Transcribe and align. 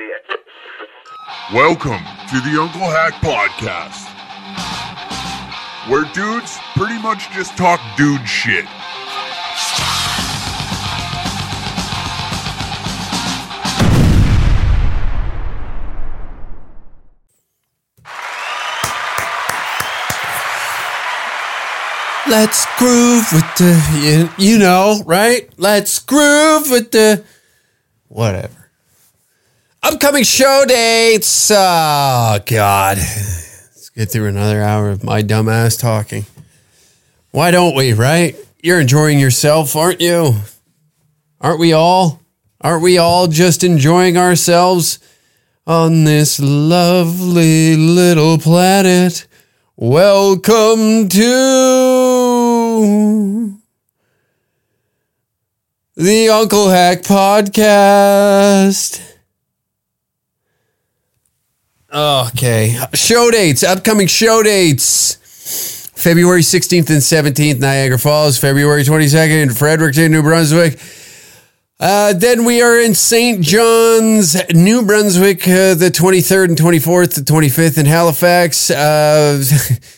see 0.00 0.06
it. 0.06 0.40
Welcome 1.52 2.02
to 2.30 2.40
the 2.40 2.60
Uncle 2.60 2.80
Hack 2.80 3.14
Podcast, 3.20 4.08
where 5.90 6.04
dudes 6.14 6.58
pretty 6.74 7.00
much 7.02 7.30
just 7.32 7.56
talk 7.56 7.80
dude 7.96 8.26
shit. 8.26 8.64
Let's 22.28 22.64
groove 22.78 23.26
with 23.32 23.56
the, 23.56 24.30
you, 24.38 24.52
you 24.52 24.58
know, 24.58 25.02
right? 25.04 25.50
Let's 25.58 25.98
groove 25.98 26.70
with 26.70 26.92
the, 26.92 27.24
whatever. 28.06 28.59
Upcoming 29.90 30.22
show 30.22 30.64
dates. 30.68 31.50
Oh, 31.50 32.38
God. 32.46 32.96
Let's 32.96 33.90
get 33.92 34.08
through 34.08 34.28
another 34.28 34.62
hour 34.62 34.90
of 34.90 35.02
my 35.02 35.20
dumbass 35.20 35.80
talking. 35.80 36.26
Why 37.32 37.50
don't 37.50 37.74
we, 37.74 37.92
right? 37.92 38.36
You're 38.62 38.78
enjoying 38.78 39.18
yourself, 39.18 39.74
aren't 39.74 40.00
you? 40.00 40.34
Aren't 41.40 41.58
we 41.58 41.72
all? 41.72 42.20
Aren't 42.60 42.84
we 42.84 42.98
all 42.98 43.26
just 43.26 43.64
enjoying 43.64 44.16
ourselves 44.16 45.00
on 45.66 46.04
this 46.04 46.38
lovely 46.38 47.74
little 47.74 48.38
planet? 48.38 49.26
Welcome 49.74 51.08
to 51.08 51.20
the 55.96 56.28
Uncle 56.28 56.70
Hack 56.70 57.02
Podcast. 57.02 59.09
Okay. 61.92 62.78
Show 62.94 63.30
dates, 63.32 63.64
upcoming 63.64 64.06
show 64.06 64.42
dates. 64.42 65.16
February 65.96 66.40
16th 66.40 66.88
and 66.88 67.34
17th, 67.34 67.58
Niagara 67.58 67.98
Falls. 67.98 68.38
February 68.38 68.84
22nd, 68.84 69.56
Fredericton, 69.58 70.12
New 70.12 70.22
Brunswick. 70.22 70.80
Uh, 71.80 72.12
then 72.12 72.44
we 72.44 72.62
are 72.62 72.78
in 72.78 72.94
St. 72.94 73.42
John's, 73.42 74.36
New 74.52 74.82
Brunswick, 74.84 75.42
uh, 75.48 75.74
the 75.74 75.90
23rd 75.90 76.50
and 76.50 76.58
24th, 76.58 77.14
the 77.16 77.20
25th 77.22 77.78
in 77.78 77.86
Halifax. 77.86 78.70
Uh, 78.70 79.42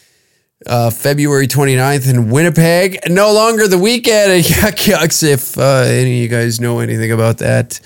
uh, 0.67 0.91
February 0.91 1.47
29th 1.47 2.09
in 2.09 2.31
Winnipeg. 2.31 3.01
No 3.09 3.33
longer 3.33 3.69
the 3.69 3.79
weekend 3.79 4.33
at 4.33 4.49
Yuk 4.49 4.87
Yuk's, 4.87 5.23
if 5.23 5.59
uh, 5.59 5.83
any 5.87 6.17
of 6.17 6.23
you 6.23 6.29
guys 6.29 6.61
know 6.61 6.79
anything 6.79 7.13
about 7.13 7.39
that. 7.39 7.81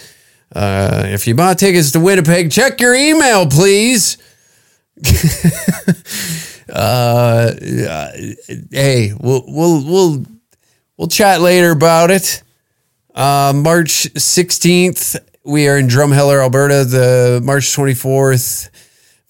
Uh, 0.55 1.05
if 1.06 1.27
you 1.27 1.34
bought 1.34 1.58
tickets 1.58 1.91
to 1.92 2.00
Winnipeg, 2.00 2.50
check 2.50 2.80
your 2.80 2.94
email, 2.94 3.47
please. 3.47 4.19
uh, 6.72 7.53
hey, 8.70 9.12
we'll 9.20 9.44
we'll 9.47 9.84
we'll 9.84 10.25
we'll 10.97 11.08
chat 11.08 11.41
later 11.41 11.70
about 11.70 12.11
it. 12.11 12.42
Uh, 13.16 13.53
March 13.56 14.12
16th, 14.12 15.16
we 15.42 15.69
are 15.69 15.78
in 15.78 15.88
Drumheller, 15.88 16.42
Alberta. 16.42 16.84
The 16.84 17.41
March 17.42 17.64
24th, 17.64 18.69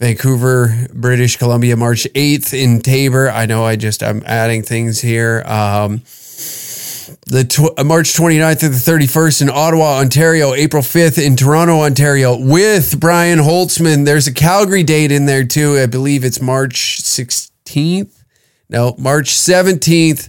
Vancouver, 0.01 0.89
British 0.93 1.37
Columbia. 1.37 1.77
March 1.77 2.05
8th 2.13 2.53
in 2.53 2.81
Taber. 2.81 3.31
I 3.31 3.47
know 3.47 3.65
I 3.65 3.77
just, 3.77 4.03
I'm 4.03 4.25
adding 4.27 4.65
things 4.65 5.01
here. 5.01 5.45
Um, 5.47 6.03
the 7.27 7.43
tw- 7.43 7.85
March 7.85 8.15
29th 8.15 8.61
to 8.61 8.69
the 8.69 8.77
31st 8.77 9.43
in 9.43 9.51
Ottawa, 9.51 9.99
Ontario. 9.99 10.55
April 10.55 10.83
5th 10.83 11.25
in 11.25 11.35
Toronto, 11.37 11.81
Ontario 11.81 12.37
with 12.37 12.99
Brian 13.01 13.41
Holtzman. 13.41 14.05
There's 14.05 14.29
a 14.29 14.33
Calgary 14.33 14.85
date 14.85 15.11
in 15.11 15.27
there 15.27 15.45
too. 15.45 15.77
I 15.77 15.87
believe 15.87 16.25
it's 16.25 16.41
March 16.41 17.03
16th. 17.03 18.23
No, 18.69 18.95
March 18.97 19.31
17th. 19.31 20.29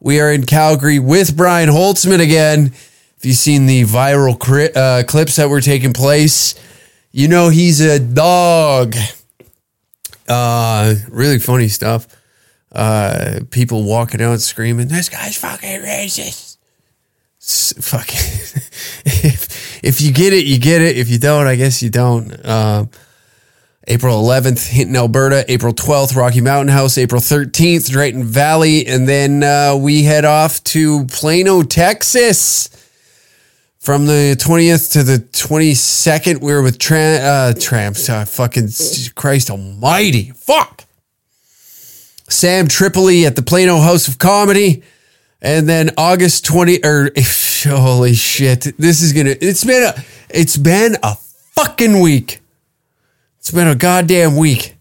We 0.00 0.20
are 0.20 0.32
in 0.32 0.44
Calgary 0.44 0.98
with 0.98 1.36
Brian 1.36 1.68
Holtzman 1.68 2.20
again. 2.20 2.72
If 3.16 3.24
you've 3.24 3.36
seen 3.36 3.66
the 3.66 3.84
viral 3.84 4.36
cri- 4.36 4.72
uh, 4.74 5.04
clips 5.04 5.36
that 5.36 5.48
were 5.48 5.60
taking 5.60 5.92
place, 5.92 6.56
you 7.12 7.28
know 7.28 7.50
he's 7.50 7.80
a 7.80 8.00
dog. 8.00 8.96
Uh, 10.28 10.94
really 11.08 11.38
funny 11.38 11.68
stuff. 11.68 12.08
Uh, 12.72 13.40
people 13.50 13.84
walking 13.84 14.22
out 14.22 14.40
screaming, 14.40 14.88
"This 14.88 15.08
guy's 15.08 15.36
fucking 15.36 15.82
racist." 15.82 16.56
Fucking. 17.80 18.18
if 19.04 19.84
if 19.84 20.00
you 20.00 20.12
get 20.12 20.32
it, 20.32 20.46
you 20.46 20.58
get 20.58 20.80
it. 20.80 20.96
If 20.96 21.10
you 21.10 21.18
don't, 21.18 21.46
I 21.46 21.56
guess 21.56 21.82
you 21.82 21.90
don't. 21.90 22.46
Um, 22.46 22.90
April 23.88 24.22
11th, 24.22 24.68
Hinton, 24.68 24.94
Alberta. 24.94 25.44
April 25.50 25.74
12th, 25.74 26.14
Rocky 26.16 26.40
Mountain 26.40 26.72
House. 26.72 26.98
April 26.98 27.20
13th, 27.20 27.90
Drayton 27.90 28.24
Valley. 28.24 28.86
And 28.86 29.08
then 29.08 29.42
uh, 29.42 29.76
we 29.76 30.04
head 30.04 30.24
off 30.24 30.62
to 30.64 31.04
Plano, 31.06 31.62
Texas. 31.62 32.68
From 33.80 34.06
the 34.06 34.36
20th 34.38 34.92
to 34.92 35.02
the 35.02 35.18
22nd, 35.18 36.40
we 36.40 36.52
were 36.52 36.62
with 36.62 36.78
tra- 36.78 37.18
uh, 37.18 37.52
Tramps. 37.54 38.08
Uh, 38.08 38.24
fucking 38.24 38.68
Christ 39.16 39.50
almighty. 39.50 40.30
Fuck. 40.30 40.84
Sam 42.32 42.66
Tripoli 42.68 43.26
at 43.26 43.36
the 43.36 43.42
Plano 43.42 43.78
House 43.78 44.08
of 44.08 44.18
Comedy. 44.18 44.82
And 45.40 45.68
then 45.68 45.90
August 45.98 46.44
20 46.44 46.84
or 46.84 47.10
holy 47.64 48.14
shit. 48.14 48.62
This 48.78 49.02
is 49.02 49.12
gonna 49.12 49.34
it's 49.40 49.64
been 49.64 49.82
a 49.82 49.94
it's 50.30 50.56
been 50.56 50.96
a 51.02 51.16
fucking 51.16 52.00
week. 52.00 52.40
It's 53.38 53.50
been 53.50 53.68
a 53.68 53.74
goddamn 53.74 54.36
week. 54.36 54.76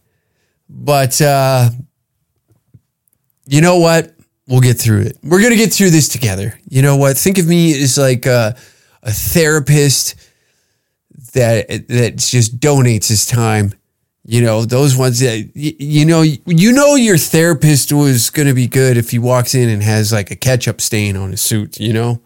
But 0.69 1.19
uh 1.21 1.69
you 3.47 3.61
know 3.61 3.79
what? 3.79 4.13
We'll 4.47 4.61
get 4.61 4.79
through 4.79 5.01
it. 5.01 5.17
We're 5.23 5.41
gonna 5.41 5.55
get 5.55 5.73
through 5.73 5.89
this 5.89 6.07
together. 6.07 6.59
You 6.69 6.81
know 6.81 6.95
what? 6.95 7.17
Think 7.17 7.37
of 7.37 7.47
me 7.47 7.81
as 7.81 7.97
like 7.97 8.25
a, 8.25 8.55
a 9.01 9.11
therapist 9.11 10.15
that 11.33 11.67
that 11.87 12.17
just 12.17 12.59
donates 12.59 13.07
his 13.07 13.25
time. 13.25 13.73
You 14.31 14.39
know, 14.39 14.63
those 14.63 14.95
ones 14.95 15.19
that 15.19 15.51
you 15.55 16.05
know 16.05 16.21
you 16.21 16.71
know 16.71 16.95
your 16.95 17.17
therapist 17.17 17.91
was 17.91 18.29
going 18.29 18.47
to 18.47 18.53
be 18.53 18.65
good 18.65 18.95
if 18.95 19.11
he 19.11 19.19
walks 19.19 19.53
in 19.53 19.67
and 19.67 19.83
has 19.83 20.13
like 20.13 20.31
a 20.31 20.37
ketchup 20.37 20.79
stain 20.79 21.17
on 21.17 21.31
his 21.31 21.41
suit, 21.41 21.81
you 21.81 21.91
know? 21.91 22.21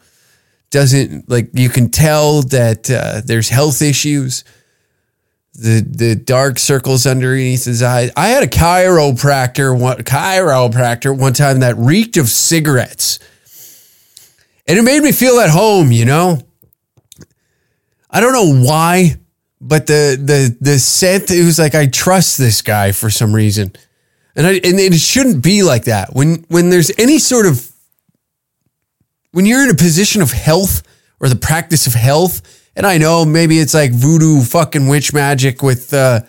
Doesn't 0.69 1.27
like 1.27 1.49
you 1.53 1.67
can 1.67 1.89
tell 1.89 2.43
that 2.43 2.91
uh, 2.91 3.21
there's 3.25 3.49
health 3.49 3.81
issues. 3.81 4.43
The 5.55 5.81
the 5.81 6.15
dark 6.15 6.59
circles 6.59 7.07
underneath 7.07 7.65
his 7.65 7.81
eyes. 7.81 8.11
I 8.15 8.27
had 8.27 8.43
a 8.43 8.47
chiropractor 8.47 9.75
one 9.75 9.97
chiropractor 9.97 11.17
one 11.17 11.33
time 11.33 11.61
that 11.61 11.75
reeked 11.75 12.17
of 12.17 12.29
cigarettes. 12.29 13.17
And 14.67 14.77
it 14.77 14.83
made 14.83 15.01
me 15.01 15.11
feel 15.11 15.39
at 15.39 15.49
home, 15.49 15.91
you 15.91 16.05
know? 16.05 16.37
I 18.11 18.19
don't 18.19 18.33
know 18.33 18.63
why, 18.63 19.15
but 19.67 19.87
the 19.87 20.17
the 20.21 20.55
the 20.61 20.77
scent 20.77 21.31
it 21.31 21.43
was 21.43 21.57
like 21.57 21.73
I 21.73 21.87
trust 21.87 22.37
this 22.37 22.61
guy 22.61 22.91
for 22.91 23.09
some 23.09 23.33
reason, 23.33 23.73
and 24.35 24.45
I 24.45 24.51
and 24.51 24.79
it 24.79 24.93
shouldn't 24.99 25.43
be 25.43 25.63
like 25.63 25.85
that. 25.85 26.13
When 26.13 26.45
when 26.49 26.69
there's 26.69 26.91
any 26.99 27.17
sort 27.17 27.47
of 27.47 27.71
when 29.31 29.47
you're 29.47 29.63
in 29.63 29.71
a 29.71 29.75
position 29.75 30.21
of 30.21 30.31
health 30.31 30.83
or 31.19 31.29
the 31.29 31.35
practice 31.35 31.87
of 31.87 31.93
health, 31.93 32.69
and 32.75 32.85
I 32.85 32.99
know 32.99 33.25
maybe 33.25 33.57
it's 33.57 33.73
like 33.73 33.91
voodoo 33.91 34.41
fucking 34.41 34.87
witch 34.87 35.13
magic 35.13 35.63
with 35.63 35.91
uh, 35.95 36.21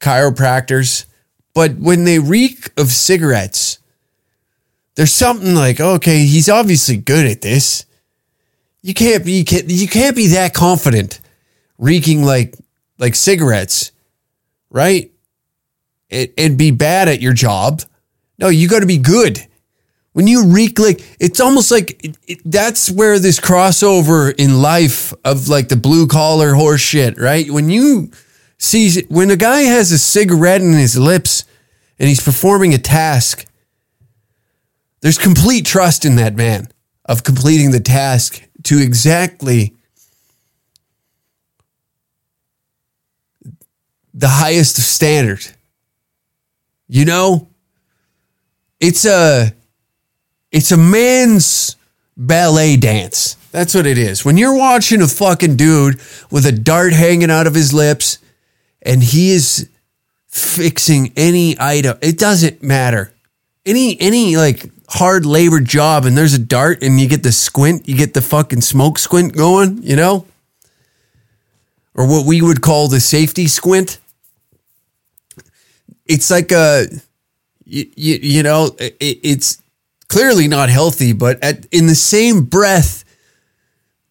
chiropractors, 0.00 1.04
but 1.52 1.76
when 1.76 2.04
they 2.04 2.18
reek 2.18 2.70
of 2.78 2.90
cigarettes, 2.90 3.80
there's 4.94 5.12
something 5.12 5.54
like 5.54 5.78
okay, 5.78 6.24
he's 6.24 6.48
obviously 6.48 6.96
good 6.96 7.26
at 7.26 7.42
this. 7.42 7.84
You 8.80 8.94
can't 8.94 9.26
be 9.26 9.44
you 9.66 9.88
can't 9.88 10.16
be 10.16 10.28
that 10.28 10.54
confident 10.54 11.20
reeking 11.78 12.24
like 12.24 12.54
like 12.98 13.14
cigarettes, 13.14 13.92
right? 14.70 15.10
And, 16.10 16.28
and 16.38 16.58
be 16.58 16.70
bad 16.70 17.08
at 17.08 17.20
your 17.20 17.32
job. 17.32 17.82
No, 18.38 18.48
you 18.48 18.68
got 18.68 18.80
to 18.80 18.86
be 18.86 18.98
good. 18.98 19.46
When 20.12 20.26
you 20.26 20.46
reek 20.46 20.78
like 20.78 21.02
it's 21.20 21.40
almost 21.40 21.70
like 21.70 22.02
it, 22.04 22.16
it, 22.26 22.38
that's 22.44 22.90
where 22.90 23.18
this 23.18 23.38
crossover 23.38 24.34
in 24.38 24.62
life 24.62 25.12
of 25.24 25.48
like 25.48 25.68
the 25.68 25.76
blue 25.76 26.06
collar 26.06 26.54
horse 26.54 26.80
shit, 26.80 27.20
right? 27.20 27.50
When 27.50 27.68
you 27.68 28.10
see 28.58 29.02
when 29.08 29.30
a 29.30 29.36
guy 29.36 29.62
has 29.62 29.92
a 29.92 29.98
cigarette 29.98 30.62
in 30.62 30.72
his 30.72 30.98
lips 30.98 31.44
and 31.98 32.08
he's 32.08 32.22
performing 32.22 32.72
a 32.72 32.78
task, 32.78 33.46
there's 35.02 35.18
complete 35.18 35.66
trust 35.66 36.04
in 36.04 36.16
that 36.16 36.34
man 36.34 36.68
of 37.04 37.22
completing 37.22 37.70
the 37.70 37.80
task 37.80 38.42
to 38.64 38.78
exactly 38.78 39.75
the 44.16 44.28
highest 44.28 44.76
standard. 44.76 45.46
You 46.88 47.04
know, 47.04 47.48
it's 48.80 49.04
a 49.04 49.52
it's 50.50 50.72
a 50.72 50.76
man's 50.76 51.76
ballet 52.16 52.76
dance. 52.76 53.34
That's 53.52 53.74
what 53.74 53.86
it 53.86 53.98
is. 53.98 54.24
When 54.24 54.36
you're 54.36 54.56
watching 54.56 55.02
a 55.02 55.06
fucking 55.06 55.56
dude 55.56 56.00
with 56.30 56.46
a 56.46 56.52
dart 56.52 56.92
hanging 56.92 57.30
out 57.30 57.46
of 57.46 57.54
his 57.54 57.72
lips 57.72 58.18
and 58.82 59.02
he 59.02 59.32
is 59.32 59.68
fixing 60.26 61.12
any 61.16 61.56
item, 61.58 61.98
it 62.00 62.18
doesn't 62.18 62.62
matter. 62.62 63.12
Any 63.66 64.00
any 64.00 64.36
like 64.36 64.70
hard 64.88 65.26
labor 65.26 65.60
job 65.60 66.04
and 66.04 66.16
there's 66.16 66.34
a 66.34 66.38
dart 66.38 66.82
and 66.82 67.00
you 67.00 67.08
get 67.08 67.22
the 67.22 67.32
squint, 67.32 67.88
you 67.88 67.96
get 67.96 68.14
the 68.14 68.22
fucking 68.22 68.60
smoke 68.62 68.98
squint 68.98 69.34
going, 69.36 69.82
you 69.82 69.96
know? 69.96 70.26
Or 71.94 72.06
what 72.06 72.26
we 72.26 72.40
would 72.40 72.62
call 72.62 72.88
the 72.88 73.00
safety 73.00 73.46
squint. 73.46 73.98
It's 76.06 76.30
like 76.30 76.52
a 76.52 76.86
you, 77.64 77.90
you, 77.96 78.18
you 78.22 78.42
know, 78.42 78.74
it, 78.78 78.96
it's 79.00 79.62
clearly 80.08 80.48
not 80.48 80.68
healthy, 80.68 81.12
but 81.12 81.42
at, 81.42 81.66
in 81.66 81.86
the 81.86 81.94
same 81.94 82.44
breath, 82.44 83.04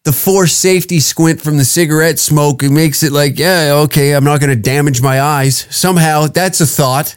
the 0.04 0.12
forced 0.12 0.58
safety 0.58 1.00
squint 1.00 1.40
from 1.40 1.56
the 1.56 1.64
cigarette 1.64 2.18
smoke 2.18 2.62
it 2.62 2.70
makes 2.70 3.02
it 3.02 3.12
like, 3.12 3.38
yeah, 3.38 3.72
okay, 3.84 4.14
I'm 4.14 4.24
not 4.24 4.40
going 4.40 4.50
to 4.50 4.62
damage 4.62 5.02
my 5.02 5.20
eyes. 5.20 5.66
Somehow, 5.70 6.26
that's 6.26 6.60
a 6.60 6.66
thought. 6.66 7.16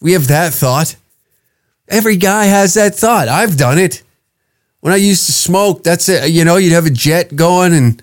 We 0.00 0.12
have 0.12 0.28
that 0.28 0.52
thought. 0.52 0.96
Every 1.88 2.16
guy 2.16 2.44
has 2.44 2.74
that 2.74 2.94
thought. 2.94 3.26
I've 3.26 3.56
done 3.56 3.78
it. 3.78 4.02
When 4.80 4.92
I 4.92 4.96
used 4.96 5.26
to 5.26 5.32
smoke, 5.32 5.82
that's 5.82 6.08
it. 6.08 6.30
You 6.30 6.44
know, 6.44 6.56
you'd 6.56 6.72
have 6.72 6.86
a 6.86 6.90
jet 6.90 7.34
going 7.34 7.74
and 7.74 8.02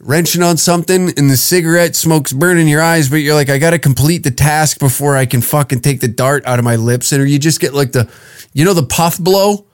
wrenching 0.00 0.42
on 0.42 0.56
something, 0.56 1.12
and 1.16 1.30
the 1.30 1.36
cigarette 1.36 1.94
smoke's 1.94 2.32
burning 2.32 2.66
your 2.66 2.82
eyes, 2.82 3.08
but 3.08 3.16
you're 3.16 3.34
like, 3.34 3.50
I 3.50 3.58
got 3.58 3.70
to 3.70 3.78
complete 3.78 4.24
the 4.24 4.30
task 4.30 4.78
before 4.78 5.16
I 5.16 5.26
can 5.26 5.42
fucking 5.42 5.80
take 5.80 6.00
the 6.00 6.08
dart 6.08 6.44
out 6.46 6.58
of 6.58 6.64
my 6.64 6.76
lips. 6.76 7.12
And 7.12 7.28
you 7.28 7.38
just 7.38 7.60
get 7.60 7.74
like 7.74 7.92
the, 7.92 8.10
you 8.52 8.64
know, 8.64 8.74
the 8.74 8.86
puff 8.86 9.18
blow. 9.18 9.66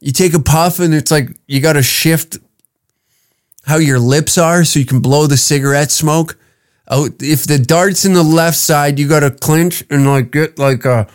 You 0.00 0.12
take 0.12 0.34
a 0.34 0.40
puff, 0.40 0.78
and 0.78 0.94
it's 0.94 1.10
like 1.10 1.30
you 1.46 1.60
got 1.60 1.74
to 1.74 1.82
shift 1.82 2.38
how 3.64 3.76
your 3.76 3.98
lips 3.98 4.38
are 4.38 4.64
so 4.64 4.78
you 4.78 4.86
can 4.86 5.00
blow 5.00 5.26
the 5.26 5.36
cigarette 5.36 5.90
smoke. 5.90 6.36
Oh, 6.88 7.08
if 7.20 7.46
the 7.46 7.58
dart's 7.58 8.04
in 8.04 8.12
the 8.12 8.24
left 8.24 8.56
side, 8.56 8.98
you 8.98 9.08
got 9.08 9.20
to 9.20 9.30
clinch 9.30 9.84
and 9.88 10.06
like 10.06 10.32
get 10.32 10.58
like 10.58 10.84
a 10.84 11.08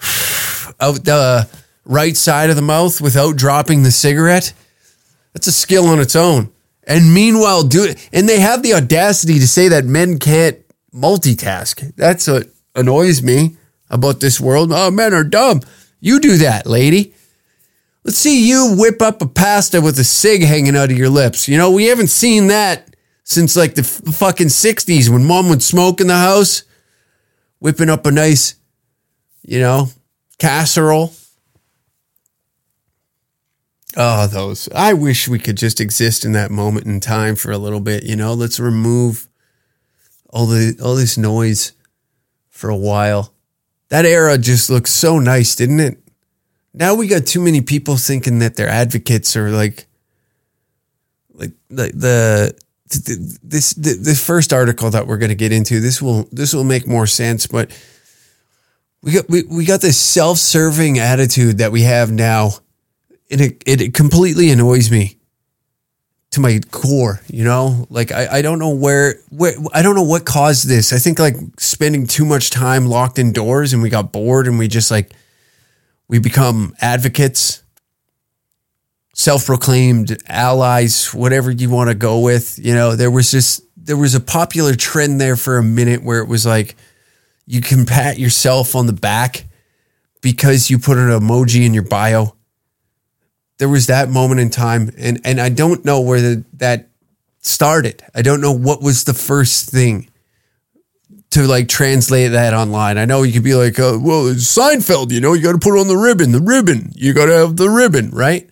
out 0.80 1.04
the 1.04 1.48
right 1.84 2.16
side 2.16 2.50
of 2.50 2.56
the 2.56 2.62
mouth 2.62 3.00
without 3.00 3.36
dropping 3.36 3.82
the 3.82 3.90
cigarette. 3.90 4.52
That's 5.32 5.46
a 5.46 5.52
skill 5.52 5.86
on 5.86 5.98
its 5.98 6.14
own. 6.14 6.53
And 6.86 7.14
meanwhile, 7.14 7.62
do 7.62 7.84
it. 7.84 8.08
And 8.12 8.28
they 8.28 8.40
have 8.40 8.62
the 8.62 8.74
audacity 8.74 9.38
to 9.38 9.48
say 9.48 9.68
that 9.68 9.84
men 9.84 10.18
can't 10.18 10.58
multitask. 10.94 11.94
That's 11.96 12.26
what 12.26 12.48
annoys 12.74 13.22
me 13.22 13.56
about 13.90 14.20
this 14.20 14.40
world. 14.40 14.70
Oh, 14.72 14.90
men 14.90 15.14
are 15.14 15.24
dumb. 15.24 15.60
You 16.00 16.20
do 16.20 16.36
that, 16.38 16.66
lady. 16.66 17.14
Let's 18.04 18.18
see 18.18 18.46
you 18.48 18.74
whip 18.76 19.00
up 19.00 19.22
a 19.22 19.26
pasta 19.26 19.80
with 19.80 19.98
a 19.98 20.04
cig 20.04 20.42
hanging 20.42 20.76
out 20.76 20.90
of 20.90 20.98
your 20.98 21.08
lips. 21.08 21.48
You 21.48 21.56
know, 21.56 21.70
we 21.70 21.86
haven't 21.86 22.08
seen 22.08 22.48
that 22.48 22.94
since 23.24 23.56
like 23.56 23.74
the 23.74 23.80
f- 23.80 24.14
fucking 24.14 24.48
60s 24.48 25.08
when 25.08 25.24
mom 25.24 25.48
would 25.48 25.62
smoke 25.62 26.00
in 26.02 26.08
the 26.08 26.16
house, 26.16 26.64
whipping 27.60 27.88
up 27.88 28.04
a 28.04 28.10
nice, 28.10 28.56
you 29.42 29.58
know, 29.58 29.88
casserole. 30.38 31.12
Oh, 33.96 34.26
those. 34.26 34.68
I 34.74 34.92
wish 34.94 35.28
we 35.28 35.38
could 35.38 35.56
just 35.56 35.80
exist 35.80 36.24
in 36.24 36.32
that 36.32 36.50
moment 36.50 36.86
in 36.86 37.00
time 37.00 37.36
for 37.36 37.52
a 37.52 37.58
little 37.58 37.80
bit, 37.80 38.04
you 38.04 38.16
know. 38.16 38.34
Let's 38.34 38.58
remove 38.58 39.28
all 40.30 40.46
the 40.46 40.76
all 40.82 40.96
this 40.96 41.16
noise 41.16 41.72
for 42.50 42.70
a 42.70 42.76
while. 42.76 43.32
That 43.90 44.04
era 44.04 44.36
just 44.36 44.68
looks 44.68 44.90
so 44.90 45.18
nice, 45.18 45.54
didn't 45.54 45.80
it? 45.80 45.98
Now 46.72 46.94
we 46.94 47.06
got 47.06 47.26
too 47.26 47.40
many 47.40 47.60
people 47.60 47.96
thinking 47.96 48.40
that 48.40 48.56
they're 48.56 48.68
advocates 48.68 49.36
or 49.36 49.50
like 49.50 49.86
like 51.32 51.52
the, 51.68 51.92
the 51.94 52.54
this 53.42 53.74
the, 53.74 53.94
this 53.94 54.24
first 54.24 54.52
article 54.52 54.90
that 54.90 55.06
we're 55.06 55.18
going 55.18 55.30
to 55.30 55.36
get 55.36 55.52
into 55.52 55.80
this 55.80 56.02
will 56.02 56.28
this 56.32 56.52
will 56.52 56.64
make 56.64 56.86
more 56.86 57.06
sense 57.06 57.46
but 57.46 57.70
we 59.02 59.12
got 59.12 59.28
we, 59.28 59.42
we 59.44 59.64
got 59.64 59.80
this 59.80 59.98
self-serving 59.98 60.98
attitude 60.98 61.58
that 61.58 61.72
we 61.72 61.82
have 61.82 62.12
now 62.12 62.50
and 63.30 63.40
it, 63.40 63.62
it, 63.66 63.94
completely 63.94 64.50
annoys 64.50 64.90
me 64.90 65.18
to 66.30 66.40
my 66.40 66.60
core 66.70 67.20
you 67.28 67.44
know? 67.44 67.86
Like 67.90 68.12
I, 68.12 68.38
I 68.38 68.42
don't 68.42 68.58
know 68.58 68.74
where 68.74 69.16
where 69.30 69.54
i 69.72 69.82
don't 69.82 69.94
know 69.94 70.02
what 70.02 70.24
caused 70.24 70.68
this. 70.68 70.92
I 70.92 70.98
think 70.98 71.18
like 71.18 71.36
spending 71.58 72.06
too 72.06 72.24
much 72.24 72.50
time 72.50 72.86
locked 72.86 73.18
indoors 73.18 73.72
and 73.72 73.82
we 73.82 73.88
got 73.88 74.12
bored 74.12 74.46
and 74.46 74.58
we 74.58 74.68
just 74.68 74.90
like 74.90 75.12
we 76.08 76.18
become 76.18 76.74
advocates 76.80 77.62
self-proclaimed 79.16 80.20
allies 80.26 81.14
whatever 81.14 81.50
you 81.50 81.70
want 81.70 81.88
to 81.88 81.94
go 81.94 82.20
with 82.20 82.58
you 82.58 82.74
know? 82.74 82.96
There 82.96 83.10
was 83.10 83.30
just 83.30 83.62
there 83.76 83.96
was 83.96 84.14
a 84.14 84.20
popular 84.20 84.74
trend 84.74 85.20
there 85.20 85.36
for 85.36 85.58
a 85.58 85.62
minute 85.62 86.02
where 86.02 86.20
it 86.20 86.28
was 86.28 86.46
like 86.46 86.76
you 87.46 87.60
can 87.60 87.84
pat 87.84 88.18
yourself 88.18 88.74
on 88.74 88.86
the 88.86 88.92
back 88.92 89.44
because 90.22 90.70
you 90.70 90.78
put 90.78 90.96
an 90.96 91.08
emoji 91.08 91.66
in 91.66 91.74
your 91.74 91.82
bio. 91.82 92.33
There 93.58 93.68
was 93.68 93.86
that 93.86 94.08
moment 94.08 94.40
in 94.40 94.50
time, 94.50 94.90
and 94.98 95.20
and 95.24 95.40
I 95.40 95.48
don't 95.48 95.84
know 95.84 96.00
where 96.00 96.20
the, 96.20 96.44
that 96.54 96.88
started. 97.40 98.02
I 98.14 98.22
don't 98.22 98.40
know 98.40 98.52
what 98.52 98.82
was 98.82 99.04
the 99.04 99.14
first 99.14 99.70
thing 99.70 100.08
to 101.34 101.42
like 101.42 101.68
translate 101.68 102.32
that 102.32 102.54
online. 102.54 102.96
I 102.96 103.04
know 103.04 103.22
you 103.22 103.32
could 103.32 103.44
be 103.44 103.54
like, 103.54 103.78
uh, 103.78 103.98
well, 104.00 104.24
Seinfeld, 104.34 105.10
you 105.10 105.20
know, 105.20 105.32
you 105.32 105.42
got 105.42 105.52
to 105.52 105.58
put 105.58 105.78
on 105.78 105.88
the 105.88 105.96
ribbon, 105.96 106.32
the 106.32 106.40
ribbon. 106.40 106.92
You 106.94 107.12
got 107.12 107.26
to 107.26 107.32
have 107.32 107.56
the 107.56 107.68
ribbon, 107.68 108.10
right? 108.10 108.48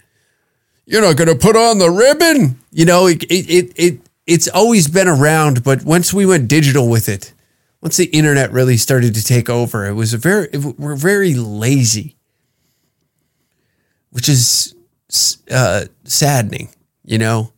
You're 0.84 1.00
not 1.00 1.16
going 1.16 1.28
to 1.28 1.36
put 1.36 1.56
on 1.56 1.78
the 1.78 1.90
ribbon. 1.90 2.58
You 2.72 2.84
know, 2.84 3.06
it, 3.06 3.22
it, 3.24 3.48
it, 3.48 3.72
it, 3.76 4.00
it's 4.26 4.48
always 4.48 4.88
been 4.88 5.06
around, 5.06 5.62
but 5.62 5.84
once 5.84 6.12
we 6.12 6.26
went 6.26 6.48
digital 6.48 6.88
with 6.88 7.08
it, 7.08 7.32
once 7.80 7.96
the 7.96 8.06
internet 8.06 8.50
really 8.50 8.76
started 8.76 9.14
to 9.14 9.24
take 9.24 9.48
over, 9.48 9.86
it 9.86 9.94
was 9.94 10.12
a 10.12 10.18
very 10.18 10.48
it, 10.52 10.58
we're 10.78 10.96
very 10.96 11.34
lazy, 11.34 12.16
which 14.10 14.28
is 14.28 14.74
uh, 15.50 15.86
saddening. 16.04 16.68
You 17.04 17.18
know, 17.18 17.52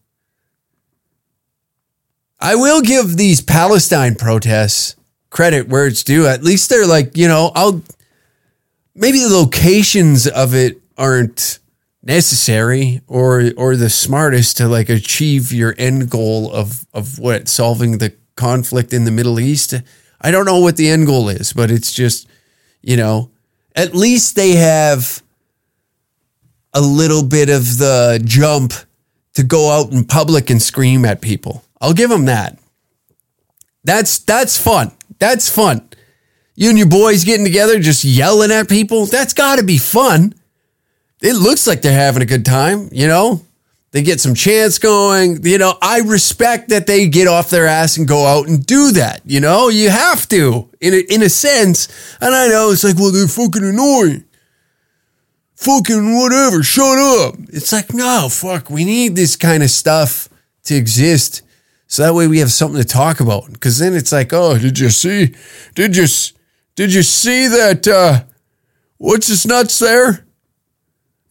I 2.40 2.54
will 2.54 2.80
give 2.80 3.16
these 3.16 3.40
Palestine 3.40 4.14
protests 4.14 4.96
credit 5.30 5.68
where 5.68 5.86
it's 5.86 6.02
due. 6.02 6.26
At 6.26 6.42
least 6.42 6.70
they're 6.70 6.86
like 6.86 7.16
you 7.16 7.28
know, 7.28 7.52
I'll 7.54 7.82
maybe 8.94 9.18
the 9.18 9.34
locations 9.34 10.26
of 10.26 10.54
it 10.54 10.80
aren't 10.96 11.58
necessary 12.02 13.00
or 13.06 13.50
or 13.56 13.76
the 13.76 13.90
smartest 13.90 14.56
to 14.58 14.68
like 14.68 14.88
achieve 14.88 15.52
your 15.52 15.74
end 15.78 16.10
goal 16.10 16.52
of 16.52 16.86
of 16.92 17.18
what 17.18 17.48
solving 17.48 17.98
the 17.98 18.14
conflict 18.36 18.92
in 18.92 19.04
the 19.04 19.10
Middle 19.10 19.38
East 19.38 19.74
I 20.24 20.30
don't 20.30 20.46
know 20.46 20.60
what 20.60 20.78
the 20.78 20.88
end 20.88 21.04
goal 21.06 21.28
is, 21.28 21.52
but 21.52 21.70
it's 21.70 21.92
just, 21.92 22.26
you 22.80 22.96
know, 22.96 23.30
at 23.76 23.94
least 23.94 24.36
they 24.36 24.52
have 24.52 25.22
a 26.74 26.80
little 26.80 27.22
bit 27.22 27.48
of 27.48 27.78
the 27.78 28.20
jump 28.24 28.72
to 29.34 29.42
go 29.42 29.70
out 29.70 29.92
in 29.92 30.04
public 30.04 30.50
and 30.50 30.60
scream 30.60 31.04
at 31.04 31.20
people. 31.20 31.64
I'll 31.80 31.94
give 31.94 32.10
them 32.10 32.26
that. 32.26 32.58
That's 33.84 34.18
that's 34.18 34.58
fun. 34.58 34.92
That's 35.18 35.48
fun. 35.48 35.88
You 36.56 36.70
and 36.70 36.78
your 36.78 36.88
boys 36.88 37.24
getting 37.24 37.44
together 37.44 37.78
just 37.78 38.04
yelling 38.04 38.50
at 38.50 38.68
people, 38.68 39.06
that's 39.06 39.34
got 39.34 39.56
to 39.56 39.64
be 39.64 39.78
fun. 39.78 40.34
It 41.20 41.34
looks 41.34 41.66
like 41.66 41.82
they're 41.82 41.92
having 41.92 42.22
a 42.22 42.26
good 42.26 42.44
time, 42.44 42.88
you 42.92 43.08
know? 43.08 43.40
They 43.90 44.02
get 44.02 44.20
some 44.20 44.34
chance 44.34 44.78
going. 44.78 45.44
You 45.44 45.56
know, 45.56 45.78
I 45.80 46.00
respect 46.00 46.70
that 46.70 46.88
they 46.88 47.08
get 47.08 47.28
off 47.28 47.50
their 47.50 47.68
ass 47.68 47.96
and 47.96 48.08
go 48.08 48.26
out 48.26 48.48
and 48.48 48.64
do 48.64 48.90
that. 48.90 49.22
You 49.24 49.38
know, 49.38 49.68
you 49.68 49.88
have 49.88 50.28
to 50.30 50.68
in 50.80 50.94
a, 50.94 50.98
in 51.08 51.22
a 51.22 51.28
sense. 51.28 51.88
And 52.20 52.34
I 52.34 52.48
know 52.48 52.72
it's 52.72 52.82
like, 52.82 52.96
well, 52.96 53.12
they're 53.12 53.28
fucking 53.28 53.62
annoying. 53.62 54.24
Fucking 55.64 56.18
whatever. 56.18 56.62
Shut 56.62 56.98
up. 56.98 57.36
It's 57.48 57.72
like, 57.72 57.94
no, 57.94 58.28
fuck. 58.30 58.68
We 58.68 58.84
need 58.84 59.16
this 59.16 59.34
kind 59.34 59.62
of 59.62 59.70
stuff 59.70 60.28
to 60.64 60.74
exist. 60.74 61.42
So 61.86 62.02
that 62.02 62.14
way 62.14 62.26
we 62.26 62.38
have 62.40 62.52
something 62.52 62.80
to 62.80 62.86
talk 62.86 63.20
about. 63.20 63.58
Cause 63.60 63.78
then 63.78 63.94
it's 63.94 64.12
like, 64.12 64.32
oh, 64.32 64.58
did 64.58 64.78
you 64.78 64.90
see? 64.90 65.34
Did 65.74 65.96
you, 65.96 66.06
did 66.74 66.92
you 66.92 67.02
see 67.02 67.46
that, 67.48 67.88
uh, 67.88 68.24
what's 68.98 69.28
this 69.28 69.46
nuts 69.46 69.78
there? 69.78 70.26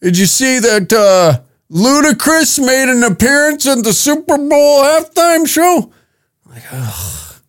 Did 0.00 0.18
you 0.18 0.26
see 0.26 0.58
that, 0.58 0.92
uh, 0.92 1.42
Ludacris 1.70 2.64
made 2.64 2.88
an 2.88 3.02
appearance 3.02 3.66
at 3.66 3.82
the 3.82 3.92
Super 3.92 4.36
Bowl 4.36 4.84
halftime 4.84 5.46
show. 5.46 5.92
like, 6.48 6.62
oh, 6.72 7.40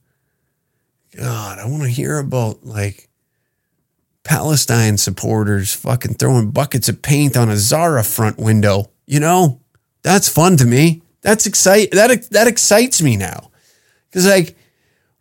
God, 1.17 1.59
I 1.59 1.65
want 1.65 1.83
to 1.83 1.89
hear 1.89 2.19
about 2.19 2.65
like 2.65 3.09
Palestine 4.25 4.97
supporters 4.97 5.73
fucking 5.73 6.15
throwing 6.15 6.51
buckets 6.51 6.89
of 6.89 7.01
paint 7.01 7.37
on 7.37 7.49
a 7.49 7.55
Zara 7.55 8.03
front 8.03 8.37
window. 8.37 8.91
You 9.05 9.21
know, 9.21 9.61
that's 10.01 10.27
fun 10.27 10.57
to 10.57 10.65
me. 10.65 11.01
That's 11.21 11.45
excite 11.45 11.91
that 11.91 12.29
that 12.31 12.47
excites 12.47 13.01
me 13.01 13.15
now, 13.15 13.51
because 14.09 14.27
like 14.27 14.57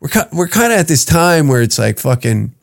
we're 0.01 0.11
we're 0.33 0.49
kind 0.49 0.73
of 0.73 0.79
at 0.79 0.89
this 0.89 1.05
time 1.05 1.47
where 1.49 1.63
it's 1.63 1.79
like 1.79 2.01
fucking 2.01 2.55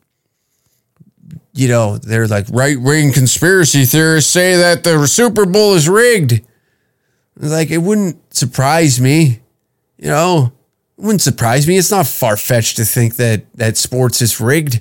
you 1.54 1.68
know, 1.68 1.98
they're 1.98 2.28
like 2.28 2.46
right 2.50 2.80
wing 2.80 3.12
conspiracy 3.12 3.84
theorists 3.84 4.30
say 4.30 4.56
that 4.56 4.84
the 4.84 5.06
Super 5.06 5.46
Bowl 5.46 5.74
is 5.74 5.88
rigged. 5.88 6.40
Like 7.36 7.70
it 7.70 7.78
wouldn't 7.78 8.34
surprise 8.34 9.00
me, 9.00 9.40
you 9.96 10.08
know. 10.08 10.52
It 10.98 11.04
wouldn't 11.04 11.22
surprise 11.22 11.66
me. 11.66 11.78
It's 11.78 11.90
not 11.90 12.06
far 12.06 12.36
fetched 12.36 12.76
to 12.76 12.84
think 12.84 13.16
that 13.16 13.44
that 13.54 13.76
sports 13.76 14.20
is 14.22 14.40
rigged. 14.40 14.80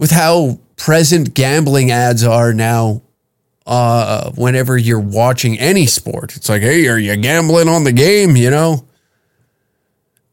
With 0.00 0.12
how 0.12 0.58
present 0.76 1.34
gambling 1.34 1.90
ads 1.90 2.24
are 2.24 2.54
now, 2.54 3.02
uh, 3.66 4.32
whenever 4.32 4.78
you're 4.78 4.98
watching 4.98 5.58
any 5.58 5.84
sport, 5.84 6.36
it's 6.36 6.48
like, 6.48 6.62
hey, 6.62 6.88
are 6.88 6.98
you 6.98 7.14
gambling 7.16 7.68
on 7.68 7.84
the 7.84 7.92
game? 7.92 8.34
You 8.34 8.48
know. 8.50 8.86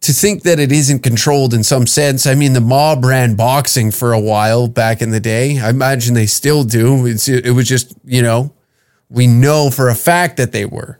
To 0.02 0.14
think 0.14 0.44
that 0.44 0.58
it 0.58 0.72
isn't 0.72 1.00
controlled 1.04 1.54
in 1.54 1.66
some 1.66 1.86
sense. 1.86 2.26
I 2.26 2.34
mean, 2.34 2.54
the 2.54 2.62
mob 2.62 3.04
ran 3.04 3.36
boxing 3.36 3.92
for 3.92 4.14
a 4.14 4.20
while 4.20 4.70
back 4.70 5.02
in 5.02 5.10
the 5.10 5.20
day. 5.20 5.60
I 5.60 5.70
imagine 5.70 6.14
they 6.14 6.28
still 6.28 6.64
do. 6.64 7.06
It's, 7.06 7.28
it 7.28 7.52
was 7.52 7.68
just, 7.68 7.94
you 8.06 8.22
know, 8.22 8.54
we 9.10 9.28
know 9.28 9.70
for 9.70 9.90
a 9.90 9.96
fact 9.96 10.38
that 10.38 10.54
they 10.54 10.66
were. 10.66 10.98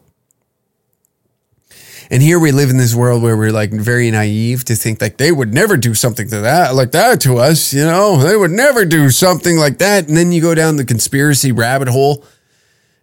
And 2.10 2.22
here 2.22 2.40
we 2.40 2.52
live 2.52 2.70
in 2.70 2.78
this 2.78 2.96
world 2.96 3.22
where 3.22 3.36
we're 3.36 3.52
like 3.52 3.72
very 3.72 4.10
naive 4.12 4.64
to 4.66 4.76
think 4.76 5.02
like 5.02 5.18
they 5.18 5.32
would 5.32 5.54
never 5.54 5.76
do 5.76 5.94
something 5.94 6.30
to 6.30 6.40
that 6.42 6.74
like 6.74 6.92
that 6.92 7.20
to 7.22 7.38
us, 7.38 7.74
you 7.74 7.84
know? 7.84 8.18
They 8.18 8.38
would 8.38 8.52
never 8.52 8.86
do 8.86 9.10
something 9.10 9.58
like 9.58 9.80
that. 9.80 10.08
And 10.08 10.16
then 10.16 10.32
you 10.32 10.42
go 10.42 10.56
down 10.56 10.78
the 10.78 10.86
conspiracy 10.86 11.52
rabbit 11.52 11.90
hole 11.90 12.24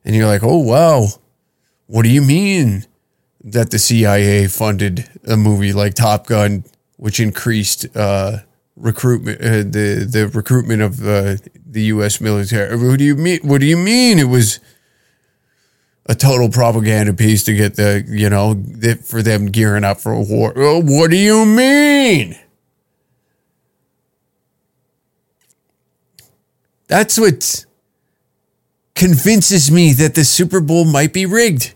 and 0.05 0.15
you're 0.15 0.27
like, 0.27 0.43
"Oh 0.43 0.59
wow. 0.59 1.09
What 1.87 2.03
do 2.03 2.09
you 2.09 2.23
mean 2.23 2.87
that 3.43 3.71
the 3.71 3.79
CIA 3.79 4.47
funded 4.49 5.09
a 5.27 5.37
movie 5.37 5.73
like 5.73 5.95
Top 5.95 6.27
Gun 6.27 6.65
which 6.97 7.21
increased 7.21 7.87
uh 7.97 8.39
recruitment 8.77 9.41
uh, 9.41 9.51
the 9.59 10.07
the 10.11 10.31
recruitment 10.33 10.81
of 10.81 11.07
uh, 11.07 11.37
the 11.67 11.83
US 11.85 12.23
military? 12.23 12.75
What 12.77 12.99
do 12.99 13.05
you 13.05 13.17
mean 13.17 13.41
what 13.43 13.61
do 13.61 13.67
you 13.67 13.77
mean 13.77 14.19
it 14.19 14.29
was 14.29 14.61
a 16.07 16.15
total 16.15 16.49
propaganda 16.51 17.15
piece 17.15 17.45
to 17.45 17.55
get 17.55 17.77
the, 17.77 18.05
you 18.07 18.29
know, 18.29 18.63
for 19.05 19.23
them 19.23 19.47
gearing 19.47 19.85
up 19.85 20.01
for 20.01 20.13
a 20.13 20.21
war. 20.21 20.53
Oh, 20.57 20.83
what 20.83 21.11
do 21.11 21.17
you 21.17 21.47
mean? 21.47 22.39
That's 26.89 27.19
what 27.19 27.65
convinces 28.95 29.71
me 29.71 29.93
that 29.95 30.15
the 30.15 30.25
Super 30.25 30.61
Bowl 30.61 30.85
might 30.85 31.13
be 31.13 31.27
rigged. 31.27 31.75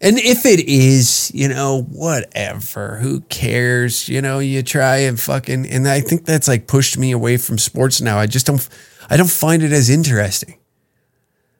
And 0.00 0.18
if 0.18 0.46
it 0.46 0.60
is, 0.60 1.30
you 1.34 1.48
know, 1.48 1.82
whatever, 1.82 2.98
who 2.98 3.20
cares? 3.22 4.08
You 4.08 4.22
know, 4.22 4.38
you 4.38 4.62
try 4.62 4.98
and 4.98 5.18
fucking, 5.18 5.66
and 5.66 5.88
I 5.88 6.00
think 6.00 6.24
that's 6.24 6.46
like 6.46 6.68
pushed 6.68 6.96
me 6.96 7.10
away 7.10 7.36
from 7.36 7.58
sports 7.58 8.00
now. 8.00 8.18
I 8.18 8.26
just 8.26 8.46
don't, 8.46 8.66
I 9.10 9.16
don't 9.16 9.30
find 9.30 9.62
it 9.62 9.72
as 9.72 9.90
interesting. 9.90 10.58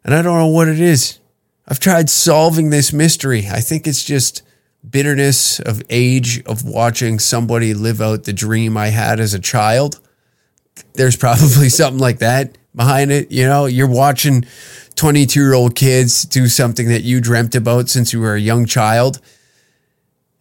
And 0.04 0.14
I 0.14 0.22
don't 0.22 0.38
know 0.38 0.46
what 0.46 0.68
it 0.68 0.80
is. 0.80 1.18
I've 1.68 1.80
tried 1.80 2.08
solving 2.08 2.70
this 2.70 2.94
mystery. 2.94 3.46
I 3.50 3.60
think 3.60 3.86
it's 3.86 4.02
just 4.02 4.42
bitterness 4.88 5.60
of 5.60 5.82
age 5.90 6.42
of 6.44 6.64
watching 6.64 7.18
somebody 7.18 7.74
live 7.74 8.00
out 8.00 8.24
the 8.24 8.32
dream 8.32 8.76
I 8.78 8.88
had 8.88 9.20
as 9.20 9.34
a 9.34 9.38
child. 9.38 10.00
There's 10.94 11.16
probably 11.16 11.68
something 11.68 12.00
like 12.00 12.20
that 12.20 12.56
behind 12.74 13.12
it. 13.12 13.30
You 13.30 13.46
know, 13.46 13.66
you're 13.66 13.86
watching 13.86 14.46
22 14.94 15.40
year 15.40 15.52
old 15.52 15.74
kids 15.74 16.22
do 16.22 16.48
something 16.48 16.88
that 16.88 17.02
you 17.02 17.20
dreamt 17.20 17.54
about 17.54 17.90
since 17.90 18.14
you 18.14 18.20
were 18.20 18.34
a 18.34 18.40
young 18.40 18.64
child 18.64 19.20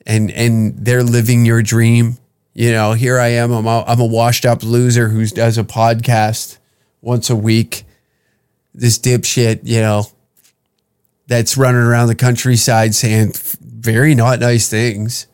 and, 0.05 0.31
and 0.31 0.77
they're 0.77 1.03
living 1.03 1.45
your 1.45 1.61
dream. 1.61 2.17
You 2.53 2.71
know, 2.71 2.93
here 2.93 3.19
I 3.19 3.27
am. 3.33 3.51
I'm 3.51 3.67
a, 3.67 3.83
I'm 3.85 3.99
a 3.99 4.05
washed 4.05 4.45
up 4.45 4.63
loser 4.63 5.09
who 5.09 5.27
does 5.27 5.57
a 5.57 5.63
podcast 5.65 6.57
once 7.01 7.29
a 7.29 7.35
week. 7.35 7.83
This 8.73 8.97
dipshit, 8.97 9.61
you 9.63 9.81
know, 9.81 10.05
that's 11.27 11.57
running 11.57 11.81
around 11.81 12.07
the 12.07 12.15
countryside 12.15 12.95
saying 12.95 13.33
very 13.61 14.15
not 14.15 14.39
nice 14.39 14.69
things, 14.69 15.27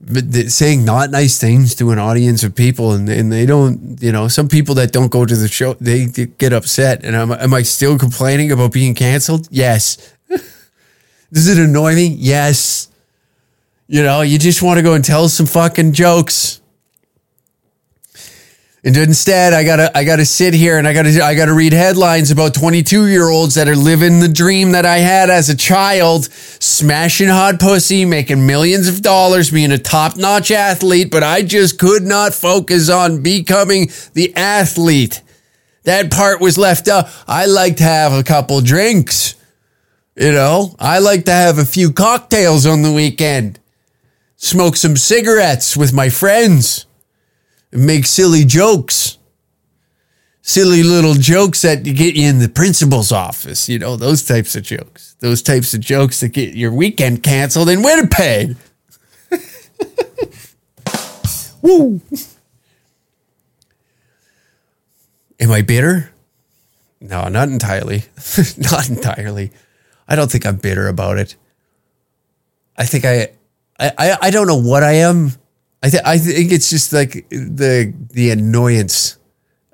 but 0.00 0.32
saying 0.50 0.84
not 0.84 1.10
nice 1.10 1.38
things 1.38 1.74
to 1.76 1.90
an 1.90 1.98
audience 1.98 2.42
of 2.42 2.54
people, 2.54 2.92
and, 2.92 3.08
and 3.08 3.30
they 3.30 3.46
don't, 3.46 4.02
you 4.02 4.10
know, 4.12 4.28
some 4.28 4.48
people 4.48 4.74
that 4.76 4.92
don't 4.92 5.10
go 5.10 5.26
to 5.26 5.36
the 5.36 5.48
show, 5.48 5.74
they, 5.74 6.06
they 6.06 6.26
get 6.26 6.52
upset. 6.52 7.04
And 7.04 7.14
am, 7.14 7.32
am 7.32 7.54
I 7.54 7.62
still 7.62 7.98
complaining 7.98 8.50
about 8.50 8.72
being 8.72 8.94
canceled? 8.94 9.48
Yes. 9.50 10.14
Does 11.32 11.48
it 11.48 11.58
annoy 11.58 11.94
me? 11.94 12.06
Yes. 12.06 12.88
You 13.86 14.02
know, 14.02 14.22
you 14.22 14.38
just 14.38 14.62
want 14.62 14.78
to 14.78 14.82
go 14.82 14.94
and 14.94 15.04
tell 15.04 15.28
some 15.28 15.46
fucking 15.46 15.92
jokes. 15.92 16.61
And 18.84 18.96
instead, 18.96 19.52
I 19.52 19.62
gotta 19.62 19.96
I 19.96 20.02
gotta 20.02 20.24
sit 20.24 20.54
here 20.54 20.76
and 20.76 20.88
I 20.88 20.92
gotta 20.92 21.24
I 21.24 21.36
gotta 21.36 21.52
read 21.52 21.72
headlines 21.72 22.32
about 22.32 22.52
22 22.52 23.06
year 23.06 23.28
olds 23.28 23.54
that 23.54 23.68
are 23.68 23.76
living 23.76 24.18
the 24.18 24.28
dream 24.28 24.72
that 24.72 24.84
I 24.84 24.98
had 24.98 25.30
as 25.30 25.48
a 25.48 25.56
child, 25.56 26.24
smashing 26.32 27.28
hot 27.28 27.60
pussy, 27.60 28.04
making 28.04 28.44
millions 28.44 28.88
of 28.88 29.00
dollars, 29.00 29.52
being 29.52 29.70
a 29.70 29.78
top 29.78 30.16
notch 30.16 30.50
athlete, 30.50 31.12
but 31.12 31.22
I 31.22 31.42
just 31.42 31.78
could 31.78 32.02
not 32.02 32.34
focus 32.34 32.90
on 32.90 33.22
becoming 33.22 33.88
the 34.14 34.34
athlete. 34.34 35.22
That 35.84 36.10
part 36.10 36.40
was 36.40 36.58
left 36.58 36.88
out. 36.88 37.08
I 37.28 37.46
like 37.46 37.76
to 37.76 37.84
have 37.84 38.12
a 38.12 38.24
couple 38.24 38.60
drinks. 38.62 39.36
You 40.16 40.32
know, 40.32 40.74
I 40.80 40.98
like 40.98 41.24
to 41.26 41.32
have 41.32 41.58
a 41.58 41.64
few 41.64 41.92
cocktails 41.92 42.66
on 42.66 42.82
the 42.82 42.92
weekend, 42.92 43.60
smoke 44.34 44.74
some 44.74 44.96
cigarettes 44.96 45.76
with 45.76 45.92
my 45.92 46.08
friends 46.08 46.86
make 47.72 48.06
silly 48.06 48.44
jokes. 48.44 49.18
Silly 50.44 50.82
little 50.82 51.14
jokes 51.14 51.62
that 51.62 51.84
get 51.84 52.16
you 52.16 52.28
in 52.28 52.40
the 52.40 52.48
principal's 52.48 53.12
office, 53.12 53.68
you 53.68 53.78
know, 53.78 53.94
those 53.96 54.24
types 54.24 54.56
of 54.56 54.64
jokes. 54.64 55.14
Those 55.20 55.40
types 55.40 55.72
of 55.72 55.80
jokes 55.80 56.18
that 56.20 56.30
get 56.30 56.54
your 56.54 56.72
weekend 56.72 57.22
canceled 57.22 57.68
in 57.68 57.82
Winnipeg. 57.82 58.56
Woo. 61.62 62.00
Am 65.38 65.52
I 65.52 65.62
bitter? 65.62 66.12
No, 67.00 67.28
not 67.28 67.48
entirely. 67.48 68.04
not 68.58 68.88
entirely. 68.88 69.52
I 70.08 70.16
don't 70.16 70.30
think 70.30 70.44
I'm 70.44 70.56
bitter 70.56 70.88
about 70.88 71.18
it. 71.18 71.36
I 72.76 72.84
think 72.84 73.04
I, 73.04 73.28
I, 73.78 74.16
I 74.20 74.30
don't 74.30 74.46
know 74.46 74.60
what 74.60 74.82
I 74.82 74.94
am. 74.94 75.32
I, 75.82 75.90
th- 75.90 76.02
I 76.04 76.18
think 76.18 76.52
it's 76.52 76.70
just 76.70 76.92
like 76.92 77.28
the 77.30 77.92
the 78.10 78.30
annoyance 78.30 79.18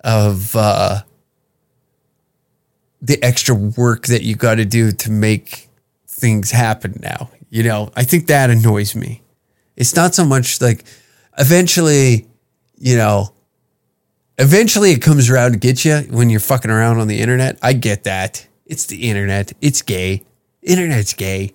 of 0.03 0.57
uh, 0.57 1.03
the 3.03 3.23
extra 3.23 3.55
work 3.55 4.07
that 4.07 4.23
you 4.23 4.35
got 4.35 4.55
to 4.55 4.65
do 4.65 4.93
to 4.93 5.11
make 5.11 5.69
things 6.07 6.51
happen 6.51 6.99
now. 7.03 7.31
You 7.51 7.63
know, 7.63 7.91
I 7.95 8.05
think 8.05 8.27
that 8.29 8.51
annoys 8.51 8.95
me. 8.95 9.23
It's 9.77 9.95
not 9.95 10.15
so 10.15 10.25
much 10.25 10.61
like 10.61 10.85
eventually, 11.39 12.27
you 12.79 12.97
know, 12.97 13.35
eventually 14.39 14.93
it 14.93 15.03
comes 15.03 15.29
around 15.29 15.53
to 15.53 15.59
get 15.59 15.85
you 15.85 15.99
when 16.11 16.31
you're 16.31 16.41
fucking 16.41 16.71
around 16.71 17.01
on 17.01 17.09
the 17.09 17.21
internet. 17.21 17.59
I 17.63 17.75
get 17.75 18.05
that. 18.05 18.47
It's 18.65 18.87
the 18.87 19.09
internet. 19.11 19.53
It's 19.61 19.83
gay. 19.83 20.25
Internet's 20.63 21.13
gay 21.13 21.53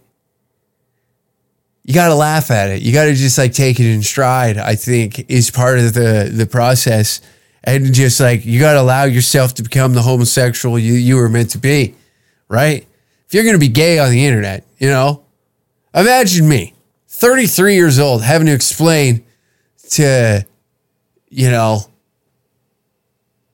you 1.83 1.93
got 1.93 2.07
to 2.07 2.15
laugh 2.15 2.49
at 2.49 2.69
it. 2.69 2.81
You 2.81 2.93
got 2.93 3.05
to 3.05 3.13
just 3.13 3.37
like 3.37 3.53
take 3.53 3.79
it 3.79 3.85
in 3.85 4.01
stride. 4.03 4.57
I 4.57 4.75
think 4.75 5.29
is 5.29 5.51
part 5.51 5.79
of 5.79 5.93
the 5.93 6.31
the 6.33 6.45
process, 6.45 7.21
and 7.63 7.93
just 7.93 8.19
like 8.19 8.45
you 8.45 8.59
got 8.59 8.73
to 8.73 8.81
allow 8.81 9.03
yourself 9.03 9.53
to 9.55 9.63
become 9.63 9.93
the 9.93 10.01
homosexual 10.01 10.79
you 10.79 10.93
you 10.93 11.15
were 11.17 11.29
meant 11.29 11.51
to 11.51 11.57
be, 11.57 11.95
right? 12.47 12.87
If 13.27 13.33
you're 13.33 13.43
gonna 13.43 13.57
be 13.57 13.67
gay 13.67 13.99
on 13.99 14.11
the 14.11 14.25
internet, 14.25 14.65
you 14.77 14.87
know, 14.87 15.23
imagine 15.93 16.47
me, 16.47 16.73
33 17.09 17.75
years 17.75 17.99
old, 17.99 18.23
having 18.23 18.47
to 18.47 18.53
explain 18.53 19.25
to, 19.91 20.45
you 21.29 21.49
know, 21.49 21.81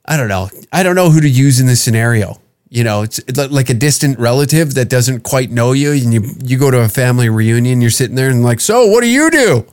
I 0.05 0.17
don't 0.17 0.27
know, 0.27 0.49
I 0.71 0.83
don't 0.83 0.95
know 0.95 1.09
who 1.09 1.21
to 1.21 1.29
use 1.29 1.59
in 1.59 1.65
this 1.65 1.81
scenario 1.81 2.39
you 2.69 2.83
know, 2.83 3.01
it's 3.01 3.19
like 3.35 3.69
a 3.69 3.73
distant 3.73 4.19
relative 4.19 4.75
that 4.75 4.89
doesn't 4.89 5.21
quite 5.21 5.49
know 5.49 5.71
you, 5.71 5.91
and 5.91 6.13
you 6.13 6.23
you 6.43 6.57
go 6.57 6.69
to 6.69 6.79
a 6.79 6.89
family 6.89 7.29
reunion, 7.29 7.81
you're 7.81 7.89
sitting 7.89 8.15
there 8.15 8.29
and 8.29 8.43
like, 8.43 8.59
so 8.59 8.85
what 8.87 9.01
do 9.01 9.09
you 9.09 9.31
do? 9.31 9.65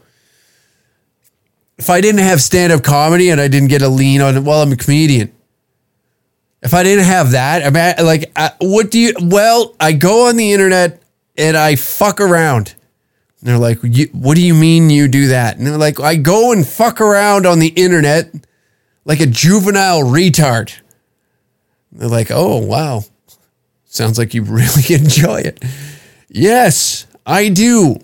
If 1.79 1.91
I 1.91 2.01
didn't 2.01 2.23
have 2.23 2.41
stand 2.41 2.73
up 2.73 2.83
comedy 2.83 3.29
and 3.29 3.39
I 3.39 3.49
didn't 3.49 3.69
get 3.69 3.83
a 3.83 3.89
lean 3.89 4.23
on, 4.23 4.43
well, 4.45 4.63
I'm 4.63 4.73
a 4.73 4.77
comedian. 4.77 5.31
If 6.63 6.73
I 6.73 6.83
didn't 6.83 7.05
have 7.05 7.33
that, 7.33 7.63
I 7.63 7.71
mean, 7.71 8.07
like, 8.07 8.33
what 8.61 8.91
do 8.91 8.99
you? 8.99 9.13
Well, 9.21 9.77
I 9.79 9.93
go 9.93 10.29
on 10.29 10.37
the 10.37 10.53
internet 10.55 11.03
and 11.37 11.55
I 11.55 11.77
fuck 11.77 12.19
around. 12.19 12.75
And 13.41 13.51
they're 13.51 13.59
like, 13.59 13.81
what 14.13 14.35
do 14.35 14.41
you 14.41 14.55
mean 14.55 14.89
you 14.89 15.07
do 15.07 15.29
that? 15.29 15.59
And 15.59 15.67
they're 15.67 15.77
like, 15.77 16.01
I 16.01 16.17
go 16.17 16.53
and 16.53 16.67
fuck 16.67 17.03
around 17.03 17.45
on 17.45 17.59
the 17.59 17.69
internet 17.69 18.33
like 19.05 19.21
a 19.21 19.27
juvenile 19.27 20.01
retard. 20.01 20.73
They're 21.97 22.09
like, 22.09 22.31
oh, 22.31 22.59
wow. 22.59 23.05
Sounds 23.87 24.19
like 24.19 24.35
you 24.35 24.43
really 24.45 24.95
enjoy 24.95 25.41
it. 25.41 25.65
Yes, 26.29 27.07
I 27.25 27.49
do. 27.49 27.99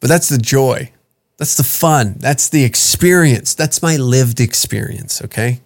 But 0.00 0.08
that's 0.08 0.28
the 0.28 0.38
joy. 0.38 0.92
That's 1.38 1.56
the 1.56 1.62
fun. 1.62 2.16
That's 2.18 2.48
the 2.48 2.64
experience. 2.64 3.54
That's 3.54 3.80
my 3.80 3.96
lived 3.96 4.40
experience. 4.40 5.22
Okay. 5.22 5.60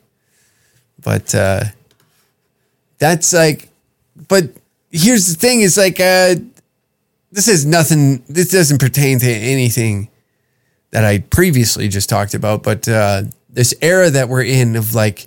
But 1.02 1.34
uh, 1.34 1.64
that's 2.98 3.32
like, 3.32 3.68
but 4.28 4.50
here's 4.90 5.26
the 5.26 5.34
thing: 5.34 5.62
is 5.62 5.76
like 5.76 5.98
uh, 5.98 6.36
this 7.32 7.48
is 7.48 7.66
nothing. 7.66 8.22
This 8.28 8.50
doesn't 8.50 8.80
pertain 8.80 9.18
to 9.18 9.30
anything 9.30 10.08
that 10.90 11.04
I 11.04 11.18
previously 11.18 11.88
just 11.88 12.08
talked 12.08 12.34
about. 12.34 12.62
But 12.62 12.86
uh, 12.86 13.24
this 13.50 13.74
era 13.82 14.10
that 14.10 14.28
we're 14.28 14.44
in 14.44 14.76
of 14.76 14.94
like 14.94 15.26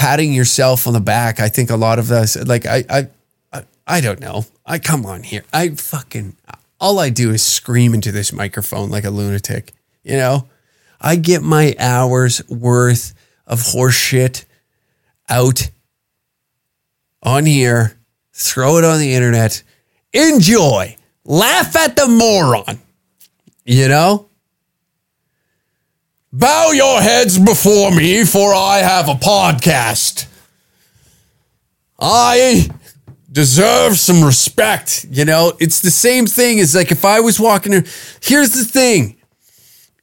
patting 0.00 0.32
yourself 0.32 0.86
on 0.86 0.94
the 0.94 1.00
back, 1.00 1.40
I 1.40 1.50
think 1.50 1.68
a 1.68 1.76
lot 1.76 1.98
of 1.98 2.10
us 2.10 2.34
like 2.46 2.64
I 2.64 2.84
I 2.88 3.08
I, 3.52 3.64
I 3.86 4.00
don't 4.00 4.18
know. 4.18 4.46
I 4.64 4.78
come 4.78 5.04
on 5.04 5.22
here. 5.22 5.44
I 5.52 5.68
fucking 5.70 6.36
all 6.80 6.98
I 6.98 7.10
do 7.10 7.30
is 7.30 7.44
scream 7.44 7.92
into 7.92 8.10
this 8.10 8.32
microphone 8.32 8.88
like 8.88 9.04
a 9.04 9.10
lunatic. 9.10 9.72
You 10.02 10.16
know, 10.16 10.48
I 10.98 11.16
get 11.16 11.42
my 11.42 11.74
hours 11.78 12.40
worth 12.48 13.12
of 13.46 13.60
horseshit 13.60 14.46
out 15.28 15.68
on 17.22 17.44
here, 17.44 17.98
throw 18.32 18.78
it 18.78 18.84
on 18.84 19.00
the 19.00 19.12
internet, 19.12 19.62
enjoy, 20.14 20.96
laugh 21.26 21.76
at 21.76 21.96
the 21.96 22.08
moron. 22.08 22.80
You 23.66 23.88
know? 23.88 24.29
Bow 26.32 26.70
your 26.70 27.00
heads 27.00 27.38
before 27.40 27.90
me, 27.90 28.24
for 28.24 28.54
I 28.54 28.78
have 28.78 29.08
a 29.08 29.14
podcast. 29.14 30.26
I 31.98 32.68
deserve 33.30 33.98
some 33.98 34.22
respect. 34.22 35.06
You 35.10 35.24
know, 35.24 35.54
it's 35.58 35.80
the 35.80 35.90
same 35.90 36.26
thing 36.26 36.60
as 36.60 36.72
like 36.72 36.92
if 36.92 37.04
I 37.04 37.18
was 37.18 37.40
walking. 37.40 37.72
Here's 38.22 38.52
the 38.52 38.64
thing 38.64 39.16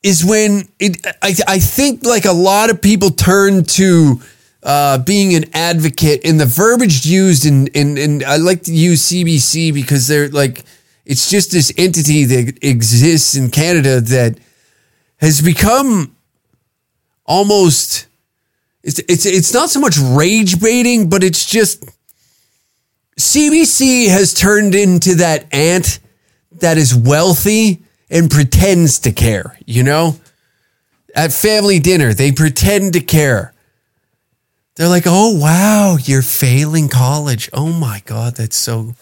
is 0.03 0.25
when 0.25 0.67
it, 0.79 1.05
I, 1.21 1.33
I 1.47 1.59
think 1.59 2.05
like 2.05 2.25
a 2.25 2.33
lot 2.33 2.69
of 2.69 2.81
people 2.81 3.09
turn 3.09 3.63
to 3.63 4.21
uh, 4.63 4.97
being 4.97 5.33
an 5.33 5.45
advocate 5.53 6.25
and 6.25 6.39
the 6.39 6.45
verbiage 6.45 7.05
used 7.05 7.45
in, 7.45 7.67
in, 7.67 7.97
in, 7.97 8.23
I 8.25 8.35
like 8.35 8.63
to 8.63 8.73
use 8.73 9.09
CBC 9.09 9.73
because 9.73 10.07
they're 10.07 10.27
like, 10.27 10.65
it's 11.05 11.29
just 11.29 11.51
this 11.51 11.71
entity 11.77 12.25
that 12.25 12.59
exists 12.61 13.33
in 13.33 13.49
Canada 13.49 14.01
that 14.01 14.37
has 15.19 15.41
become 15.41 16.16
almost, 17.27 18.07
it's, 18.83 18.99
it's, 18.99 19.25
it's 19.25 19.53
not 19.53 19.69
so 19.69 19.79
much 19.79 19.97
rage 19.99 20.59
baiting, 20.59 21.09
but 21.09 21.23
it's 21.23 21.45
just, 21.45 21.83
CBC 23.19 24.09
has 24.09 24.33
turned 24.33 24.75
into 24.75 25.15
that 25.15 25.51
ant 25.53 25.99
that 26.59 26.77
is 26.77 26.95
wealthy 26.95 27.83
and 28.09 28.29
pretends 28.29 28.99
to 28.99 29.11
care, 29.11 29.57
you 29.65 29.83
know? 29.83 30.15
At 31.15 31.33
family 31.33 31.79
dinner, 31.79 32.13
they 32.13 32.31
pretend 32.31 32.93
to 32.93 32.99
care. 32.99 33.53
They're 34.75 34.87
like, 34.87 35.05
oh, 35.07 35.35
wow, 35.35 35.97
you're 35.99 36.21
failing 36.21 36.89
college. 36.89 37.49
Oh 37.51 37.73
my 37.73 38.03
God, 38.05 38.35
that's 38.35 38.55
so 38.55 38.93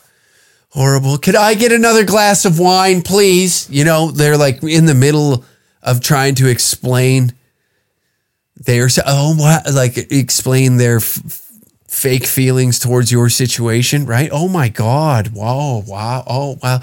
horrible. 0.70 1.17
Could 1.17 1.36
I 1.36 1.53
get 1.53 1.74
another 1.74 2.05
glass 2.05 2.46
of 2.46 2.58
wine, 2.58 3.01
please? 3.01 3.70
You 3.70 3.84
know, 3.84 4.12
they're 4.12 4.38
like 4.38 4.63
in 4.63 4.86
the 4.86 4.96
middle 4.96 5.44
of 5.84 6.00
trying 6.00 6.36
to 6.36 6.48
explain 6.48 7.34
their, 8.57 8.88
oh, 9.05 9.35
wow, 9.38 9.62
like 9.74 9.97
explain 10.12 10.77
their 10.77 10.97
f- 10.97 11.21
fake 11.88 12.25
feelings 12.25 12.79
towards 12.79 13.12
your 13.12 13.29
situation, 13.29 14.05
right? 14.05 14.29
Oh 14.31 14.47
my 14.47 14.69
God. 14.69 15.29
Wow, 15.33 15.83
wow, 15.85 16.24
oh, 16.27 16.57
wow. 16.62 16.79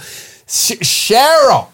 Sh- 0.47 0.83
Cheryl, 0.83 1.69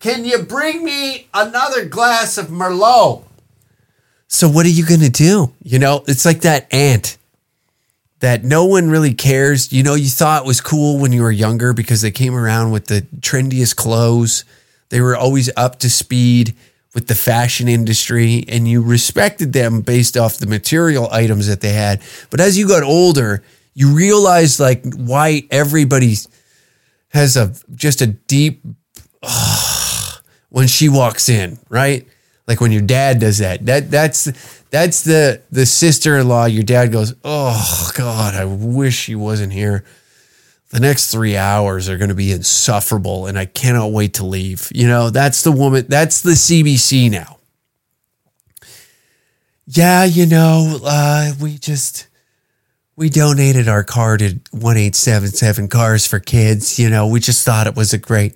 can 0.00 0.24
you 0.24 0.38
bring 0.38 0.84
me 0.84 1.28
another 1.32 1.84
glass 1.84 2.36
of 2.38 2.46
Merlot? 2.48 3.24
So, 4.28 4.48
what 4.48 4.64
are 4.64 4.70
you 4.70 4.86
going 4.86 5.00
to 5.00 5.10
do? 5.10 5.52
You 5.62 5.78
know, 5.78 6.04
it's 6.08 6.24
like 6.24 6.40
that 6.40 6.72
ant 6.72 7.18
that 8.20 8.44
no 8.44 8.64
one 8.64 8.88
really 8.88 9.12
cares. 9.12 9.72
You 9.72 9.82
know, 9.82 9.94
you 9.94 10.08
thought 10.08 10.46
was 10.46 10.60
cool 10.60 10.98
when 10.98 11.12
you 11.12 11.22
were 11.22 11.30
younger 11.30 11.72
because 11.72 12.00
they 12.00 12.10
came 12.10 12.34
around 12.34 12.70
with 12.70 12.86
the 12.86 13.02
trendiest 13.20 13.76
clothes. 13.76 14.44
They 14.88 15.00
were 15.00 15.16
always 15.16 15.50
up 15.56 15.78
to 15.80 15.90
speed 15.90 16.54
with 16.94 17.06
the 17.06 17.14
fashion 17.14 17.68
industry 17.68 18.44
and 18.48 18.68
you 18.68 18.82
respected 18.82 19.52
them 19.52 19.80
based 19.80 20.16
off 20.16 20.38
the 20.38 20.46
material 20.46 21.08
items 21.10 21.46
that 21.46 21.60
they 21.60 21.72
had. 21.72 22.02
But 22.30 22.40
as 22.40 22.58
you 22.58 22.68
got 22.68 22.82
older, 22.82 23.42
you 23.74 23.94
realized 23.94 24.60
like 24.60 24.84
why 24.94 25.42
everybody 25.50 26.14
has 27.08 27.36
a 27.36 27.54
just 27.74 28.02
a 28.02 28.06
deep 28.06 28.62
when 30.50 30.66
she 30.66 30.88
walks 30.88 31.28
in, 31.28 31.58
right? 31.68 32.06
Like 32.46 32.60
when 32.60 32.72
your 32.72 32.82
dad 32.82 33.20
does 33.20 33.38
that. 33.38 33.64
That 33.64 33.90
that's 33.90 34.24
that's 34.70 35.02
the 35.02 35.40
the 35.50 35.64
sister-in-law. 35.64 36.46
Your 36.46 36.64
dad 36.64 36.92
goes, 36.92 37.14
"Oh 37.24 37.90
God, 37.94 38.34
I 38.34 38.44
wish 38.44 38.94
she 38.94 39.14
wasn't 39.14 39.52
here." 39.52 39.84
The 40.72 40.80
next 40.80 41.12
three 41.12 41.36
hours 41.36 41.90
are 41.90 41.98
going 41.98 42.08
to 42.08 42.14
be 42.14 42.32
insufferable, 42.32 43.26
and 43.26 43.38
I 43.38 43.44
cannot 43.44 43.92
wait 43.92 44.14
to 44.14 44.24
leave. 44.24 44.70
You 44.74 44.88
know, 44.88 45.10
that's 45.10 45.42
the 45.42 45.52
woman. 45.52 45.84
That's 45.86 46.22
the 46.22 46.30
CBC 46.30 47.10
now. 47.10 47.38
Yeah, 49.66 50.04
you 50.04 50.24
know, 50.24 50.80
uh, 50.82 51.32
we 51.38 51.58
just 51.58 52.08
we 52.96 53.10
donated 53.10 53.68
our 53.68 53.84
car 53.84 54.16
to 54.16 54.40
one 54.50 54.78
eight 54.78 54.96
seven 54.96 55.28
seven 55.28 55.68
Cars 55.68 56.06
for 56.06 56.18
Kids. 56.18 56.78
You 56.78 56.88
know, 56.88 57.06
we 57.06 57.20
just 57.20 57.44
thought 57.44 57.66
it 57.66 57.76
was 57.76 57.92
a 57.92 57.98
great 57.98 58.34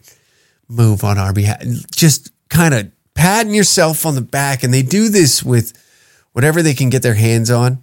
move 0.69 1.05
on 1.05 1.17
our 1.17 1.33
behalf. 1.33 1.63
Just 1.95 2.33
kind 2.51 2.75
of 2.75 2.91
patting 3.15 3.55
yourself 3.55 4.05
on 4.05 4.15
the 4.15 4.21
back, 4.21 4.63
and 4.63 4.75
they 4.75 4.83
do 4.83 5.09
this 5.09 5.43
with 5.43 5.73
whatever 6.33 6.61
they 6.61 6.75
can 6.75 6.91
get 6.91 7.01
their 7.01 7.15
hands 7.15 7.51
on, 7.51 7.83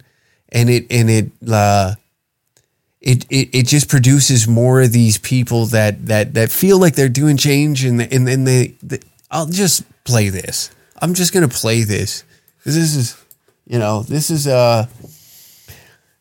and 0.50 0.70
it 0.70 0.86
and 0.90 1.10
it 1.10 1.32
uh, 1.50 1.94
it, 3.04 3.26
it 3.30 3.48
it 3.52 3.66
just 3.66 3.88
produces 3.88 4.48
more 4.48 4.82
of 4.82 4.92
these 4.92 5.18
people 5.18 5.66
that 5.66 6.06
that 6.06 6.34
that 6.34 6.50
feel 6.50 6.78
like 6.78 6.94
they're 6.94 7.08
doing 7.08 7.36
change, 7.36 7.84
and 7.84 8.00
and 8.00 8.26
then 8.26 8.44
they, 8.44 8.74
they 8.82 9.00
I'll 9.30 9.46
just 9.46 9.84
play 10.04 10.28
this. 10.28 10.70
I'm 11.00 11.14
just 11.14 11.32
gonna 11.32 11.48
play 11.48 11.82
this 11.82 12.24
this 12.64 12.96
is 12.96 13.16
you 13.66 13.78
know 13.78 14.02
this 14.02 14.30
is 14.30 14.46
uh 14.46 14.86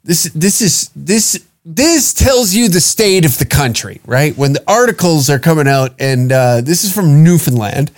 this 0.03 0.23
this 0.33 0.61
is 0.61 0.89
this 0.95 1.45
this 1.65 2.13
tells 2.13 2.53
you 2.53 2.67
the 2.67 2.81
state 2.81 3.25
of 3.25 3.37
the 3.37 3.45
country, 3.45 4.01
right? 4.05 4.35
When 4.35 4.51
the 4.51 4.63
articles 4.67 5.29
are 5.29 5.39
coming 5.39 5.65
out, 5.65 5.93
and 5.97 6.29
uh, 6.29 6.59
this 6.59 6.83
is 6.83 6.93
from 6.93 7.23
Newfoundland. 7.23 7.89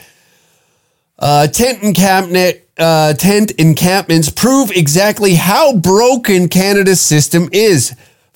Uh, 1.17 1.47
tent 1.47 1.81
encampment, 1.81 2.59
uh, 2.77 3.13
tent 3.13 3.49
encampments 3.57 4.29
prove 4.29 4.69
exactly 4.69 5.33
how 5.33 5.75
broken 5.75 6.47
Canada's 6.47 7.01
system 7.01 7.49
is. 7.51 7.95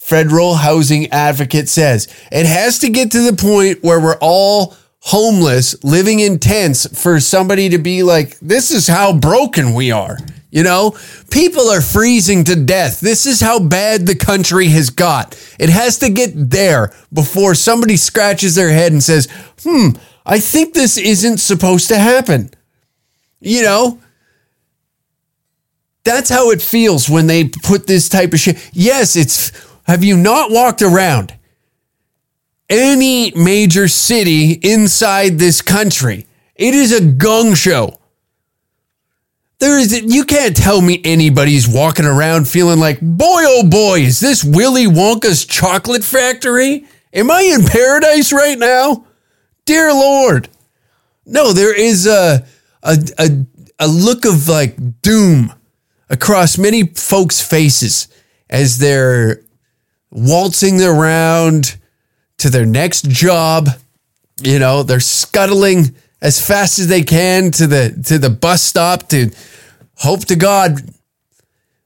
Federal 0.09 0.55
housing 0.55 1.05
advocate 1.11 1.69
says 1.69 2.07
it 2.31 2.47
has 2.47 2.79
to 2.79 2.89
get 2.89 3.11
to 3.11 3.21
the 3.21 3.35
point 3.35 3.83
where 3.83 3.99
we're 3.99 4.17
all 4.19 4.75
homeless, 5.01 5.81
living 5.83 6.19
in 6.19 6.39
tents, 6.39 6.87
for 6.99 7.19
somebody 7.19 7.69
to 7.69 7.77
be 7.77 8.01
like, 8.01 8.35
"This 8.41 8.71
is 8.71 8.87
how 8.87 9.13
broken 9.13 9.75
we 9.75 9.91
are." 9.91 10.17
You 10.51 10.63
know, 10.63 10.97
people 11.29 11.69
are 11.69 11.81
freezing 11.81 12.43
to 12.45 12.55
death. 12.55 13.01
This 13.01 13.27
is 13.27 13.39
how 13.39 13.59
bad 13.59 14.07
the 14.07 14.15
country 14.15 14.69
has 14.69 14.89
got. 14.89 15.37
It 15.59 15.69
has 15.69 15.99
to 15.99 16.09
get 16.09 16.31
there 16.49 16.91
before 17.13 17.53
somebody 17.53 17.95
scratches 17.97 18.55
their 18.55 18.71
head 18.71 18.91
and 18.91 19.03
says, 19.03 19.27
hmm, 19.63 19.89
I 20.25 20.39
think 20.39 20.73
this 20.73 20.97
isn't 20.97 21.37
supposed 21.37 21.87
to 21.89 21.99
happen. 21.99 22.49
You 23.39 23.61
know, 23.61 23.99
that's 26.03 26.31
how 26.31 26.49
it 26.49 26.63
feels 26.63 27.07
when 27.07 27.27
they 27.27 27.49
put 27.49 27.85
this 27.85 28.09
type 28.09 28.33
of 28.33 28.39
shit. 28.39 28.57
Yes, 28.73 29.15
it's, 29.15 29.51
have 29.89 30.03
you 30.03 30.15
not 30.15 30.51
walked 30.51 30.83
around 30.83 31.33
any 32.69 33.31
major 33.31 33.87
city 33.87 34.51
inside 34.51 35.39
this 35.39 35.63
country? 35.63 36.27
It 36.53 36.75
is 36.75 36.91
a 36.91 37.01
gung 37.01 37.57
show. 37.57 37.99
There 39.57 39.79
is 39.79 39.99
you 40.03 40.25
can't 40.25 40.55
tell 40.55 40.79
me 40.79 41.01
anybody's 41.03 41.67
walking 41.67 42.05
around 42.05 42.47
feeling 42.47 42.79
like, 42.79 43.01
boy 43.01 43.41
oh 43.47 43.67
boy, 43.67 44.01
is 44.01 44.19
this 44.19 44.43
Willy 44.43 44.85
Wonka's 44.85 45.43
chocolate 45.43 46.03
factory? 46.03 46.85
Am 47.11 47.31
I 47.31 47.41
in 47.41 47.65
paradise 47.65 48.31
right 48.31 48.59
now? 48.59 49.07
Dear 49.65 49.91
Lord. 49.91 50.49
No, 51.25 51.51
there 51.51 51.75
is 51.75 52.05
a 52.05 52.45
a 52.83 52.97
a, 53.17 53.45
a 53.79 53.87
look 53.87 54.25
of 54.25 54.47
like 54.47 55.01
doom 55.01 55.51
across 56.11 56.59
many 56.59 56.85
folks' 56.85 57.41
faces 57.41 58.07
as 58.51 58.77
they're 58.77 59.41
waltzing 60.11 60.81
around 60.81 61.77
to 62.37 62.49
their 62.49 62.65
next 62.65 63.09
job. 63.09 63.69
You 64.41 64.59
know, 64.59 64.83
they're 64.83 64.99
scuttling 64.99 65.95
as 66.21 66.45
fast 66.45 66.79
as 66.79 66.87
they 66.87 67.03
can 67.03 67.51
to 67.51 67.67
the 67.67 68.01
to 68.07 68.17
the 68.17 68.29
bus 68.29 68.61
stop 68.61 69.09
to 69.09 69.31
hope 69.95 70.25
to 70.25 70.35
God. 70.35 70.79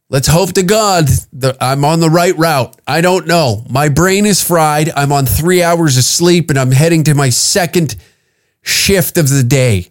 Let's 0.09 0.27
hope 0.27 0.53
to 0.53 0.63
God 0.63 1.07
that 1.33 1.57
I'm 1.59 1.83
on 1.83 1.99
the 1.99 2.09
right 2.09 2.37
route. 2.37 2.75
I 2.85 3.01
don't 3.01 3.25
know. 3.25 3.65
My 3.69 3.89
brain 3.89 4.27
is 4.27 4.43
fried. 4.43 4.91
I'm 4.95 5.11
on 5.11 5.25
three 5.25 5.63
hours 5.63 5.97
of 5.97 6.03
sleep 6.03 6.51
and 6.51 6.59
I'm 6.59 6.71
heading 6.71 7.03
to 7.05 7.15
my 7.15 7.29
second 7.29 7.95
shift 8.61 9.17
of 9.17 9.27
the 9.29 9.41
day. 9.41 9.89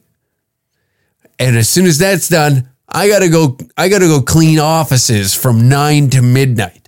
And 1.40 1.56
as 1.56 1.68
soon 1.68 1.86
as 1.86 1.98
that's 1.98 2.28
done, 2.28 2.68
I 2.88 3.08
gotta 3.08 3.28
go. 3.28 3.58
I 3.76 3.88
gotta 3.88 4.06
go 4.06 4.22
clean 4.22 4.60
offices 4.60 5.34
from 5.34 5.68
nine 5.68 6.10
to 6.10 6.22
midnight. 6.22 6.81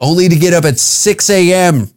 Only 0.00 0.28
to 0.28 0.36
get 0.36 0.54
up 0.54 0.64
at 0.64 0.78
6 0.78 1.30
a.m. 1.30 1.90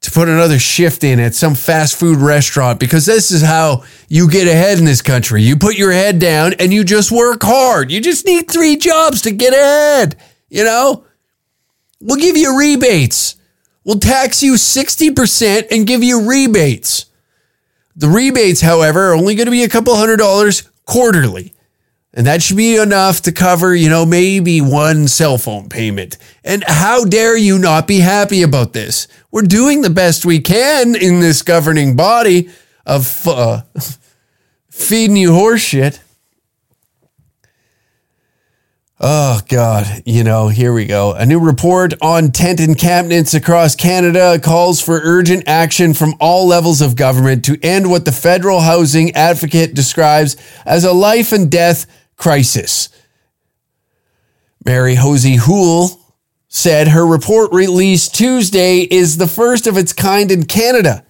to 0.00 0.10
put 0.10 0.28
another 0.28 0.58
shift 0.58 1.04
in 1.04 1.18
at 1.20 1.34
some 1.34 1.54
fast 1.54 1.98
food 1.98 2.18
restaurant 2.18 2.78
because 2.78 3.06
this 3.06 3.30
is 3.30 3.42
how 3.42 3.84
you 4.08 4.28
get 4.28 4.46
ahead 4.46 4.78
in 4.78 4.84
this 4.84 5.02
country. 5.02 5.42
You 5.42 5.56
put 5.56 5.76
your 5.76 5.92
head 5.92 6.18
down 6.18 6.54
and 6.58 6.72
you 6.72 6.84
just 6.84 7.10
work 7.10 7.42
hard. 7.42 7.90
You 7.90 8.00
just 8.00 8.26
need 8.26 8.50
three 8.50 8.76
jobs 8.76 9.22
to 9.22 9.30
get 9.30 9.52
ahead, 9.52 10.16
you 10.48 10.64
know? 10.64 11.04
We'll 12.00 12.20
give 12.20 12.36
you 12.36 12.58
rebates. 12.58 13.36
We'll 13.84 13.98
tax 13.98 14.42
you 14.42 14.54
60% 14.54 15.68
and 15.70 15.86
give 15.86 16.02
you 16.02 16.28
rebates. 16.28 17.06
The 17.96 18.08
rebates, 18.08 18.60
however, 18.60 19.10
are 19.10 19.14
only 19.14 19.34
going 19.36 19.46
to 19.46 19.52
be 19.52 19.62
a 19.62 19.68
couple 19.68 19.94
hundred 19.96 20.16
dollars 20.16 20.68
quarterly. 20.84 21.54
And 22.16 22.28
that 22.28 22.42
should 22.42 22.56
be 22.56 22.76
enough 22.76 23.22
to 23.22 23.32
cover, 23.32 23.74
you 23.74 23.88
know, 23.88 24.06
maybe 24.06 24.60
one 24.60 25.08
cell 25.08 25.36
phone 25.36 25.68
payment. 25.68 26.16
And 26.44 26.62
how 26.64 27.04
dare 27.04 27.36
you 27.36 27.58
not 27.58 27.88
be 27.88 27.98
happy 27.98 28.42
about 28.42 28.72
this? 28.72 29.08
We're 29.32 29.42
doing 29.42 29.82
the 29.82 29.90
best 29.90 30.24
we 30.24 30.38
can 30.38 30.94
in 30.94 31.18
this 31.18 31.42
governing 31.42 31.96
body 31.96 32.50
of 32.86 33.26
uh, 33.26 33.62
feeding 34.70 35.16
you 35.16 35.32
horseshit. 35.32 35.98
Oh, 39.00 39.40
God. 39.48 40.02
You 40.06 40.22
know, 40.22 40.46
here 40.46 40.72
we 40.72 40.86
go. 40.86 41.14
A 41.14 41.26
new 41.26 41.40
report 41.40 41.94
on 42.00 42.30
tent 42.30 42.60
encampments 42.60 43.34
across 43.34 43.74
Canada 43.74 44.38
calls 44.38 44.80
for 44.80 45.00
urgent 45.02 45.48
action 45.48 45.94
from 45.94 46.14
all 46.20 46.46
levels 46.46 46.80
of 46.80 46.94
government 46.94 47.44
to 47.46 47.58
end 47.60 47.90
what 47.90 48.04
the 48.04 48.12
federal 48.12 48.60
housing 48.60 49.10
advocate 49.16 49.74
describes 49.74 50.36
as 50.64 50.84
a 50.84 50.92
life 50.92 51.32
and 51.32 51.50
death 51.50 51.86
crisis. 52.16 52.88
Marie-Josée 54.64 55.38
Houle 55.38 56.00
said 56.48 56.88
her 56.88 57.06
report 57.06 57.52
released 57.52 58.14
Tuesday 58.14 58.80
is 58.80 59.16
the 59.16 59.26
first 59.26 59.66
of 59.66 59.76
its 59.76 59.92
kind 59.92 60.30
in 60.30 60.46
Canada. 60.46 61.04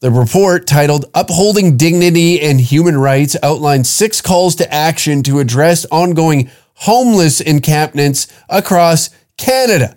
The 0.00 0.10
report, 0.10 0.66
titled 0.66 1.06
Upholding 1.14 1.76
Dignity 1.76 2.40
and 2.40 2.60
Human 2.60 2.96
Rights, 2.96 3.36
outlines 3.42 3.88
six 3.88 4.20
calls 4.20 4.54
to 4.56 4.72
action 4.72 5.22
to 5.24 5.40
address 5.40 5.86
ongoing 5.86 6.50
homeless 6.74 7.40
encampments 7.40 8.28
across 8.48 9.10
Canada. 9.36 9.96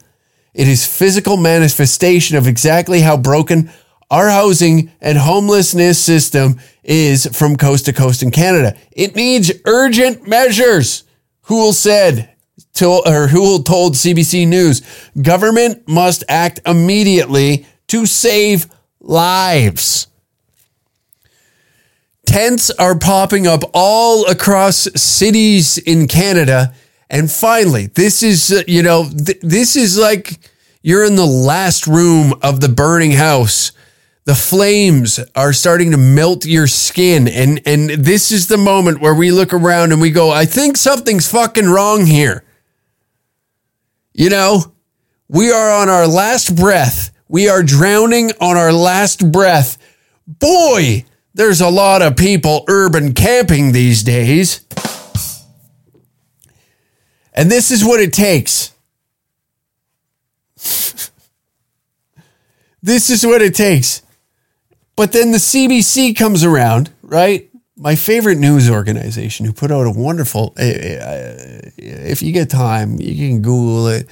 It 0.54 0.68
is 0.68 0.88
physical 0.88 1.38
manifestation 1.38 2.38
of 2.38 2.48
exactly 2.48 3.02
how 3.02 3.18
broken 3.18 3.72
our 4.10 4.30
housing 4.30 4.92
and 5.02 5.18
homelessness 5.18 6.04
system 6.04 6.60
is 6.84 7.28
from 7.38 7.56
coast 7.56 7.86
to 7.86 7.94
coast 7.94 8.24
in 8.24 8.32
Canada. 8.32 8.76
It 8.92 9.16
needs 9.16 9.52
urgent 9.66 10.28
measures. 10.28 11.04
Houle 11.44 11.74
said, 11.74 12.30
to, 12.76 13.02
or 13.06 13.28
Houle 13.28 13.64
told 13.64 13.94
CBC 13.94 14.48
News, 14.48 14.82
government 15.22 15.88
must 15.88 16.24
act 16.28 16.62
immediately 16.66 17.66
to 17.88 18.06
save 18.06 18.68
lives. 19.00 20.08
Tents 22.26 22.70
are 22.70 22.98
popping 22.98 23.48
up 23.48 23.64
all 23.74 24.28
across 24.28 24.88
cities 24.96 25.78
in 25.80 26.08
Canada. 26.08 26.74
And 27.10 27.30
finally, 27.30 27.88
this 27.88 28.22
is, 28.22 28.52
uh, 28.52 28.64
you 28.68 28.84
know, 28.84 29.10
th- 29.10 29.40
this 29.42 29.76
is 29.76 29.98
like 29.98 30.38
you're 30.84 31.04
in 31.04 31.16
the 31.16 31.26
last 31.26 31.88
room 31.88 32.34
of 32.44 32.62
the 32.62 32.70
burning 32.70 33.14
house 33.14 33.72
the 34.26 34.36
flames 34.36 35.20
are 35.36 35.54
starting 35.54 35.92
to 35.92 35.98
melt 35.98 36.46
your 36.46 36.68
skin. 36.68 37.28
And 37.28 37.62
and 37.66 37.90
this 37.90 38.32
is 38.32 38.48
the 38.48 38.58
moment 38.58 39.02
where 39.02 39.16
we 39.16 39.32
look 39.32 39.54
around 39.54 39.92
and 39.92 40.00
we 40.02 40.12
go 40.12 40.30
i 40.30 40.46
think 40.46 40.78
something's 40.78 41.32
fucking 41.32 41.68
wrong 41.68 42.06
here. 42.06 42.44
You 44.14 44.30
know 44.30 44.74
we 45.28 45.52
are 45.52 45.72
on 45.72 45.90
our 45.90 46.08
last 46.08 46.56
breath. 46.56 47.12
We 47.28 47.48
are 47.48 47.64
drowning 47.64 48.32
on 48.42 48.58
our 48.58 48.74
last 48.74 49.32
breath. 49.32 49.78
Boy 50.28 51.06
there's 51.34 51.62
a 51.62 51.70
lot 51.70 52.02
of 52.02 52.18
people 52.18 52.66
urban 52.68 53.14
camping 53.14 53.72
these 53.72 54.04
days. 54.04 54.66
And 57.34 57.50
this 57.50 57.72
is 57.72 57.86
what 57.86 58.00
it 58.00 58.14
takes. 58.14 58.74
This 62.82 63.10
is 63.10 63.26
what 63.26 63.42
it 63.42 63.56
takes 63.56 64.04
but 65.00 65.14
then 65.14 65.32
the 65.32 65.38
CBC 65.38 66.14
comes 66.18 66.44
around, 66.44 66.92
right? 67.04 67.50
My 67.78 67.96
favorite 67.96 68.38
news 68.38 68.70
organization 68.70 69.46
who 69.46 69.54
put 69.54 69.72
out 69.72 69.88
a 69.88 69.92
wonderful, 69.92 70.54
eh, 70.58 70.98
eh, 71.00 71.70
if 71.78 72.22
you 72.22 72.34
get 72.34 72.50
time, 72.50 73.00
you 73.00 73.30
can 73.30 73.42
Google 73.42 73.88
it. 73.88 74.10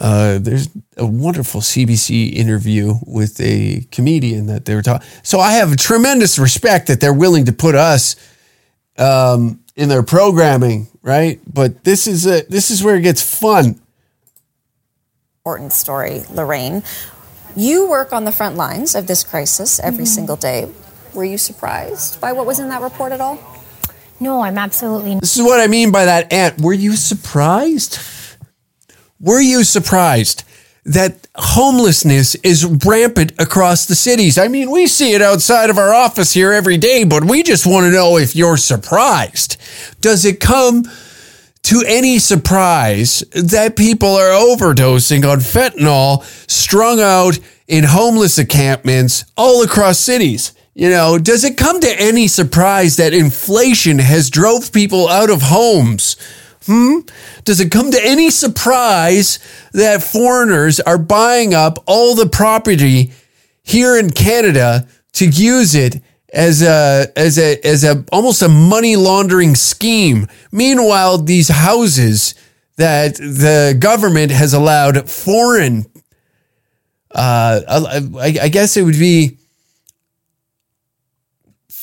Uh, 0.00 0.38
there's 0.38 0.68
a 0.96 1.04
wonderful 1.04 1.60
CBC 1.60 2.34
interview 2.34 2.94
with 3.04 3.40
a 3.40 3.84
comedian 3.90 4.46
that 4.46 4.64
they 4.64 4.76
were 4.76 4.82
talking. 4.82 5.04
So 5.24 5.40
I 5.40 5.54
have 5.54 5.76
tremendous 5.76 6.38
respect 6.38 6.86
that 6.86 7.00
they're 7.00 7.12
willing 7.12 7.46
to 7.46 7.52
put 7.52 7.74
us 7.74 8.14
um, 8.98 9.58
in 9.74 9.88
their 9.88 10.04
programming, 10.04 10.86
right? 11.02 11.40
But 11.52 11.82
this 11.82 12.06
is 12.06 12.26
a, 12.28 12.42
this 12.48 12.70
is 12.70 12.84
where 12.84 12.94
it 12.94 13.02
gets 13.02 13.22
fun. 13.40 13.80
Important 15.44 15.72
story, 15.72 16.22
Lorraine. 16.30 16.84
You 17.54 17.88
work 17.88 18.12
on 18.12 18.24
the 18.24 18.32
front 18.32 18.56
lines 18.56 18.94
of 18.94 19.06
this 19.06 19.24
crisis 19.24 19.78
every 19.80 20.04
mm-hmm. 20.04 20.14
single 20.14 20.36
day. 20.36 20.70
Were 21.14 21.24
you 21.24 21.36
surprised 21.36 22.20
by 22.20 22.32
what 22.32 22.46
was 22.46 22.58
in 22.58 22.68
that 22.70 22.80
report 22.80 23.12
at 23.12 23.20
all? 23.20 23.38
No, 24.18 24.40
I'm 24.40 24.56
absolutely. 24.56 25.14
not. 25.14 25.20
This 25.20 25.36
is 25.36 25.42
what 25.42 25.60
I 25.60 25.66
mean 25.66 25.90
by 25.90 26.04
that, 26.06 26.32
Aunt. 26.32 26.60
Were 26.60 26.72
you 26.72 26.96
surprised? 26.96 27.98
Were 29.20 29.40
you 29.40 29.64
surprised 29.64 30.44
that 30.84 31.28
homelessness 31.34 32.34
is 32.36 32.64
rampant 32.64 33.32
across 33.38 33.86
the 33.86 33.94
cities? 33.94 34.38
I 34.38 34.48
mean, 34.48 34.70
we 34.70 34.86
see 34.86 35.12
it 35.12 35.20
outside 35.22 35.70
of 35.70 35.78
our 35.78 35.92
office 35.92 36.32
here 36.32 36.52
every 36.52 36.78
day, 36.78 37.04
but 37.04 37.24
we 37.24 37.42
just 37.42 37.66
want 37.66 37.84
to 37.84 37.90
know 37.90 38.16
if 38.16 38.34
you're 38.34 38.56
surprised. 38.56 39.56
Does 40.00 40.24
it 40.24 40.40
come 40.40 40.84
to 41.62 41.84
any 41.86 42.18
surprise 42.18 43.20
that 43.30 43.76
people 43.76 44.08
are 44.08 44.30
overdosing 44.30 45.30
on 45.30 45.38
fentanyl 45.38 46.24
strung 46.50 47.00
out 47.00 47.38
in 47.68 47.84
homeless 47.84 48.38
encampments 48.38 49.24
all 49.36 49.62
across 49.62 49.98
cities. 49.98 50.52
You 50.74 50.88
know, 50.88 51.18
does 51.18 51.44
it 51.44 51.56
come 51.56 51.80
to 51.80 52.00
any 52.00 52.26
surprise 52.28 52.96
that 52.96 53.12
inflation 53.12 53.98
has 53.98 54.30
drove 54.30 54.72
people 54.72 55.08
out 55.08 55.30
of 55.30 55.42
homes? 55.42 56.16
Hmm? 56.66 57.00
Does 57.44 57.60
it 57.60 57.70
come 57.70 57.90
to 57.90 58.04
any 58.04 58.30
surprise 58.30 59.38
that 59.72 60.02
foreigners 60.02 60.80
are 60.80 60.98
buying 60.98 61.54
up 61.54 61.78
all 61.86 62.14
the 62.14 62.28
property 62.28 63.12
here 63.62 63.98
in 63.98 64.10
Canada 64.10 64.86
to 65.14 65.26
use 65.26 65.74
it 65.74 66.02
as 66.32 66.62
a 66.62 67.06
as 67.14 67.38
a 67.38 67.64
as 67.64 67.84
a 67.84 68.04
almost 68.10 68.42
a 68.42 68.48
money 68.48 68.96
laundering 68.96 69.54
scheme. 69.54 70.26
Meanwhile, 70.50 71.18
these 71.18 71.48
houses 71.48 72.34
that 72.76 73.16
the 73.16 73.76
government 73.78 74.32
has 74.32 74.54
allowed 74.54 75.10
foreign, 75.10 75.84
uh, 77.10 77.60
I, 77.68 78.38
I 78.42 78.48
guess 78.48 78.76
it 78.76 78.82
would 78.82 78.98
be. 78.98 79.36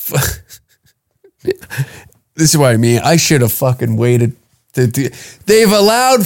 this 1.44 1.54
is 2.36 2.58
what 2.58 2.72
I 2.72 2.78
mean. 2.78 3.00
I 3.04 3.18
should 3.18 3.42
have 3.42 3.54
fucking 3.54 3.96
waited. 3.96 4.36
To, 4.74 4.88
to, 4.88 5.12
they've 5.46 5.72
allowed 5.72 6.26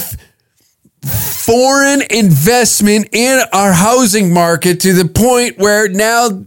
foreign 1.02 2.02
investment 2.10 3.08
in 3.12 3.40
our 3.52 3.72
housing 3.72 4.32
market 4.32 4.80
to 4.80 4.94
the 4.94 5.06
point 5.06 5.58
where 5.58 5.88
now 5.88 6.44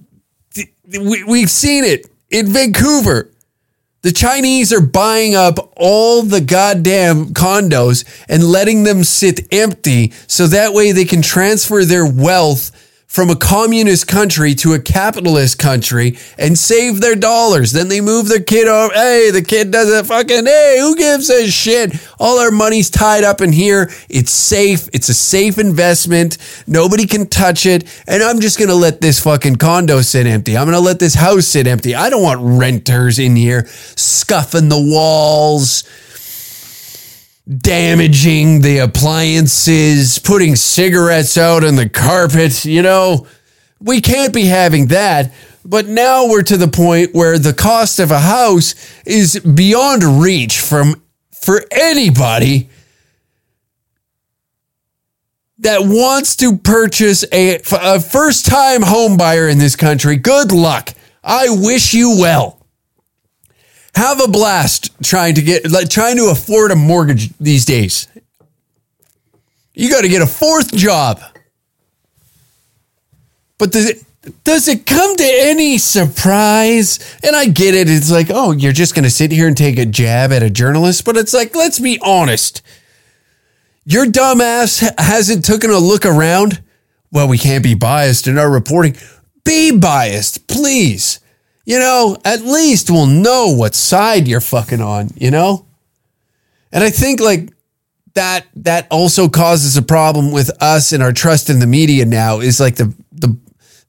we, 0.87 1.23
we've 1.23 1.51
seen 1.51 1.83
it 1.83 2.07
in 2.29 2.47
Vancouver. 2.47 3.31
The 4.01 4.11
Chinese 4.11 4.71
are 4.71 4.81
buying 4.81 5.35
up 5.35 5.73
all 5.75 6.21
the 6.21 6.39
goddamn 6.39 7.27
condos 7.27 8.05
and 8.29 8.43
letting 8.43 8.83
them 8.83 9.03
sit 9.03 9.47
empty 9.51 10.13
so 10.27 10.47
that 10.47 10.73
way 10.73 10.91
they 10.91 11.03
can 11.03 11.21
transfer 11.21 11.83
their 11.83 12.05
wealth 12.05 12.71
from 13.07 13.29
a 13.29 13.35
communist 13.35 14.05
country 14.05 14.53
to 14.53 14.73
a 14.73 14.79
capitalist 14.79 15.57
country 15.57 16.17
and 16.37 16.57
save 16.57 16.99
their 16.99 17.15
dollars. 17.15 17.71
Then 17.71 17.87
they 17.87 18.01
move 18.01 18.27
their 18.27 18.41
kid 18.41 18.67
over. 18.67 18.93
Hey, 18.93 19.31
the 19.31 19.41
kid 19.41 19.71
doesn't 19.71 20.05
fucking, 20.05 20.45
hey, 20.45 20.77
who 20.79 20.95
gives 20.95 21.29
a 21.29 21.49
shit? 21.49 21.93
All 22.19 22.37
our 22.37 22.51
money's 22.51 22.89
tied 22.89 23.23
up 23.23 23.41
in 23.41 23.53
here. 23.53 23.89
It's 24.09 24.31
safe. 24.31 24.89
It's 24.93 25.09
a 25.09 25.13
safe 25.13 25.57
investment. 25.57 26.37
Nobody 26.67 27.07
can 27.07 27.27
touch 27.27 27.65
it. 27.65 27.85
And 28.07 28.21
I'm 28.21 28.41
just 28.41 28.59
going 28.59 28.69
to 28.69 28.75
let 28.75 28.99
this 28.99 29.21
fucking 29.21 29.55
condo 29.55 30.01
sit 30.01 30.27
empty. 30.27 30.57
I'm 30.57 30.65
going 30.65 30.77
to 30.77 30.81
let 30.81 30.99
this 30.99 31.15
house 31.15 31.47
sit 31.47 31.65
empty. 31.65 31.95
I 31.95 32.09
don't 32.09 32.23
want 32.23 32.41
renters 32.41 33.19
in 33.19 33.35
here 33.35 33.67
scuffing 33.95 34.69
the 34.69 34.79
walls 34.79 35.85
damaging 37.47 38.61
the 38.61 38.79
appliances, 38.79 40.19
putting 40.19 40.55
cigarettes 40.55 41.37
out 41.37 41.63
on 41.63 41.75
the 41.75 41.89
carpet. 41.89 42.65
You 42.65 42.81
know, 42.81 43.27
we 43.79 44.01
can't 44.01 44.33
be 44.33 44.45
having 44.45 44.87
that. 44.87 45.33
But 45.63 45.87
now 45.87 46.27
we're 46.27 46.43
to 46.43 46.57
the 46.57 46.67
point 46.67 47.13
where 47.13 47.37
the 47.37 47.53
cost 47.53 47.99
of 47.99 48.11
a 48.11 48.19
house 48.19 48.73
is 49.05 49.39
beyond 49.39 50.03
reach 50.03 50.59
from 50.59 51.01
for 51.31 51.65
anybody. 51.71 52.69
that 55.59 55.81
wants 55.83 56.35
to 56.37 56.57
purchase 56.57 57.25
a, 57.31 57.59
a 57.71 57.99
first 57.99 58.45
time 58.45 58.83
home 58.83 59.17
buyer 59.17 59.47
in 59.47 59.57
this 59.57 59.75
country, 59.75 60.15
good 60.15 60.51
luck. 60.51 60.93
I 61.23 61.47
wish 61.49 61.93
you 61.93 62.17
well. 62.19 62.56
Have 63.97 64.21
a 64.21 64.27
blast 64.27 64.91
trying 65.01 65.33
to 65.35 65.41
get, 65.41 65.71
like, 65.71 65.89
trying 65.89 66.17
to 66.17 66.29
afford 66.29 66.69
a 66.69 66.75
mortgage 66.75 67.35
these 67.39 67.65
days. 67.65 68.07
You 69.73 69.89
got 69.89 70.01
to 70.01 70.07
get 70.07 70.21
a 70.21 70.27
fourth 70.27 70.71
job. 70.71 71.19
But 73.57 73.71
does 73.71 73.89
it, 73.89 74.03
does 74.43 74.67
it 74.67 74.85
come 74.85 75.15
to 75.15 75.25
any 75.25 75.79
surprise? 75.79 76.99
And 77.23 77.35
I 77.35 77.47
get 77.47 77.73
it. 77.73 77.89
It's 77.89 78.11
like, 78.11 78.27
oh, 78.29 78.51
you're 78.51 78.71
just 78.71 78.93
going 78.93 79.03
to 79.03 79.09
sit 79.09 79.31
here 79.31 79.47
and 79.47 79.57
take 79.57 79.79
a 79.79 79.85
jab 79.87 80.31
at 80.31 80.43
a 80.43 80.49
journalist. 80.51 81.03
But 81.03 81.17
it's 81.17 81.33
like, 81.33 81.55
let's 81.55 81.79
be 81.79 81.97
honest. 82.03 82.61
Your 83.83 84.05
dumbass 84.05 84.87
hasn't 84.99 85.43
taken 85.43 85.71
a 85.71 85.79
look 85.79 86.05
around. 86.05 86.61
Well, 87.11 87.27
we 87.27 87.39
can't 87.39 87.63
be 87.63 87.73
biased 87.73 88.27
in 88.27 88.37
our 88.37 88.51
reporting. 88.51 88.95
Be 89.43 89.71
biased, 89.71 90.47
please. 90.47 91.19
You 91.67 91.79
know, 91.79 92.15
at 92.23 92.43
least 92.43 92.89
we'll 92.89 93.07
know 93.07 93.53
what 93.53 93.75
side 93.75 94.25
you're 94.25 94.39
fucking 94.39 94.79
on, 94.79 95.09
you 95.17 95.31
know? 95.31 95.65
And 96.71 96.81
I 96.81 96.89
think 96.89 97.19
like 97.19 97.51
that 98.13 98.45
that 98.55 98.87
also 98.89 99.27
causes 99.27 99.75
a 99.75 99.81
problem 99.81 100.31
with 100.31 100.49
us 100.63 100.93
and 100.93 101.03
our 101.03 101.11
trust 101.11 101.49
in 101.49 101.59
the 101.59 101.67
media 101.67 102.05
now 102.05 102.39
is 102.39 102.61
like 102.61 102.77
the 102.77 102.95
the 103.11 103.37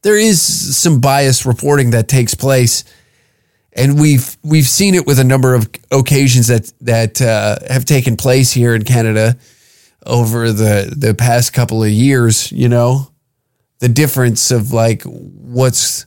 there 0.03 0.19
is 0.19 0.43
some 0.77 1.01
bias 1.01 1.47
reporting 1.47 1.93
that 1.93 2.09
takes 2.09 2.35
place 2.35 2.83
and 3.75 4.01
we've 4.01 4.37
we've 4.43 4.67
seen 4.67 4.97
it 4.97 5.07
with 5.07 5.21
a 5.21 5.25
number 5.25 5.55
of 5.55 5.71
occasions 5.93 6.49
that 6.49 6.73
that 6.81 7.23
uh, 7.23 7.59
have 7.73 7.85
taken 7.85 8.17
place 8.17 8.51
here 8.53 8.75
in 8.75 8.83
Canada 8.83 9.37
over 10.05 10.51
the 10.51 10.93
the 10.97 11.15
past 11.15 11.53
couple 11.53 11.85
of 11.85 11.91
years, 11.91 12.51
you 12.51 12.69
know, 12.69 13.13
the 13.79 13.89
difference 13.89 14.51
of 14.51 14.73
like 14.73 15.05
what's 15.05 16.07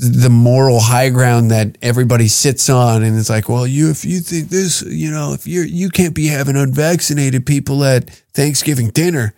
the 0.00 0.30
moral 0.30 0.78
high 0.80 1.10
ground 1.10 1.50
that 1.50 1.76
everybody 1.82 2.28
sits 2.28 2.70
on 2.70 3.02
and 3.02 3.18
it's 3.18 3.28
like 3.28 3.48
well 3.48 3.66
you 3.66 3.90
if 3.90 4.04
you 4.04 4.20
think 4.20 4.48
this 4.48 4.80
you 4.82 5.10
know 5.10 5.32
if 5.32 5.46
you're 5.46 5.64
you 5.64 5.90
can't 5.90 6.14
be 6.14 6.28
having 6.28 6.56
unvaccinated 6.56 7.44
people 7.44 7.82
at 7.82 8.08
thanksgiving 8.32 8.90
dinner 8.90 9.34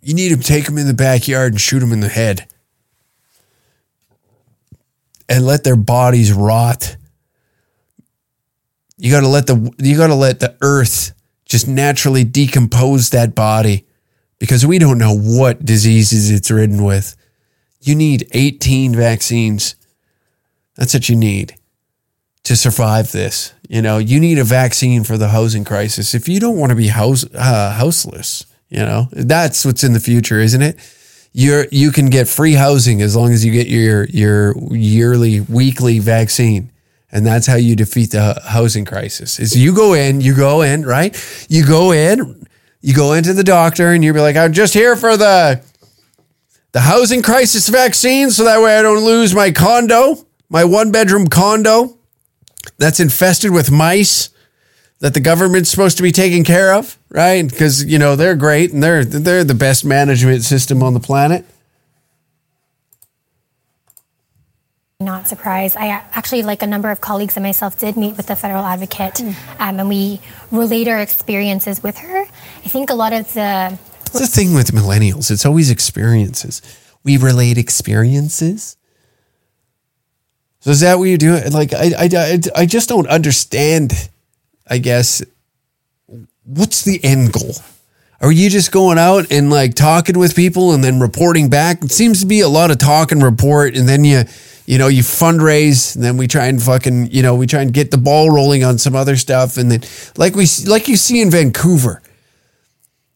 you 0.00 0.14
need 0.14 0.28
to 0.30 0.42
take 0.42 0.64
them 0.66 0.78
in 0.78 0.86
the 0.86 0.94
backyard 0.94 1.52
and 1.52 1.60
shoot 1.60 1.80
them 1.80 1.92
in 1.92 2.00
the 2.00 2.08
head. 2.08 2.46
And 5.28 5.44
let 5.44 5.64
their 5.64 5.76
bodies 5.76 6.32
rot. 6.32 6.96
You 8.96 9.12
got 9.12 9.20
to 9.20 9.28
let 9.28 9.46
the 9.46 9.74
you 9.78 9.96
got 9.96 10.06
to 10.06 10.14
let 10.14 10.40
the 10.40 10.56
earth 10.62 11.12
just 11.44 11.68
naturally 11.68 12.24
decompose 12.24 13.10
that 13.10 13.34
body 13.34 13.86
because 14.38 14.64
we 14.64 14.78
don't 14.78 14.98
know 14.98 15.14
what 15.14 15.64
diseases 15.64 16.30
it's 16.30 16.50
ridden 16.50 16.82
with. 16.82 17.14
You 17.80 17.94
need 17.94 18.28
18 18.32 18.94
vaccines 18.94 19.74
that's 20.78 20.94
what 20.94 21.08
you 21.08 21.16
need 21.16 21.56
to 22.44 22.56
survive 22.56 23.10
this. 23.10 23.52
You 23.68 23.82
know, 23.82 23.98
you 23.98 24.20
need 24.20 24.38
a 24.38 24.44
vaccine 24.44 25.02
for 25.02 25.18
the 25.18 25.28
housing 25.28 25.64
crisis. 25.64 26.14
If 26.14 26.28
you 26.28 26.38
don't 26.40 26.56
want 26.56 26.70
to 26.70 26.76
be 26.76 26.86
house 26.86 27.26
uh, 27.34 27.72
houseless, 27.72 28.46
you 28.70 28.78
know, 28.78 29.08
that's 29.10 29.66
what's 29.66 29.82
in 29.82 29.92
the 29.92 30.00
future, 30.00 30.38
isn't 30.38 30.62
it? 30.62 30.76
You're 31.32 31.66
you 31.72 31.90
can 31.90 32.06
get 32.10 32.28
free 32.28 32.54
housing 32.54 33.02
as 33.02 33.16
long 33.16 33.32
as 33.32 33.44
you 33.44 33.52
get 33.52 33.66
your 33.66 34.04
your 34.04 34.54
yearly 34.72 35.40
weekly 35.40 35.98
vaccine. 35.98 36.70
And 37.10 37.26
that's 37.26 37.46
how 37.46 37.56
you 37.56 37.74
defeat 37.74 38.12
the 38.12 38.40
housing 38.46 38.84
crisis. 38.84 39.40
Is 39.40 39.56
you 39.56 39.74
go 39.74 39.94
in, 39.94 40.20
you 40.20 40.36
go 40.36 40.62
in, 40.62 40.84
right? 40.84 41.16
You 41.48 41.66
go 41.66 41.92
in, 41.92 42.46
you 42.82 42.94
go 42.94 43.14
into 43.14 43.32
the 43.32 43.44
doctor 43.44 43.88
and 43.92 44.04
you'll 44.04 44.14
be 44.14 44.20
like, 44.20 44.36
I'm 44.36 44.52
just 44.52 44.74
here 44.74 44.94
for 44.94 45.16
the 45.16 45.60
the 46.72 46.80
housing 46.80 47.22
crisis 47.22 47.68
vaccine 47.68 48.30
so 48.30 48.44
that 48.44 48.62
way 48.62 48.78
I 48.78 48.82
don't 48.82 49.04
lose 49.04 49.34
my 49.34 49.50
condo 49.50 50.27
my 50.48 50.64
one 50.64 50.90
bedroom 50.90 51.28
condo 51.28 51.98
that's 52.78 53.00
infested 53.00 53.50
with 53.50 53.70
mice 53.70 54.30
that 55.00 55.14
the 55.14 55.20
government's 55.20 55.70
supposed 55.70 55.96
to 55.96 56.02
be 56.02 56.10
taking 56.10 56.42
care 56.44 56.74
of, 56.74 56.98
right? 57.10 57.48
Because 57.48 57.84
you 57.84 57.98
know 57.98 58.16
they're 58.16 58.34
great 58.34 58.72
and 58.72 58.82
they're 58.82 59.04
they're 59.04 59.44
the 59.44 59.54
best 59.54 59.84
management 59.84 60.42
system 60.42 60.82
on 60.82 60.94
the 60.94 61.00
planet. 61.00 61.44
Not 65.00 65.28
surprised. 65.28 65.76
I 65.76 65.90
actually, 65.90 66.42
like 66.42 66.60
a 66.60 66.66
number 66.66 66.90
of 66.90 67.00
colleagues 67.00 67.36
and 67.36 67.44
myself, 67.44 67.78
did 67.78 67.96
meet 67.96 68.16
with 68.16 68.26
the 68.26 68.34
federal 68.34 68.64
advocate, 68.64 69.20
um, 69.20 69.78
and 69.78 69.88
we 69.88 70.20
relayed 70.50 70.88
our 70.88 70.98
experiences 70.98 71.80
with 71.80 71.98
her. 71.98 72.22
I 72.24 72.68
think 72.68 72.90
a 72.90 72.94
lot 72.94 73.12
of 73.12 73.32
the 73.32 73.78
It's 74.06 74.18
the 74.18 74.26
thing 74.26 74.54
with 74.54 74.72
millennials. 74.72 75.30
It's 75.30 75.46
always 75.46 75.70
experiences. 75.70 76.62
We 77.04 77.16
relate 77.16 77.58
experiences. 77.58 78.76
So 80.60 80.70
is 80.70 80.80
that 80.80 80.98
what 80.98 81.04
you're 81.04 81.18
doing? 81.18 81.52
Like, 81.52 81.72
I, 81.72 81.92
I, 81.98 82.40
I, 82.56 82.66
just 82.66 82.88
don't 82.88 83.06
understand, 83.06 83.92
I 84.68 84.78
guess, 84.78 85.22
what's 86.44 86.82
the 86.82 87.02
end 87.04 87.32
goal? 87.32 87.54
Are 88.20 88.32
you 88.32 88.50
just 88.50 88.72
going 88.72 88.98
out 88.98 89.30
and 89.30 89.48
like 89.48 89.74
talking 89.74 90.18
with 90.18 90.34
people 90.34 90.72
and 90.72 90.82
then 90.82 90.98
reporting 90.98 91.48
back? 91.48 91.84
It 91.84 91.92
seems 91.92 92.20
to 92.20 92.26
be 92.26 92.40
a 92.40 92.48
lot 92.48 92.72
of 92.72 92.78
talk 92.78 93.12
and 93.12 93.22
report, 93.22 93.76
and 93.76 93.88
then 93.88 94.02
you, 94.02 94.24
you 94.66 94.78
know, 94.78 94.88
you 94.88 95.02
fundraise, 95.02 95.94
and 95.94 96.04
then 96.04 96.16
we 96.16 96.26
try 96.26 96.46
and 96.46 96.60
fucking, 96.60 97.12
you 97.12 97.22
know, 97.22 97.36
we 97.36 97.46
try 97.46 97.62
and 97.62 97.72
get 97.72 97.92
the 97.92 97.98
ball 97.98 98.30
rolling 98.30 98.64
on 98.64 98.78
some 98.78 98.96
other 98.96 99.14
stuff, 99.14 99.56
and 99.56 99.70
then 99.70 99.82
like 100.16 100.34
we, 100.34 100.46
like 100.66 100.88
you 100.88 100.96
see 100.96 101.20
in 101.20 101.30
Vancouver, 101.30 102.02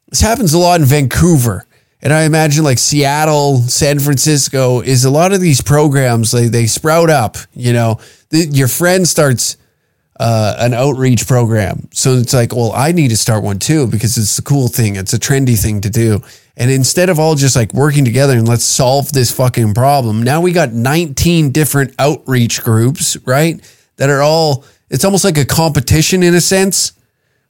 this 0.08 0.20
happens 0.20 0.54
a 0.54 0.58
lot 0.58 0.80
in 0.80 0.86
Vancouver 0.86 1.66
and 2.02 2.12
I 2.12 2.24
imagine 2.24 2.64
like 2.64 2.78
Seattle, 2.78 3.58
San 3.58 4.00
Francisco 4.00 4.80
is 4.80 5.04
a 5.04 5.10
lot 5.10 5.32
of 5.32 5.40
these 5.40 5.60
programs, 5.60 6.32
they, 6.32 6.48
they 6.48 6.66
sprout 6.66 7.10
up, 7.10 7.36
you 7.54 7.72
know, 7.72 8.00
the, 8.30 8.46
your 8.46 8.68
friend 8.68 9.06
starts 9.06 9.56
uh, 10.18 10.56
an 10.58 10.74
outreach 10.74 11.26
program. 11.26 11.88
So 11.92 12.14
it's 12.14 12.34
like, 12.34 12.54
well, 12.54 12.72
I 12.72 12.92
need 12.92 13.08
to 13.08 13.16
start 13.16 13.44
one 13.44 13.58
too 13.58 13.86
because 13.86 14.18
it's 14.18 14.36
the 14.36 14.42
cool 14.42 14.68
thing. 14.68 14.96
It's 14.96 15.12
a 15.12 15.18
trendy 15.18 15.60
thing 15.60 15.80
to 15.82 15.90
do. 15.90 16.20
And 16.56 16.70
instead 16.70 17.08
of 17.08 17.18
all 17.18 17.34
just 17.34 17.56
like 17.56 17.72
working 17.72 18.04
together 18.04 18.36
and 18.36 18.46
let's 18.46 18.64
solve 18.64 19.12
this 19.12 19.30
fucking 19.30 19.74
problem, 19.74 20.22
now 20.22 20.40
we 20.40 20.52
got 20.52 20.72
19 20.72 21.50
different 21.50 21.94
outreach 21.98 22.62
groups, 22.62 23.16
right? 23.26 23.60
That 23.96 24.10
are 24.10 24.22
all, 24.22 24.64
it's 24.90 25.04
almost 25.04 25.24
like 25.24 25.38
a 25.38 25.44
competition 25.44 26.22
in 26.22 26.34
a 26.34 26.40
sense 26.40 26.92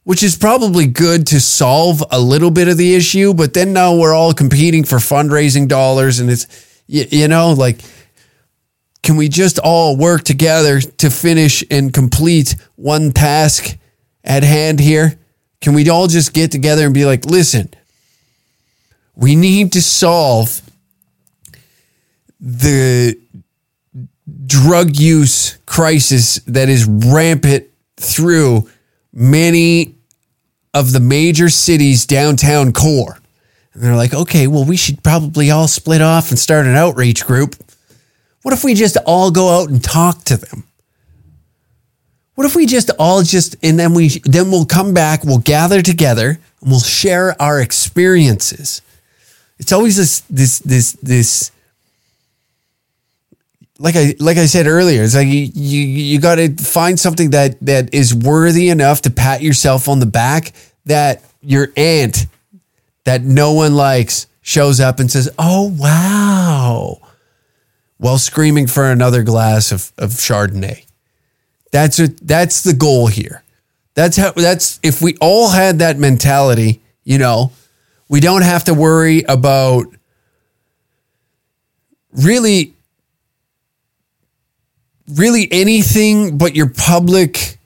which 0.04 0.22
is 0.22 0.36
probably 0.36 0.86
good 0.86 1.26
to 1.28 1.40
solve 1.40 2.02
a 2.10 2.20
little 2.20 2.50
bit 2.50 2.68
of 2.68 2.76
the 2.76 2.94
issue. 2.94 3.34
But 3.34 3.54
then 3.54 3.72
now 3.72 3.94
we're 3.94 4.14
all 4.14 4.32
competing 4.32 4.84
for 4.84 4.96
fundraising 4.96 5.68
dollars, 5.68 6.18
and 6.18 6.30
it's 6.30 6.46
you, 6.86 7.28
know 7.28 7.52
like 7.52 7.80
can 9.02 9.16
we 9.16 9.28
just 9.28 9.58
all 9.58 9.96
work 9.96 10.22
together 10.22 10.80
to 10.80 11.10
finish 11.10 11.64
and 11.70 11.92
complete 11.92 12.54
one 12.76 13.10
task 13.10 13.76
at 14.22 14.44
hand 14.44 14.78
here? 14.78 15.18
Can 15.60 15.74
we 15.74 15.88
all 15.88 16.06
just 16.06 16.32
get 16.32 16.52
together 16.52 16.84
and 16.84 16.94
be 16.94 17.04
like, 17.04 17.26
listen, 17.26 17.72
we 19.14 19.34
need 19.34 19.72
to 19.72 19.82
solve 19.82 20.62
the 22.40 23.16
drug 24.46 24.96
use 24.96 25.58
crisis 25.66 26.36
that 26.46 26.68
is 26.68 26.86
rampant 26.86 27.66
through 27.96 28.68
many 29.12 29.94
of 30.74 30.92
the 30.92 31.00
major 31.00 31.48
cities' 31.48 32.06
downtown 32.06 32.72
core. 32.72 33.18
And 33.74 33.82
they're 33.82 33.96
like, 33.96 34.14
okay, 34.14 34.46
well, 34.46 34.64
we 34.64 34.76
should 34.76 35.02
probably 35.02 35.50
all 35.50 35.68
split 35.68 36.02
off 36.02 36.30
and 36.30 36.38
start 36.38 36.66
an 36.66 36.76
outreach 36.76 37.24
group. 37.26 37.56
What 38.42 38.54
if 38.54 38.64
we 38.64 38.74
just 38.74 38.96
all 39.06 39.30
go 39.30 39.60
out 39.60 39.68
and 39.68 39.82
talk 39.82 40.24
to 40.24 40.36
them? 40.36 40.64
What 42.34 42.46
if 42.46 42.56
we 42.56 42.66
just 42.66 42.90
all 42.98 43.22
just 43.22 43.56
and 43.62 43.78
then 43.78 43.94
we 43.94 44.08
then 44.24 44.50
we'll 44.50 44.64
come 44.64 44.94
back, 44.94 45.22
we'll 45.22 45.38
gather 45.38 45.82
together, 45.82 46.40
and 46.60 46.70
we'll 46.70 46.80
share 46.80 47.40
our 47.40 47.60
experiences. 47.60 48.80
It's 49.58 49.70
always 49.70 49.96
this 49.96 50.20
this 50.30 50.58
this 50.60 50.92
this 51.02 51.50
like 53.78 53.96
I 53.96 54.14
like 54.18 54.36
I 54.36 54.46
said 54.46 54.66
earlier, 54.66 55.02
it's 55.02 55.14
like 55.14 55.26
you 55.26 55.40
you, 55.40 55.80
you 55.80 56.20
got 56.20 56.36
to 56.36 56.54
find 56.54 56.98
something 56.98 57.30
that 57.30 57.58
that 57.64 57.92
is 57.94 58.14
worthy 58.14 58.68
enough 58.68 59.02
to 59.02 59.10
pat 59.10 59.42
yourself 59.42 59.88
on 59.88 59.98
the 59.98 60.06
back 60.06 60.52
that 60.86 61.22
your 61.40 61.68
aunt 61.76 62.26
that 63.04 63.22
no 63.22 63.52
one 63.52 63.74
likes 63.74 64.26
shows 64.42 64.80
up 64.80 65.00
and 65.00 65.10
says, 65.10 65.28
"Oh 65.38 65.68
wow," 65.68 66.98
while 67.98 68.18
screaming 68.18 68.66
for 68.66 68.90
another 68.90 69.22
glass 69.22 69.72
of 69.72 69.92
of 69.98 70.10
Chardonnay. 70.10 70.84
That's 71.72 71.98
it. 71.98 72.24
That's 72.26 72.62
the 72.62 72.74
goal 72.74 73.06
here. 73.06 73.42
That's 73.94 74.16
how. 74.16 74.32
That's 74.32 74.78
if 74.82 75.00
we 75.00 75.16
all 75.20 75.48
had 75.50 75.78
that 75.78 75.98
mentality, 75.98 76.82
you 77.04 77.18
know, 77.18 77.52
we 78.08 78.20
don't 78.20 78.42
have 78.42 78.64
to 78.64 78.74
worry 78.74 79.22
about 79.22 79.86
really 82.12 82.74
really 85.08 85.48
anything 85.50 86.38
but 86.38 86.54
your 86.56 86.68
public 86.70 87.58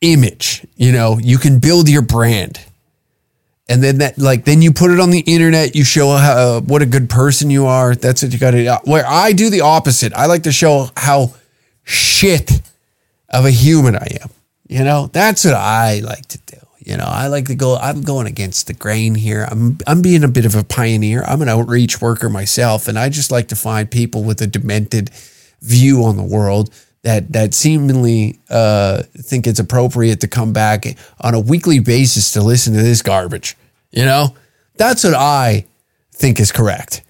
image. 0.00 0.66
You 0.76 0.92
know, 0.92 1.18
you 1.18 1.38
can 1.38 1.58
build 1.60 1.88
your 1.88 2.02
brand. 2.02 2.60
and 3.68 3.82
then 3.82 3.98
that 3.98 4.18
like 4.18 4.44
then 4.44 4.60
you 4.62 4.72
put 4.72 4.90
it 4.90 5.00
on 5.00 5.10
the 5.10 5.20
internet. 5.20 5.74
You 5.74 5.84
show 5.84 6.10
how 6.16 6.32
uh, 6.32 6.60
what 6.60 6.82
a 6.82 6.86
good 6.86 7.08
person 7.08 7.50
you 7.50 7.66
are. 7.66 7.94
That's 7.94 8.22
what 8.22 8.32
you 8.32 8.38
got 8.38 8.52
to. 8.52 8.80
Where 8.84 9.06
I 9.06 9.32
do 9.32 9.50
the 9.50 9.62
opposite. 9.62 10.12
I 10.14 10.26
like 10.26 10.42
to 10.44 10.52
show 10.52 10.88
how 10.96 11.34
shit 11.84 12.60
of 13.30 13.44
a 13.46 13.50
human 13.50 13.96
I 13.96 14.18
am. 14.22 14.30
You 14.68 14.84
know, 14.84 15.08
that's 15.12 15.44
what 15.44 15.54
I 15.54 16.00
like 16.00 16.26
to 16.28 16.38
do. 16.46 16.58
You 16.84 16.96
know, 16.96 17.06
I 17.06 17.28
like 17.28 17.46
to 17.46 17.54
go. 17.54 17.76
I'm 17.76 18.02
going 18.02 18.26
against 18.26 18.66
the 18.66 18.74
grain 18.74 19.14
here. 19.14 19.46
I'm 19.50 19.78
I'm 19.86 20.02
being 20.02 20.24
a 20.24 20.28
bit 20.28 20.44
of 20.44 20.54
a 20.56 20.64
pioneer. 20.64 21.22
I'm 21.24 21.40
an 21.40 21.48
outreach 21.48 22.00
worker 22.02 22.28
myself, 22.28 22.88
and 22.88 22.98
I 22.98 23.08
just 23.08 23.30
like 23.30 23.48
to 23.48 23.56
find 23.56 23.90
people 23.90 24.24
with 24.24 24.42
a 24.42 24.46
demented 24.48 25.10
view 25.62 26.04
on 26.04 26.16
the 26.16 26.22
world 26.22 26.70
that 27.02 27.32
that 27.32 27.54
seemingly 27.54 28.38
uh, 28.50 29.02
think 29.16 29.46
it's 29.46 29.58
appropriate 29.58 30.20
to 30.20 30.28
come 30.28 30.52
back 30.52 30.84
on 31.20 31.34
a 31.34 31.40
weekly 31.40 31.80
basis 31.80 32.32
to 32.32 32.42
listen 32.42 32.74
to 32.74 32.82
this 32.82 33.02
garbage. 33.02 33.56
You 33.90 34.04
know, 34.04 34.36
that's 34.76 35.04
what 35.04 35.14
I 35.14 35.66
think 36.12 36.38
is 36.40 36.52
correct. 36.52 37.02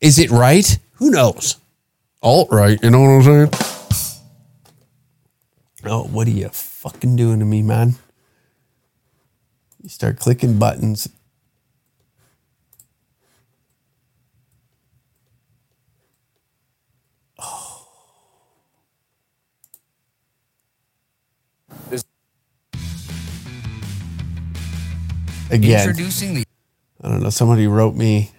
Is 0.00 0.18
it 0.18 0.30
right? 0.30 0.78
Who 0.94 1.10
knows? 1.10 1.56
Alt 2.22 2.48
right, 2.50 2.78
you 2.82 2.90
know 2.90 3.00
what 3.00 3.08
I'm 3.08 3.22
saying? 3.22 3.50
Oh, 5.84 6.04
what 6.04 6.26
are 6.26 6.30
you 6.30 6.48
fucking 6.48 7.14
doing 7.14 7.38
to 7.38 7.44
me, 7.44 7.62
man? 7.62 7.94
You 9.82 9.88
start 9.88 10.18
clicking 10.18 10.58
buttons. 10.58 11.08
Again, 25.50 25.88
Introducing 25.88 26.34
the 26.34 26.44
I 27.02 27.08
don't 27.08 27.22
know. 27.22 27.30
Somebody 27.30 27.66
wrote 27.66 27.94
me. 27.94 28.32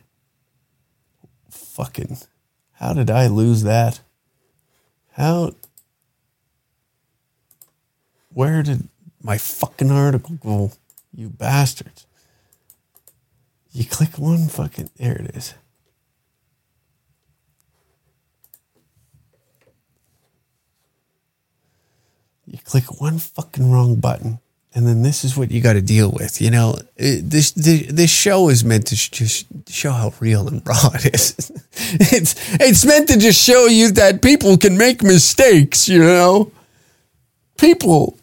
Fucking. 1.50 2.18
How 2.74 2.94
did 2.94 3.10
I 3.10 3.28
lose 3.28 3.64
that? 3.64 4.02
How. 5.12 5.52
Where 8.34 8.62
did 8.62 8.90
my 9.22 9.38
fucking 9.38 9.92
article 9.92 10.36
go? 10.36 10.72
You 11.14 11.30
bastards. 11.30 12.06
You 13.72 13.86
click 13.86 14.18
one 14.18 14.48
fucking. 14.48 14.90
There 14.98 15.16
it 15.16 15.36
is. 15.36 15.54
You 22.46 22.58
click 22.64 23.02
one 23.02 23.20
fucking 23.20 23.70
wrong 23.72 23.96
button, 23.98 24.40
and 24.78 24.86
then 24.86 25.02
this 25.02 25.24
is 25.24 25.36
what 25.36 25.50
you 25.50 25.60
got 25.60 25.74
to 25.74 25.82
deal 25.82 26.12
with. 26.12 26.40
You 26.40 26.52
know, 26.52 26.76
it, 26.98 27.28
this, 27.28 27.50
this 27.54 27.88
this 27.88 28.12
show 28.12 28.50
is 28.50 28.64
meant 28.64 28.86
to 28.88 28.96
sh- 28.96 29.10
just 29.10 29.48
show 29.68 29.92
how 29.92 30.14
real 30.20 30.48
and 30.48 30.62
raw 30.68 30.92
it 30.94 31.16
is. 31.16 31.52
it's 31.74 32.36
it's 32.62 32.86
meant 32.86 33.10
to 33.10 33.18
just 33.18 33.44
show 33.44 33.66
you 33.66 33.90
that 33.94 34.22
people 34.22 34.56
can 34.56 34.78
make 34.78 35.02
mistakes. 35.02 35.90
You 35.90 35.98
know, 35.98 36.52
people. 37.58 38.20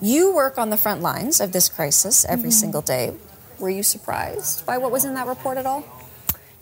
You 0.00 0.32
work 0.32 0.58
on 0.58 0.70
the 0.70 0.76
front 0.76 1.00
lines 1.00 1.40
of 1.40 1.50
this 1.50 1.68
crisis 1.68 2.24
every 2.26 2.50
mm-hmm. 2.50 2.50
single 2.50 2.82
day. 2.82 3.14
Were 3.58 3.70
you 3.70 3.82
surprised 3.82 4.64
by 4.64 4.78
what 4.78 4.92
was 4.92 5.04
in 5.04 5.14
that 5.14 5.26
report 5.26 5.58
at 5.58 5.66
all? 5.66 5.82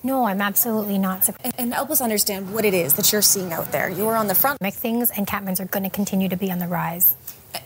No, 0.04 0.24
I'm 0.24 0.40
absolutely 0.40 0.98
not 0.98 1.24
surprised. 1.24 1.54
And, 1.58 1.66
and 1.66 1.74
help 1.74 1.90
us 1.90 2.00
understand 2.00 2.52
what 2.52 2.64
it 2.64 2.72
is 2.74 2.94
that 2.94 3.12
you're 3.12 3.22
seeing 3.22 3.52
out 3.52 3.70
there. 3.72 3.88
You 3.88 4.08
are 4.08 4.16
on 4.16 4.26
the 4.26 4.34
front 4.34 4.58
Things 4.60 5.10
encampments 5.16 5.60
are 5.60 5.66
going 5.66 5.84
to 5.84 5.90
continue 5.90 6.28
to 6.28 6.36
be 6.36 6.50
on 6.50 6.58
the 6.58 6.66
rise. 6.66 7.14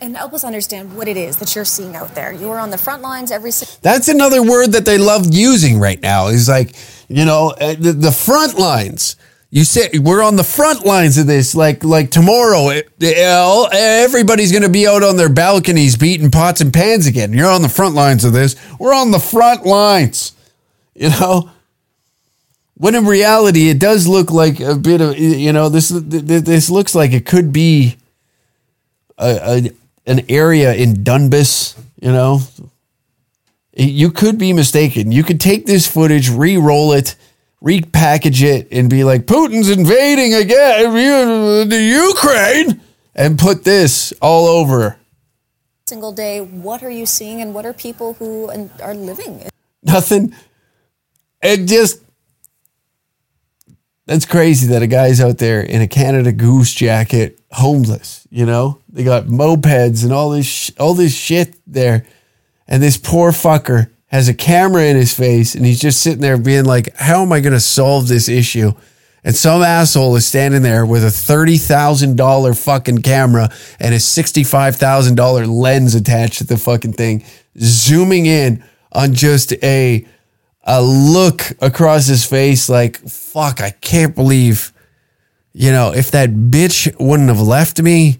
And 0.01 0.15
help 0.15 0.33
us 0.33 0.43
understand 0.43 0.95
what 0.95 1.07
it 1.07 1.17
is 1.17 1.37
that 1.37 1.55
you're 1.55 1.65
seeing 1.65 1.95
out 1.95 2.13
there. 2.15 2.31
You 2.31 2.49
are 2.51 2.59
on 2.59 2.69
the 2.69 2.77
front 2.77 3.01
lines 3.01 3.31
every 3.31 3.51
That's 3.81 4.07
another 4.07 4.41
word 4.43 4.71
that 4.73 4.85
they 4.85 4.97
love 4.97 5.25
using 5.33 5.79
right 5.79 6.01
now. 6.01 6.27
Is 6.27 6.47
like, 6.49 6.75
you 7.07 7.25
know, 7.25 7.53
uh, 7.59 7.75
the, 7.75 7.93
the 7.93 8.11
front 8.11 8.57
lines. 8.57 9.15
You 9.49 9.63
say 9.63 9.89
we're 9.97 10.21
on 10.21 10.35
the 10.35 10.43
front 10.43 10.85
lines 10.85 11.17
of 11.17 11.25
this. 11.25 11.55
Like, 11.55 11.83
like 11.83 12.11
tomorrow, 12.11 12.67
it, 12.69 12.89
it- 12.99 13.17
everybody's 13.17 14.51
going 14.51 14.63
to 14.63 14.69
be 14.69 14.85
out 14.87 15.03
on 15.03 15.15
their 15.15 15.29
balconies 15.29 15.95
beating 15.95 16.31
pots 16.31 16.59
and 16.59 16.73
pans 16.73 17.07
again. 17.07 17.31
You're 17.31 17.49
on 17.49 17.61
the 17.61 17.69
front 17.69 17.95
lines 17.95 18.25
of 18.25 18.33
this. 18.33 18.55
We're 18.77 18.93
on 18.93 19.11
the 19.11 19.19
front 19.19 19.65
lines. 19.65 20.33
You 20.95 21.09
know, 21.11 21.49
when 22.75 22.93
in 22.95 23.05
reality, 23.05 23.69
it 23.69 23.79
does 23.79 24.07
look 24.07 24.31
like 24.31 24.59
a 24.59 24.75
bit 24.75 24.99
of 24.99 25.17
you 25.17 25.53
know 25.53 25.69
this. 25.69 25.89
This 25.89 26.69
looks 26.69 26.93
like 26.93 27.11
it 27.13 27.25
could 27.25 27.53
be 27.53 27.97
a, 29.17 29.39
a 29.43 29.71
an 30.05 30.25
area 30.29 30.73
in 30.73 31.03
Donbas. 31.03 31.77
You 32.01 32.11
know, 32.11 32.41
you 33.75 34.11
could 34.11 34.37
be 34.37 34.53
mistaken. 34.53 35.11
You 35.11 35.23
could 35.23 35.39
take 35.39 35.65
this 35.65 35.87
footage, 35.87 36.29
re-roll 36.29 36.93
it, 36.93 37.15
repackage 37.61 38.41
it, 38.41 38.67
and 38.71 38.89
be 38.89 39.03
like, 39.03 39.25
Putin's 39.25 39.69
invading 39.69 40.33
again 40.33 41.69
the 41.69 41.81
Ukraine, 41.81 42.81
and 43.15 43.37
put 43.37 43.63
this 43.63 44.13
all 44.21 44.45
over. 44.45 44.97
single 45.87 46.11
day. 46.11 46.41
What 46.41 46.83
are 46.83 46.91
you 46.91 47.05
seeing, 47.05 47.41
and 47.41 47.53
what 47.53 47.65
are 47.65 47.73
people 47.73 48.13
who 48.13 48.49
are 48.81 48.93
living? 48.93 49.41
in 49.41 49.49
Nothing. 49.83 50.33
It 51.41 51.65
just 51.65 52.01
that's 54.07 54.25
crazy 54.25 54.67
that 54.67 54.81
a 54.81 54.87
guy's 54.87 55.19
out 55.19 55.37
there 55.37 55.61
in 55.61 55.81
a 55.81 55.87
Canada 55.87 56.31
Goose 56.31 56.73
jacket, 56.73 57.39
homeless. 57.51 58.25
You 58.31 58.45
know, 58.45 58.79
they 58.89 59.03
got 59.03 59.25
mopeds 59.25 60.03
and 60.03 60.13
all 60.13 60.29
this 60.31 60.47
sh- 60.47 60.71
all 60.79 60.93
this 60.93 61.13
shit 61.13 61.55
there, 61.67 62.05
and 62.67 62.81
this 62.81 62.97
poor 62.97 63.31
fucker 63.31 63.89
has 64.07 64.29
a 64.29 64.33
camera 64.33 64.85
in 64.85 64.95
his 64.95 65.13
face, 65.13 65.53
and 65.53 65.65
he's 65.65 65.81
just 65.81 66.01
sitting 66.01 66.21
there 66.21 66.37
being 66.37 66.63
like, 66.63 66.95
"How 66.95 67.21
am 67.21 67.33
I 67.33 67.41
going 67.41 67.53
to 67.53 67.59
solve 67.59 68.07
this 68.07 68.29
issue?" 68.29 68.71
And 69.25 69.35
some 69.35 69.61
asshole 69.61 70.15
is 70.15 70.25
standing 70.25 70.61
there 70.61 70.85
with 70.85 71.03
a 71.03 71.11
thirty 71.11 71.57
thousand 71.57 72.15
dollar 72.15 72.53
fucking 72.53 73.01
camera 73.01 73.49
and 73.77 73.93
a 73.93 73.99
sixty 73.99 74.45
five 74.45 74.77
thousand 74.77 75.15
dollar 75.15 75.45
lens 75.45 75.95
attached 75.95 76.37
to 76.37 76.45
the 76.45 76.57
fucking 76.57 76.93
thing, 76.93 77.25
zooming 77.59 78.25
in 78.25 78.63
on 78.93 79.13
just 79.13 79.51
a 79.61 80.07
a 80.67 80.81
look 80.81 81.43
across 81.61 82.07
his 82.07 82.25
face 82.25 82.67
like, 82.67 82.97
fuck, 83.09 83.61
I 83.61 83.71
can't 83.71 84.13
believe, 84.13 84.73
you 85.53 85.71
know, 85.71 85.93
if 85.93 86.11
that 86.11 86.29
bitch 86.29 86.93
wouldn't 86.99 87.29
have 87.29 87.39
left 87.39 87.81
me, 87.81 88.19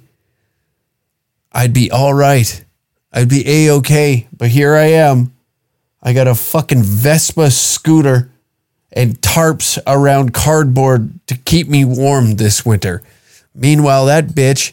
I'd 1.52 1.74
be 1.74 1.92
all 1.92 2.14
right. 2.14 2.64
I'd 3.12 3.30
be 3.30 3.44
a 3.46 3.74
okay. 3.76 4.28
But 4.36 4.50
here 4.50 4.76
I 4.76 4.86
am. 4.86 5.34
I 6.02 6.14
got 6.14 6.28
a 6.28 6.36
fucking 6.36 6.84
Vespa 6.84 7.52
scooter 7.52 8.32
and 8.94 9.20
tarps 9.20 9.78
around 9.86 10.34
cardboard 10.34 11.20
to 11.28 11.36
keep 11.36 11.68
me 11.68 11.84
warm 11.84 12.36
this 12.36 12.66
winter. 12.66 13.04
Meanwhile, 13.54 14.06
that 14.06 14.28
bitch 14.28 14.72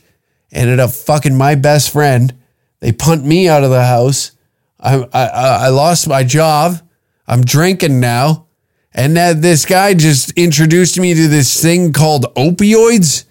ended 0.52 0.78
up 0.78 0.90
fucking 0.90 1.36
my 1.36 1.56
best 1.56 1.90
friend. 1.90 2.34
They 2.80 2.92
punt 2.92 3.24
me 3.24 3.48
out 3.48 3.64
of 3.64 3.70
the 3.70 3.84
house. 3.84 4.30
I, 4.78 5.08
I, 5.12 5.26
I 5.26 5.68
lost 5.70 6.06
my 6.06 6.22
job. 6.22 6.80
I'm 7.26 7.42
drinking 7.42 8.00
now. 8.00 8.46
And 8.92 9.16
that 9.16 9.42
this 9.42 9.66
guy 9.66 9.94
just 9.94 10.30
introduced 10.32 10.98
me 11.00 11.14
to 11.14 11.26
this 11.26 11.60
thing 11.60 11.92
called 11.92 12.26
opioids. 12.36 13.24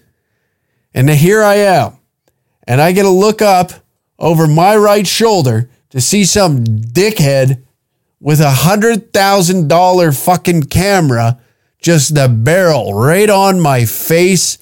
And 0.93 1.09
here 1.09 1.41
I 1.41 1.55
am. 1.55 1.97
And 2.67 2.81
I 2.81 2.91
get 2.91 3.03
to 3.03 3.09
look 3.09 3.41
up 3.41 3.71
over 4.19 4.45
my 4.45 4.75
right 4.75 5.07
shoulder 5.07 5.69
to 5.91 6.01
see 6.01 6.25
some 6.25 6.65
dickhead 6.65 7.63
with 8.19 8.39
a 8.39 8.51
hundred 8.51 9.13
thousand 9.13 9.67
dollar 9.67 10.11
fucking 10.11 10.63
camera, 10.63 11.39
just 11.81 12.15
the 12.15 12.27
barrel 12.27 12.93
right 12.93 13.29
on 13.29 13.59
my 13.59 13.85
face, 13.85 14.57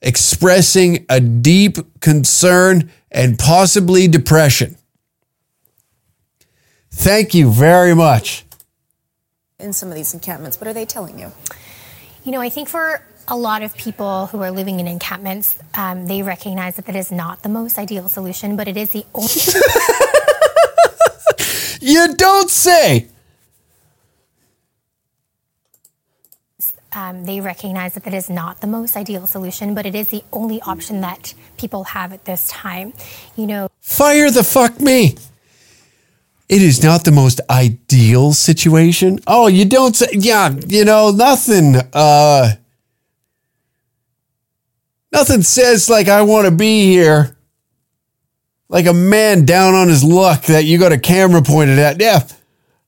expressing 0.00 1.04
a 1.08 1.20
deep 1.20 1.76
concern 2.00 2.90
and 3.10 3.38
possibly 3.38 4.08
depression. 4.08 4.76
Thank 6.90 7.34
you 7.34 7.50
very 7.52 7.94
much. 7.94 8.44
In 9.60 9.72
some 9.72 9.88
of 9.88 9.96
these 9.96 10.14
encampments. 10.14 10.60
What 10.60 10.68
are 10.68 10.72
they 10.72 10.86
telling 10.86 11.18
you? 11.18 11.32
You 12.22 12.30
know, 12.30 12.40
I 12.40 12.48
think 12.48 12.68
for 12.68 13.02
a 13.26 13.36
lot 13.36 13.64
of 13.64 13.76
people 13.76 14.26
who 14.26 14.40
are 14.40 14.52
living 14.52 14.78
in 14.78 14.86
encampments, 14.86 15.58
um, 15.74 16.06
they 16.06 16.22
recognize 16.22 16.76
that 16.76 16.86
that 16.86 16.94
is 16.94 17.10
not 17.10 17.42
the 17.42 17.48
most 17.48 17.76
ideal 17.76 18.08
solution, 18.08 18.54
but 18.54 18.68
it 18.68 18.76
is 18.76 18.90
the 18.90 19.04
only. 19.14 19.28
You 21.80 22.14
don't 22.14 22.50
say. 22.50 23.08
um, 26.92 27.24
they 27.24 27.40
recognize 27.40 27.94
that 27.94 28.04
that 28.04 28.14
is 28.14 28.30
not 28.30 28.60
the 28.60 28.66
most 28.66 28.96
ideal 28.96 29.26
solution, 29.26 29.74
but 29.74 29.86
it 29.86 29.94
is 29.94 30.08
the 30.08 30.22
only 30.32 30.60
option 30.62 31.00
that 31.02 31.34
people 31.56 31.84
have 31.84 32.12
at 32.12 32.24
this 32.24 32.48
time. 32.48 32.92
You 33.36 33.46
know, 33.46 33.68
Fire 33.80 34.30
the 34.30 34.44
fuck 34.44 34.80
me. 34.80 35.16
It 36.48 36.62
is 36.62 36.82
not 36.82 37.04
the 37.04 37.12
most 37.12 37.40
ideal 37.50 38.32
situation. 38.32 39.20
Oh, 39.26 39.48
you 39.48 39.66
don't 39.66 39.94
say, 39.94 40.08
yeah, 40.12 40.54
you 40.66 40.84
know, 40.84 41.10
nothing, 41.10 41.76
uh, 41.92 42.52
nothing 45.12 45.42
says 45.42 45.90
like 45.90 46.08
I 46.08 46.22
want 46.22 46.46
to 46.46 46.50
be 46.50 46.86
here 46.86 47.36
like 48.70 48.86
a 48.86 48.94
man 48.94 49.44
down 49.44 49.74
on 49.74 49.88
his 49.88 50.02
luck 50.02 50.44
that 50.44 50.64
you 50.64 50.78
got 50.78 50.92
a 50.92 50.98
camera 50.98 51.42
pointed 51.42 51.78
at. 51.78 52.00
Yeah, 52.00 52.20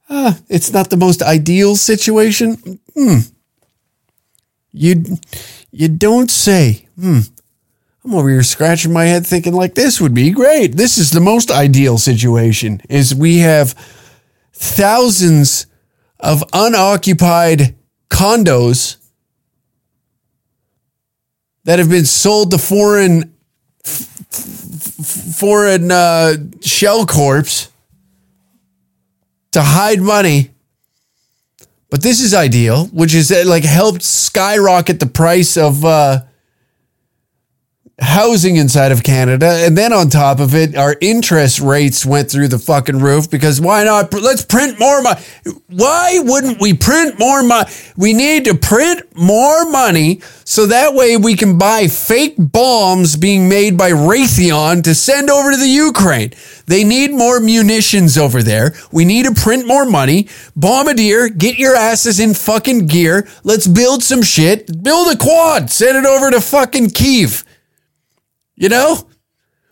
uh, 0.08 0.34
it's 0.48 0.72
not 0.72 0.88
the 0.88 0.96
most 0.96 1.22
ideal 1.22 1.76
situation. 1.76 2.80
Hmm. 2.94 3.18
You, 4.72 5.04
you 5.70 5.88
don't 5.88 6.30
say. 6.30 6.86
Hmm. 6.98 7.20
I'm 8.05 8.14
over 8.14 8.30
here 8.30 8.42
scratching 8.42 8.92
my 8.92 9.05
head 9.05 9.26
thinking 9.26 9.53
like 9.53 9.74
this 9.74 10.01
would 10.01 10.14
be 10.14 10.30
great. 10.30 10.76
This 10.76 10.96
is 10.96 11.11
the 11.11 11.20
most 11.20 11.51
ideal 11.51 11.98
situation 11.98 12.80
is 12.88 13.14
we 13.14 13.38
have 13.38 13.74
thousands 14.55 15.66
of 16.18 16.42
unoccupied 16.53 17.74
condos 18.09 18.96
that 21.64 21.78
have 21.78 21.90
been 21.90 22.07
sold 22.07 22.51
to 22.53 22.59
foreign 22.59 23.34
f- 23.84 24.09
f- 24.32 25.36
foreign 25.36 25.90
uh, 25.90 26.36
shell 26.62 27.05
corps 27.05 27.68
to 29.53 29.62
hide 29.62 30.01
money. 30.01 30.51
But 31.90 32.03
this 32.03 32.20
is 32.20 32.32
ideal, 32.32 32.86
which 32.86 33.14
is 33.14 33.30
uh, 33.30 33.42
like 33.46 33.64
helped 33.64 34.03
skyrocket 34.03 35.01
the 35.01 35.07
price 35.07 35.57
of 35.57 35.84
uh, 35.84 36.22
housing 38.01 38.57
inside 38.57 38.92
of 38.92 39.03
Canada. 39.03 39.46
And 39.64 39.76
then 39.76 39.92
on 39.92 40.09
top 40.09 40.40
of 40.40 40.55
it, 40.55 40.76
our 40.76 40.96
interest 41.01 41.61
rates 41.61 42.05
went 42.05 42.30
through 42.30 42.48
the 42.48 42.59
fucking 42.59 42.98
roof 42.98 43.30
because 43.30 43.61
why 43.61 43.84
not? 43.84 44.12
Let's 44.12 44.44
print 44.44 44.78
more 44.78 45.03
money. 45.03 45.20
Why 45.68 46.18
wouldn't 46.20 46.61
we 46.61 46.74
print 46.74 47.18
more 47.18 47.42
money? 47.42 47.70
We 47.96 48.12
need 48.12 48.46
to 48.46 48.55
print 48.55 49.03
more 49.14 49.70
money 49.70 50.22
so 50.44 50.66
that 50.66 50.94
way 50.94 51.16
we 51.16 51.36
can 51.36 51.59
buy 51.59 51.88
fake 51.88 52.34
bombs 52.38 53.16
being 53.16 53.48
made 53.48 53.76
by 53.76 53.90
Raytheon 53.90 54.82
to 54.84 54.94
send 54.94 55.30
over 55.30 55.53
to 55.53 55.57
the 55.57 55.68
Ukraine. 55.68 56.32
They 56.66 56.84
need 56.84 57.12
more 57.12 57.38
munitions 57.38 58.16
over 58.16 58.42
there. 58.42 58.72
We 58.90 59.05
need 59.05 59.26
to 59.26 59.34
print 59.34 59.66
more 59.66 59.84
money. 59.84 60.28
Bombardier, 60.57 61.28
get 61.28 61.59
your 61.59 61.76
asses 61.76 62.18
in 62.18 62.34
fucking 62.34 62.86
gear. 62.86 63.28
Let's 63.44 63.66
build 63.66 64.03
some 64.03 64.22
shit. 64.22 64.82
Build 64.82 65.14
a 65.14 65.18
quad. 65.18 65.70
Send 65.70 65.98
it 65.98 66.07
over 66.07 66.30
to 66.30 66.40
fucking 66.40 66.90
Kiev. 66.90 67.44
You 68.61 68.68
know? 68.68 69.08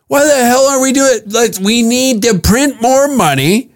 Why 0.07 0.25
the 0.25 0.43
hell 0.43 0.65
are 0.65 0.81
we 0.81 0.91
doing 0.91 1.19
Let's 1.27 1.59
we 1.59 1.83
need 1.83 2.23
to 2.23 2.39
print 2.39 2.81
more 2.81 3.07
money. 3.07 3.71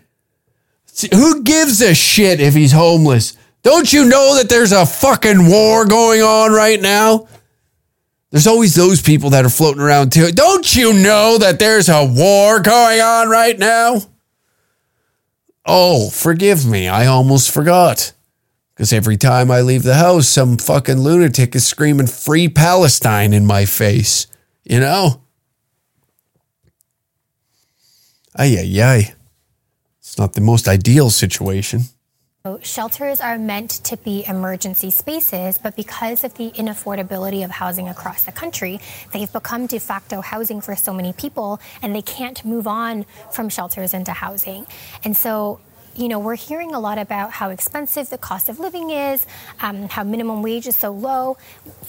Who 1.14 1.44
gives 1.44 1.82
a 1.82 1.94
shit 1.94 2.42
if 2.42 2.56
he's 2.56 2.72
homeless? 2.72 3.38
Don't 3.62 3.94
you 3.94 4.06
know 4.06 4.36
that 4.36 4.50
there's 4.50 4.72
a 4.72 4.86
fucking 4.86 5.48
war 5.48 5.86
going 5.86 6.22
on 6.24 6.52
right 6.52 6.82
now? 6.82 7.28
There's 8.32 8.48
always 8.48 8.74
those 8.74 9.04
people 9.04 9.30
that 9.30 9.46
are 9.46 9.50
floating 9.50 9.82
around 9.82 10.12
too. 10.12 10.32
Don't 10.32 10.76
you 10.76 10.92
know 10.92 11.38
that 11.38 11.60
there's 11.60 11.90
a 11.90 12.04
war 12.04 12.60
going 12.60 13.00
on 13.00 13.30
right 13.30 13.58
now? 13.58 14.02
Oh, 15.66 16.10
forgive 16.10 16.66
me. 16.66 16.88
I 16.88 17.06
almost 17.06 17.52
forgot. 17.52 18.14
Because 18.74 18.92
every 18.92 19.18
time 19.18 19.52
I 19.52 19.62
leave 19.62 19.84
the 19.84 19.94
house, 19.94 20.28
some 20.28 20.58
fucking 20.58 21.00
lunatic 21.00 21.56
is 21.56 21.68
screaming 21.68 22.08
free 22.08 22.50
Palestine 22.50 23.32
in 23.32 23.46
my 23.46 23.66
face. 23.66 24.26
You 24.64 24.80
know? 24.80 25.22
Ay, 28.36 28.58
ay, 28.60 28.82
ay. 28.82 29.14
It's 30.00 30.18
not 30.18 30.34
the 30.34 30.42
most 30.42 30.68
ideal 30.68 31.10
situation. 31.10 31.82
Shelters 32.62 33.22
are 33.22 33.38
meant 33.40 33.70
to 33.86 33.96
be 33.96 34.26
emergency 34.28 34.90
spaces, 34.90 35.58
but 35.58 35.78
because 35.78 36.26
of 36.26 36.34
the 36.34 36.52
inaffordability 36.52 37.46
of 37.46 37.52
housing 37.52 37.88
across 37.88 38.26
the 38.26 38.34
country, 38.34 38.82
they've 39.14 39.32
become 39.32 39.66
de 39.66 39.80
facto 39.80 40.20
housing 40.20 40.60
for 40.60 40.76
so 40.76 40.94
many 40.94 41.14
people, 41.14 41.62
and 41.82 41.96
they 41.96 42.02
can't 42.02 42.44
move 42.44 42.68
on 42.68 43.06
from 43.32 43.48
shelters 43.48 43.94
into 43.94 44.12
housing. 44.12 44.66
And 45.06 45.16
so 45.16 45.62
you 45.96 46.08
know, 46.08 46.20
we're 46.20 46.36
hearing 46.36 46.74
a 46.74 46.80
lot 46.80 46.98
about 46.98 47.32
how 47.32 47.50
expensive 47.50 48.10
the 48.10 48.18
cost 48.18 48.50
of 48.50 48.60
living 48.60 48.90
is, 48.90 49.26
um, 49.62 49.88
how 49.90 50.04
minimum 50.04 50.42
wage 50.42 50.68
is 50.68 50.76
so 50.76 50.92
low. 50.92 51.38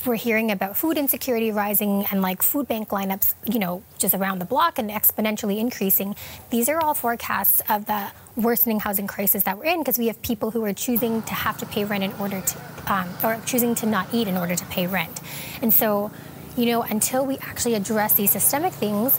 We're 0.05 0.17
hearing 0.17 0.51
about 0.51 0.77
food 0.77 0.99
insecurity 0.99 1.51
rising 1.51 2.05
and 2.11 2.21
like 2.21 2.43
food 2.43 2.69
bank 2.69 2.91
lineups, 2.91 3.35
you 3.51 3.59
know, 3.59 3.83
just 3.99 4.15
around 4.15 4.41
the 4.41 4.45
block 4.45 4.79
and 4.79 4.91
exponentially 4.91 5.59
increasing. 5.59 6.15
These 6.51 6.69
are 6.69 6.81
all 6.81 6.95
forecasts 6.95 7.63
of 7.69 7.87
the 7.87 8.09
worsening 8.37 8.81
housing 8.81 9.07
crisis 9.07 9.45
that 9.45 9.57
we're 9.57 9.67
in 9.67 9.81
because 9.81 9.99
we 9.99 10.09
have 10.09 10.21
people 10.23 10.51
who 10.51 10.65
are 10.65 10.75
choosing 10.75 11.23
to 11.23 11.35
have 11.35 11.57
to 11.59 11.67
pay 11.67 11.85
rent 11.85 12.05
in 12.05 12.13
order 12.21 12.41
to, 12.41 12.93
um, 12.93 13.09
or 13.23 13.41
choosing 13.47 13.75
to 13.77 13.87
not 13.87 14.09
eat 14.13 14.29
in 14.29 14.37
order 14.37 14.55
to 14.55 14.65
pay 14.67 14.87
rent. 14.87 15.21
And 15.63 15.73
so, 15.73 16.11
you 16.57 16.67
know, 16.67 16.83
until 16.83 17.25
we 17.25 17.39
actually 17.39 17.75
address 17.75 18.15
these 18.15 18.33
systemic 18.33 18.73
things, 18.73 19.19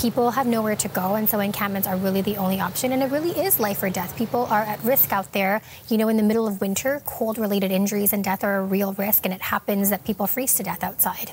people 0.00 0.30
have 0.30 0.46
nowhere 0.46 0.76
to 0.76 0.88
go, 0.88 1.14
and 1.14 1.28
so 1.28 1.40
encampments 1.40 1.86
are 1.86 1.96
really 1.96 2.22
the 2.22 2.36
only 2.38 2.58
option. 2.58 2.92
And 2.92 3.02
it 3.02 3.10
really 3.10 3.30
is 3.30 3.60
life 3.60 3.82
or 3.82 3.90
death. 3.90 4.16
People 4.16 4.46
are 4.46 4.62
at 4.62 4.82
risk 4.82 5.12
out 5.12 5.32
there. 5.32 5.60
You 5.88 5.98
know, 5.98 6.08
in 6.08 6.16
the 6.16 6.22
middle 6.22 6.46
of 6.46 6.60
winter, 6.60 7.02
cold 7.04 7.38
related 7.38 7.70
injuries 7.70 8.12
and 8.12 8.24
death 8.24 8.42
are 8.42 8.58
a 8.58 8.64
real 8.64 8.94
risk, 8.94 9.24
and 9.24 9.34
it 9.34 9.42
happens 9.42 9.90
that 9.90 10.04
people 10.04 10.26
freeze 10.26 10.54
to 10.54 10.62
death 10.62 10.82
outside. 10.82 11.32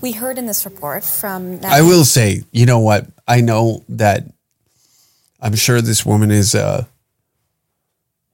We 0.00 0.12
heard 0.12 0.38
in 0.38 0.46
this 0.46 0.64
report 0.64 1.02
from. 1.04 1.60
I 1.64 1.82
will 1.82 2.04
say, 2.04 2.44
you 2.52 2.66
know 2.66 2.78
what? 2.78 3.06
I 3.26 3.40
know 3.40 3.84
that 3.88 4.24
I'm 5.40 5.56
sure 5.56 5.80
this 5.80 6.06
woman 6.06 6.30
is, 6.30 6.54
uh, 6.54 6.84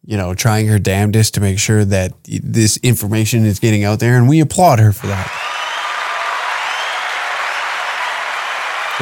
you 0.05 0.17
know, 0.17 0.35
trying 0.35 0.67
her 0.67 0.79
damnedest 0.79 1.35
to 1.35 1.41
make 1.41 1.59
sure 1.59 1.85
that 1.85 2.13
this 2.25 2.77
information 2.79 3.47
is 3.47 3.59
getting 3.61 3.85
out 3.85 4.01
there, 4.01 4.19
and 4.19 4.29
we 4.29 4.41
applaud 4.41 4.81
her 4.81 4.93
for 4.93 5.07
that. 5.07 5.42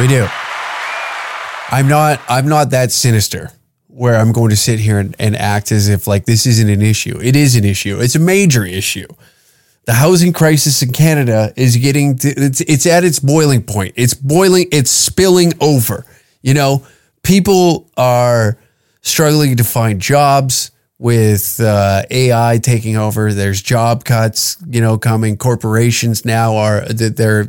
We 0.01 0.07
do. 0.07 0.26
I'm 1.70 1.86
not 1.86 2.22
I'm 2.26 2.48
not 2.48 2.70
that 2.70 2.90
sinister 2.90 3.51
where 3.88 4.16
I'm 4.16 4.32
going 4.32 4.48
to 4.48 4.57
sit 4.57 4.78
here 4.78 4.98
and, 4.98 5.14
and 5.18 5.36
act 5.36 5.70
as 5.72 5.90
if 5.90 6.07
like 6.07 6.24
this 6.24 6.46
isn't 6.46 6.70
an 6.70 6.80
issue. 6.80 7.20
It 7.20 7.36
is 7.36 7.55
an 7.55 7.66
issue. 7.66 8.01
It's 8.01 8.14
a 8.14 8.18
major 8.18 8.64
issue. 8.64 9.07
The 9.84 9.92
housing 9.92 10.32
crisis 10.32 10.80
in 10.80 10.92
Canada 10.92 11.53
is 11.55 11.76
getting 11.76 12.16
to, 12.16 12.28
it's 12.28 12.62
it's 12.62 12.86
at 12.86 13.05
its 13.05 13.18
boiling 13.18 13.62
point. 13.62 13.92
It's 13.96 14.14
boiling, 14.14 14.68
it's 14.72 14.90
spilling 14.90 15.53
over. 15.61 16.07
You 16.40 16.55
know, 16.55 16.86
people 17.22 17.90
are 17.98 18.57
struggling 19.03 19.59
to 19.59 19.64
find 19.64 20.01
jobs 20.01 20.70
with 21.01 21.59
uh, 21.61 22.03
AI 22.11 22.61
taking 22.62 22.98
over. 22.98 23.32
There's 23.32 23.62
job 23.62 24.05
cuts, 24.05 24.59
you 24.68 24.82
know, 24.82 24.98
coming. 24.98 25.38
Corporations 25.38 26.26
now 26.26 26.57
are 26.57 26.82
they're 26.82 27.46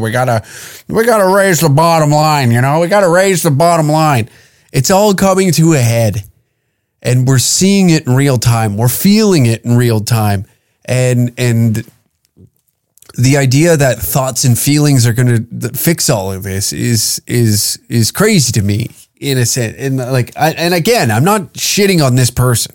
we 0.00 0.10
gotta 0.10 0.44
we 0.88 1.06
gotta 1.06 1.32
raise 1.32 1.60
the 1.60 1.68
bottom 1.68 2.10
line. 2.10 2.50
You 2.50 2.60
know, 2.60 2.80
we 2.80 2.88
gotta 2.88 3.08
raise 3.08 3.44
the 3.44 3.52
bottom 3.52 3.88
line. 3.88 4.28
It's 4.72 4.90
all 4.90 5.14
coming 5.14 5.52
to 5.52 5.74
a 5.74 5.78
head, 5.78 6.24
and 7.00 7.26
we're 7.26 7.38
seeing 7.38 7.88
it 7.90 8.06
in 8.08 8.16
real 8.16 8.36
time. 8.36 8.76
We're 8.76 8.88
feeling 8.88 9.46
it 9.46 9.64
in 9.64 9.76
real 9.76 10.00
time, 10.00 10.46
and 10.84 11.32
and 11.38 11.88
the 13.16 13.36
idea 13.36 13.76
that 13.76 13.98
thoughts 13.98 14.42
and 14.44 14.58
feelings 14.58 15.06
are 15.06 15.12
going 15.12 15.60
to 15.60 15.68
fix 15.70 16.10
all 16.10 16.32
of 16.32 16.42
this 16.42 16.72
is 16.72 17.22
is 17.28 17.78
is 17.88 18.10
crazy 18.10 18.50
to 18.52 18.62
me 18.62 18.90
in 19.20 19.38
a 19.38 19.46
sense. 19.46 19.76
And 19.78 19.96
like, 19.96 20.36
I, 20.36 20.50
and 20.50 20.74
again, 20.74 21.10
I'm 21.10 21.24
not 21.24 21.54
shitting 21.54 22.04
on 22.04 22.14
this 22.14 22.30
person. 22.30 22.74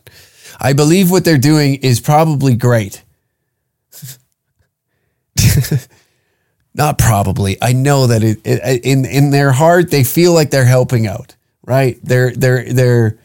I 0.59 0.73
believe 0.73 1.11
what 1.11 1.25
they're 1.25 1.37
doing 1.37 1.75
is 1.75 1.99
probably 1.99 2.55
great. 2.55 3.03
not 6.73 6.97
probably. 6.97 7.57
I 7.61 7.73
know 7.73 8.07
that 8.07 8.23
it, 8.23 8.39
it, 8.45 8.85
in 8.85 9.05
in 9.05 9.31
their 9.31 9.51
heart 9.51 9.91
they 9.91 10.03
feel 10.03 10.33
like 10.33 10.49
they're 10.51 10.65
helping 10.65 11.07
out, 11.07 11.35
right? 11.65 11.97
They're 12.03 12.31
they're 12.31 12.71
they're 12.71 13.19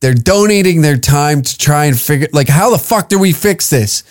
they're 0.00 0.14
donating 0.14 0.82
their 0.82 0.98
time 0.98 1.42
to 1.42 1.58
try 1.58 1.86
and 1.86 1.98
figure 1.98 2.28
like 2.32 2.48
how 2.48 2.70
the 2.70 2.78
fuck 2.78 3.08
do 3.08 3.18
we 3.18 3.32
fix 3.32 3.70
this? 3.70 4.04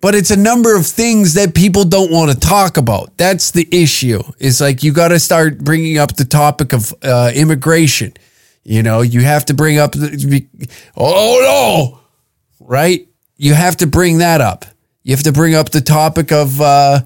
But 0.00 0.14
it's 0.14 0.30
a 0.30 0.36
number 0.36 0.76
of 0.76 0.86
things 0.86 1.34
that 1.34 1.54
people 1.54 1.84
don't 1.84 2.12
want 2.12 2.30
to 2.30 2.38
talk 2.38 2.76
about. 2.76 3.16
That's 3.16 3.50
the 3.50 3.68
issue. 3.72 4.22
It's 4.38 4.60
like 4.60 4.82
you 4.84 4.92
got 4.92 5.08
to 5.08 5.18
start 5.18 5.58
bringing 5.58 5.98
up 5.98 6.14
the 6.14 6.24
topic 6.24 6.72
of 6.72 6.94
uh, 7.02 7.32
immigration. 7.34 8.14
You 8.62 8.82
know, 8.82 9.00
you 9.00 9.22
have 9.22 9.46
to 9.46 9.54
bring 9.54 9.78
up 9.78 9.92
the, 9.92 10.46
oh 10.96 11.40
no, 11.42 12.00
right? 12.60 13.08
You 13.36 13.54
have 13.54 13.78
to 13.78 13.86
bring 13.86 14.18
that 14.18 14.40
up. 14.40 14.66
You 15.02 15.14
have 15.16 15.24
to 15.24 15.32
bring 15.32 15.54
up 15.54 15.70
the 15.70 15.80
topic 15.80 16.30
of 16.32 16.60
uh, 16.60 17.00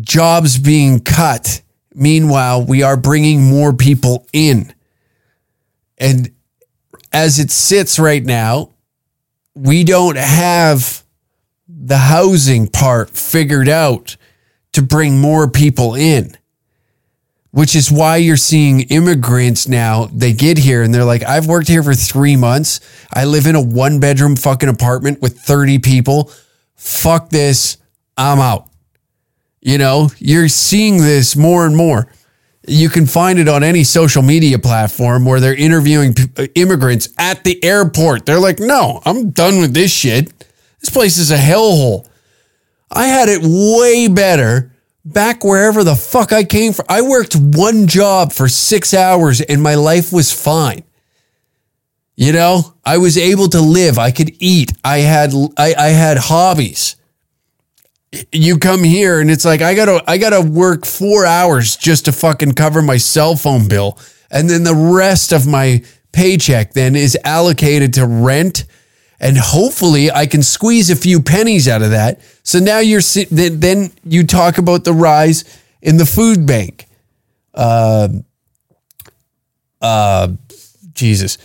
jobs 0.00 0.58
being 0.58 1.00
cut. 1.00 1.62
Meanwhile, 1.94 2.64
we 2.64 2.82
are 2.82 2.96
bringing 2.96 3.44
more 3.44 3.72
people 3.72 4.26
in. 4.32 4.74
And 5.96 6.32
as 7.12 7.38
it 7.38 7.50
sits 7.50 7.98
right 7.98 8.24
now, 8.24 8.70
we 9.56 9.82
don't 9.82 10.16
have 10.16 11.02
the 11.68 11.96
housing 11.96 12.68
part 12.68 13.10
figured 13.10 13.68
out 13.68 14.16
to 14.72 14.82
bring 14.82 15.18
more 15.18 15.50
people 15.50 15.94
in 15.94 16.36
which 17.56 17.74
is 17.74 17.90
why 17.90 18.18
you're 18.18 18.36
seeing 18.36 18.80
immigrants 18.80 19.66
now. 19.66 20.10
They 20.12 20.34
get 20.34 20.58
here 20.58 20.82
and 20.82 20.94
they're 20.94 21.06
like, 21.06 21.22
I've 21.22 21.46
worked 21.46 21.68
here 21.68 21.82
for 21.82 21.94
three 21.94 22.36
months. 22.36 22.80
I 23.14 23.24
live 23.24 23.46
in 23.46 23.54
a 23.54 23.62
one 23.62 23.98
bedroom 23.98 24.36
fucking 24.36 24.68
apartment 24.68 25.22
with 25.22 25.38
30 25.38 25.78
people. 25.78 26.30
Fuck 26.74 27.30
this. 27.30 27.78
I'm 28.14 28.40
out. 28.40 28.68
You 29.62 29.78
know, 29.78 30.10
you're 30.18 30.48
seeing 30.48 30.98
this 30.98 31.34
more 31.34 31.64
and 31.64 31.74
more. 31.74 32.12
You 32.66 32.88
can 32.88 33.06
find 33.06 33.38
it 33.38 33.48
on 33.48 33.62
any 33.62 33.84
social 33.84 34.22
media 34.22 34.58
platform 34.58 35.24
where 35.24 35.40
they're 35.40 35.54
interviewing 35.54 36.14
p- 36.14 36.24
uh, 36.36 36.46
immigrants 36.54 37.08
at 37.18 37.44
the 37.44 37.62
airport. 37.62 38.26
They're 38.26 38.40
like, 38.40 38.58
no, 38.58 39.00
I'm 39.04 39.30
done 39.30 39.58
with 39.58 39.72
this 39.72 39.92
shit. 39.92 40.32
This 40.80 40.90
place 40.90 41.18
is 41.18 41.30
a 41.30 41.36
hellhole. 41.36 42.08
I 42.90 43.06
had 43.06 43.28
it 43.28 43.40
way 43.42 44.08
better 44.08 44.72
back 45.04 45.44
wherever 45.44 45.84
the 45.84 45.94
fuck 45.94 46.32
I 46.32 46.44
came 46.44 46.72
from. 46.72 46.86
I 46.88 47.02
worked 47.02 47.36
one 47.36 47.86
job 47.86 48.32
for 48.32 48.48
six 48.48 48.92
hours 48.92 49.40
and 49.40 49.62
my 49.62 49.74
life 49.76 50.12
was 50.12 50.32
fine. 50.32 50.82
You 52.16 52.32
know, 52.32 52.74
I 52.84 52.98
was 52.98 53.18
able 53.18 53.48
to 53.50 53.60
live. 53.60 53.98
I 53.98 54.10
could 54.10 54.32
eat. 54.40 54.72
I 54.82 54.98
had 54.98 55.32
I, 55.56 55.74
I 55.74 55.88
had 55.88 56.16
hobbies. 56.16 56.96
You 58.32 58.58
come 58.58 58.84
here 58.84 59.20
and 59.20 59.30
it's 59.30 59.44
like 59.44 59.62
I 59.62 59.74
gotta 59.74 60.02
I 60.06 60.18
gotta 60.18 60.40
work 60.40 60.86
four 60.86 61.26
hours 61.26 61.76
just 61.76 62.04
to 62.06 62.12
fucking 62.12 62.52
cover 62.52 62.82
my 62.82 62.96
cell 62.96 63.36
phone 63.36 63.68
bill, 63.68 63.98
and 64.30 64.48
then 64.48 64.64
the 64.64 64.74
rest 64.74 65.32
of 65.32 65.46
my 65.46 65.82
paycheck 66.12 66.72
then 66.72 66.96
is 66.96 67.16
allocated 67.24 67.94
to 67.94 68.06
rent, 68.06 68.64
and 69.20 69.36
hopefully 69.38 70.10
I 70.10 70.26
can 70.26 70.42
squeeze 70.42 70.90
a 70.90 70.96
few 70.96 71.22
pennies 71.22 71.68
out 71.68 71.82
of 71.82 71.90
that. 71.90 72.20
So 72.42 72.58
now 72.58 72.78
you're 72.78 73.02
then 73.30 73.60
then 73.60 73.92
you 74.04 74.26
talk 74.26 74.58
about 74.58 74.84
the 74.84 74.92
rise 74.92 75.44
in 75.82 75.96
the 75.96 76.06
food 76.06 76.46
bank. 76.46 76.86
Uh, 77.54 78.08
uh, 79.80 80.28
Jesus 80.92 81.38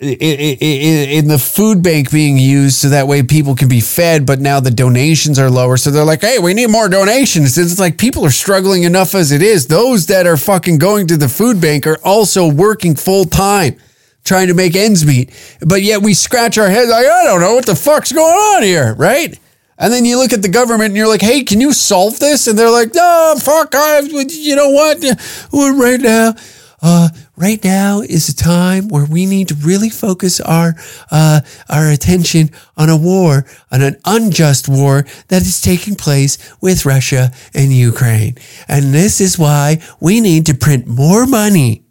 in, 0.00 1.26
the 1.26 1.38
food 1.38 1.82
bank 1.82 2.12
being 2.12 2.38
used 2.38 2.76
so 2.76 2.88
that 2.90 3.08
way 3.08 3.22
people 3.22 3.56
can 3.56 3.68
be 3.68 3.80
fed, 3.80 4.24
but 4.24 4.38
now 4.38 4.60
the 4.60 4.70
donations 4.70 5.38
are 5.38 5.50
lower. 5.50 5.76
So 5.76 5.90
they're 5.90 6.04
like, 6.04 6.20
hey, 6.20 6.38
we 6.38 6.54
need 6.54 6.70
more 6.70 6.88
donations. 6.88 7.58
It's 7.58 7.80
like 7.80 7.98
people 7.98 8.24
are 8.24 8.30
struggling 8.30 8.84
enough 8.84 9.14
as 9.14 9.32
it 9.32 9.42
is. 9.42 9.66
Those 9.66 10.06
that 10.06 10.26
are 10.26 10.36
fucking 10.36 10.78
going 10.78 11.08
to 11.08 11.16
the 11.16 11.28
food 11.28 11.60
bank 11.60 11.86
are 11.86 11.98
also 12.04 12.50
working 12.50 12.94
full 12.94 13.24
time 13.24 13.76
trying 14.24 14.48
to 14.48 14.54
make 14.54 14.76
ends 14.76 15.06
meet. 15.06 15.32
But 15.66 15.82
yet 15.82 16.02
we 16.02 16.14
scratch 16.14 16.58
our 16.58 16.68
heads 16.68 16.90
like, 16.90 17.06
I 17.06 17.24
don't 17.24 17.40
know 17.40 17.54
what 17.54 17.66
the 17.66 17.74
fuck's 17.74 18.12
going 18.12 18.34
on 18.34 18.62
here, 18.62 18.94
right? 18.94 19.36
And 19.78 19.92
then 19.92 20.04
you 20.04 20.18
look 20.18 20.32
at 20.32 20.42
the 20.42 20.48
government 20.48 20.88
and 20.88 20.96
you're 20.96 21.08
like, 21.08 21.22
hey, 21.22 21.42
can 21.44 21.60
you 21.60 21.72
solve 21.72 22.18
this? 22.18 22.46
And 22.46 22.58
they're 22.58 22.70
like, 22.70 22.94
no, 22.94 23.36
fuck, 23.40 23.74
I, 23.74 24.00
you 24.00 24.54
know 24.54 24.70
what? 24.70 25.02
Right 25.52 26.00
now, 26.00 26.34
uh, 26.82 27.08
right 27.38 27.62
now 27.62 28.00
is 28.00 28.28
a 28.28 28.36
time 28.36 28.88
where 28.88 29.04
we 29.04 29.24
need 29.26 29.48
to 29.48 29.54
really 29.54 29.90
focus 29.90 30.40
our 30.40 30.74
uh, 31.10 31.40
our 31.68 31.90
attention 31.90 32.50
on 32.76 32.88
a 32.88 32.96
war, 32.96 33.46
on 33.70 33.82
an 33.82 33.96
unjust 34.04 34.68
war 34.68 35.06
that 35.28 35.42
is 35.42 35.60
taking 35.60 35.94
place 35.94 36.36
with 36.60 36.84
Russia 36.84 37.30
and 37.54 37.72
Ukraine. 37.72 38.36
And 38.66 38.92
this 38.92 39.20
is 39.20 39.38
why 39.38 39.80
we 40.00 40.20
need 40.20 40.46
to 40.46 40.54
print 40.54 40.86
more 40.86 41.26
money 41.26 41.84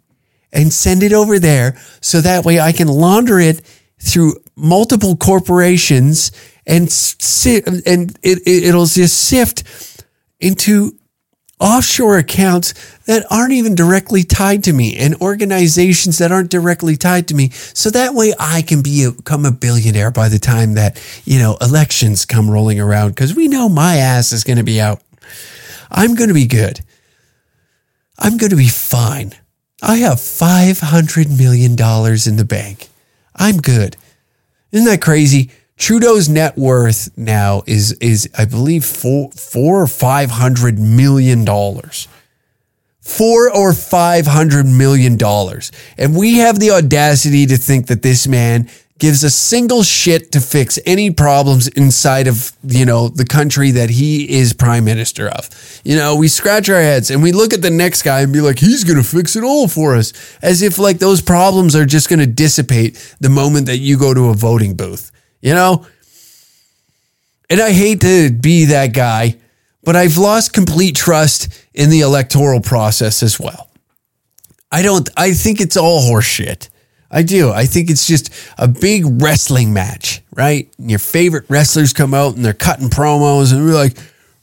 and 0.52 0.72
send 0.72 1.02
it 1.02 1.12
over 1.12 1.38
there 1.38 1.76
so 2.00 2.20
that 2.20 2.44
way 2.44 2.60
I 2.60 2.72
can 2.72 2.88
launder 2.88 3.38
it 3.38 3.62
through 3.98 4.36
multiple 4.56 5.16
corporations 5.16 6.30
and 6.66 6.90
si- 6.90 7.62
and 7.64 8.18
it, 8.22 8.38
it, 8.46 8.64
it'll 8.64 8.86
just 8.86 9.18
sift 9.18 9.64
into 10.40 10.97
offshore 11.60 12.18
accounts 12.18 12.72
that 13.06 13.26
aren't 13.30 13.52
even 13.52 13.74
directly 13.74 14.22
tied 14.22 14.62
to 14.64 14.72
me 14.72 14.96
and 14.96 15.14
organizations 15.16 16.18
that 16.18 16.30
aren't 16.30 16.50
directly 16.50 16.96
tied 16.96 17.26
to 17.28 17.34
me. 17.34 17.50
So 17.50 17.90
that 17.90 18.14
way 18.14 18.32
I 18.38 18.62
can 18.62 18.82
be 18.82 19.10
become 19.10 19.44
a 19.44 19.50
billionaire 19.50 20.10
by 20.10 20.28
the 20.28 20.38
time 20.38 20.74
that, 20.74 21.02
you 21.24 21.38
know, 21.38 21.56
elections 21.60 22.24
come 22.24 22.50
rolling 22.50 22.80
around 22.80 23.10
because 23.10 23.34
we 23.34 23.48
know 23.48 23.68
my 23.68 23.96
ass 23.96 24.32
is 24.32 24.44
going 24.44 24.58
to 24.58 24.64
be 24.64 24.80
out. 24.80 25.02
I'm 25.90 26.14
going 26.14 26.28
to 26.28 26.34
be 26.34 26.46
good. 26.46 26.80
I'm 28.18 28.36
going 28.36 28.50
to 28.50 28.56
be 28.56 28.68
fine. 28.68 29.32
I 29.82 29.98
have 29.98 30.16
$500 30.16 31.38
million 31.38 31.72
in 31.72 32.36
the 32.36 32.46
bank. 32.48 32.88
I'm 33.34 33.58
good. 33.58 33.96
Isn't 34.72 34.86
that 34.86 35.00
crazy? 35.00 35.50
Trudeau's 35.78 36.28
net 36.28 36.58
worth 36.58 37.16
now 37.16 37.62
is 37.66 37.92
is 37.94 38.28
I 38.36 38.44
believe 38.44 38.84
four 38.84 39.30
four 39.30 39.80
or 39.80 39.86
five 39.86 40.30
hundred 40.30 40.78
million 40.78 41.44
dollars. 41.44 42.08
Four 43.00 43.50
or 43.50 43.72
five 43.72 44.26
hundred 44.26 44.66
million 44.66 45.16
dollars. 45.16 45.70
And 45.96 46.16
we 46.16 46.38
have 46.38 46.58
the 46.58 46.72
audacity 46.72 47.46
to 47.46 47.56
think 47.56 47.86
that 47.86 48.02
this 48.02 48.26
man 48.26 48.68
gives 48.98 49.22
a 49.22 49.30
single 49.30 49.84
shit 49.84 50.32
to 50.32 50.40
fix 50.40 50.76
any 50.84 51.10
problems 51.12 51.68
inside 51.68 52.26
of, 52.26 52.50
you 52.64 52.84
know, 52.84 53.08
the 53.08 53.24
country 53.24 53.70
that 53.70 53.90
he 53.90 54.28
is 54.28 54.52
prime 54.52 54.84
minister 54.84 55.28
of. 55.28 55.48
You 55.84 55.94
know, 55.96 56.16
we 56.16 56.26
scratch 56.26 56.68
our 56.68 56.82
heads 56.82 57.08
and 57.08 57.22
we 57.22 57.30
look 57.30 57.54
at 57.54 57.62
the 57.62 57.70
next 57.70 58.02
guy 58.02 58.22
and 58.22 58.32
be 58.32 58.40
like, 58.40 58.58
he's 58.58 58.82
going 58.82 59.00
to 59.00 59.08
fix 59.08 59.36
it 59.36 59.44
all 59.44 59.68
for 59.68 59.94
us. 59.94 60.12
As 60.42 60.62
if 60.62 60.78
like 60.78 60.98
those 60.98 61.22
problems 61.22 61.76
are 61.76 61.86
just 61.86 62.08
going 62.08 62.18
to 62.18 62.26
dissipate 62.26 63.16
the 63.20 63.30
moment 63.30 63.66
that 63.66 63.78
you 63.78 63.96
go 63.96 64.12
to 64.12 64.30
a 64.30 64.34
voting 64.34 64.74
booth 64.74 65.12
you 65.40 65.54
know? 65.54 65.86
And 67.50 67.60
I 67.60 67.72
hate 67.72 68.00
to 68.02 68.30
be 68.30 68.66
that 68.66 68.92
guy, 68.92 69.36
but 69.82 69.96
I've 69.96 70.18
lost 70.18 70.52
complete 70.52 70.96
trust 70.96 71.48
in 71.72 71.90
the 71.90 72.00
electoral 72.00 72.60
process 72.60 73.22
as 73.22 73.40
well. 73.40 73.70
I 74.70 74.82
don't, 74.82 75.08
I 75.16 75.32
think 75.32 75.60
it's 75.60 75.76
all 75.76 76.02
horseshit. 76.02 76.68
I 77.10 77.22
do. 77.22 77.50
I 77.50 77.64
think 77.64 77.88
it's 77.88 78.06
just 78.06 78.30
a 78.58 78.68
big 78.68 79.04
wrestling 79.06 79.72
match, 79.72 80.20
right? 80.34 80.70
And 80.78 80.90
your 80.90 80.98
favorite 80.98 81.46
wrestlers 81.48 81.94
come 81.94 82.12
out 82.12 82.36
and 82.36 82.44
they're 82.44 82.52
cutting 82.52 82.90
promos 82.90 83.52
and 83.52 83.64
we're 83.64 83.72
like, 83.72 83.96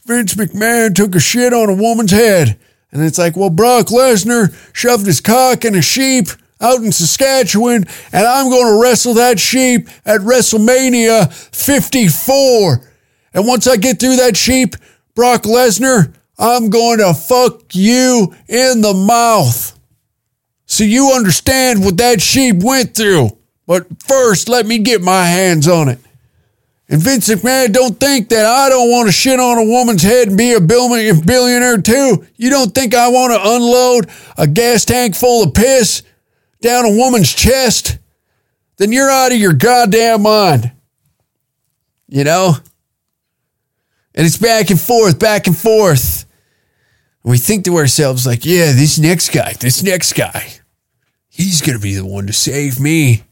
Vince 0.06 0.34
McMahon 0.34 0.94
took 0.96 1.16
a 1.16 1.20
shit 1.20 1.54
on 1.54 1.70
a 1.70 1.76
woman's 1.76 2.12
head. 2.12 2.58
And 2.92 3.04
it's 3.04 3.18
like, 3.18 3.36
well, 3.36 3.50
Brock 3.50 3.88
Lesnar 3.88 4.56
shoved 4.74 5.06
his 5.06 5.22
cock 5.22 5.66
in 5.66 5.76
a 5.76 5.82
sheep 5.82 6.28
out 6.62 6.82
in 6.82 6.92
Saskatchewan, 6.92 7.86
and 8.12 8.26
I'm 8.26 8.50
going 8.50 8.74
to 8.74 8.82
wrestle 8.82 9.16
that 9.16 9.40
sheep 9.40 9.90
at 10.06 10.22
WrestleMania 10.22 11.32
54. 11.34 12.92
And 13.34 13.48
once 13.48 13.68
I 13.68 13.76
get 13.76 14.00
through 14.00 14.16
that 14.18 14.38
sheep, 14.38 14.76
Brock 15.14 15.44
Lesnar, 15.44 16.14
I'm 16.38 16.70
going 16.70 17.00
to 17.00 17.14
fuck 17.14 17.76
you 17.76 18.34
in 18.48 18.82
the 18.82 18.94
mouth. 18.94 19.78
So 20.66 20.84
you 20.84 21.12
understand 21.14 21.84
what 21.84 21.98
that 21.98 22.22
sheep 22.22 22.58
went 22.64 22.96
through. 22.96 23.38
But 23.68 23.88
first, 24.04 24.50
let 24.50 24.66
me 24.66 24.80
get 24.80 25.02
my 25.02 25.26
hands 25.26 25.68
on 25.68 25.90
it. 25.90 26.00
And 26.88 27.02
Vince 27.02 27.30
McMahon, 27.30 27.74
don't 27.74 28.00
think 28.00 28.30
that 28.30 28.46
I 28.46 28.70
don't 28.70 28.92
want 28.92 29.08
to 29.08 29.12
shit 29.12 29.40
on 29.40 29.58
a 29.58 29.64
woman's 29.64 30.04
head 30.04 30.28
and 30.28 30.38
be 30.38 30.54
a 30.54 30.60
billionaire 30.60 31.82
too. 31.82 32.28
You 32.36 32.50
don't 32.52 32.76
think 32.76 32.94
I 32.94 33.08
want 33.08 33.34
to 33.34 33.40
unload 33.42 34.10
a 34.38 34.46
gas 34.46 34.86
tank 34.86 35.16
full 35.16 35.44
of 35.44 35.54
piss 35.56 36.04
down 36.66 36.86
a 36.86 36.92
woman's 36.92 37.34
chest, 37.34 37.98
then 38.78 38.92
you're 38.92 39.10
out 39.10 39.32
of 39.32 39.38
your 39.38 39.54
goddamn 39.54 40.24
mind. 40.24 40.72
You 42.08 42.24
know? 42.24 42.56
And 44.14 44.26
it's 44.26 44.38
back 44.38 44.70
and 44.70 44.80
forth, 44.80 45.20
back 45.20 45.48
and 45.48 45.58
forth. 45.58 46.26
We 47.24 47.38
think 47.38 47.66
to 47.66 47.78
ourselves, 47.78 48.26
like, 48.26 48.46
yeah, 48.46 48.72
this 48.72 49.00
next 49.00 49.30
guy, 49.30 49.54
this 49.54 49.82
next 49.82 50.14
guy, 50.14 50.54
he's 51.30 51.62
going 51.62 51.78
to 51.78 51.82
be 51.82 51.96
the 51.96 52.06
one 52.06 52.28
to 52.28 52.34
save 52.34 52.80
me. 52.80 53.24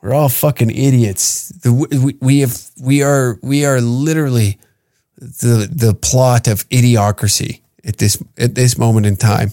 We're 0.00 0.14
all 0.14 0.28
fucking 0.28 0.70
idiots. 0.70 1.48
The, 1.48 1.72
we, 1.72 2.16
we 2.20 2.40
have, 2.40 2.58
we 2.82 3.02
are, 3.02 3.38
we 3.42 3.64
are 3.64 3.80
literally 3.80 4.58
the, 5.16 5.68
the 5.70 5.94
plot 5.94 6.48
of 6.48 6.68
idiocracy 6.70 7.60
at 7.84 7.98
this, 7.98 8.22
at 8.38 8.54
this 8.54 8.78
moment 8.78 9.06
in 9.06 9.16
time. 9.16 9.52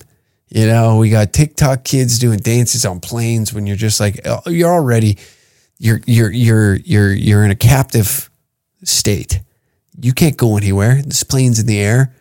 You 0.49 0.65
know, 0.65 0.97
we 0.97 1.11
got 1.11 1.31
TikTok 1.31 1.83
kids 1.83 2.17
doing 2.17 2.39
dances 2.39 2.85
on 2.85 2.99
planes 2.99 3.53
when 3.53 3.67
you're 3.67 3.75
just 3.75 3.99
like 3.99 4.19
oh, 4.25 4.41
you're 4.47 4.73
already 4.73 5.17
you're 5.77 6.01
you're 6.07 6.31
you're 6.31 6.75
you're 6.75 7.13
you're 7.13 7.45
in 7.45 7.51
a 7.51 7.55
captive 7.55 8.29
state. 8.83 9.41
You 10.01 10.13
can't 10.13 10.37
go 10.37 10.57
anywhere. 10.57 11.01
This 11.03 11.23
plane's 11.23 11.59
in 11.59 11.67
the 11.67 11.79
air. 11.79 12.13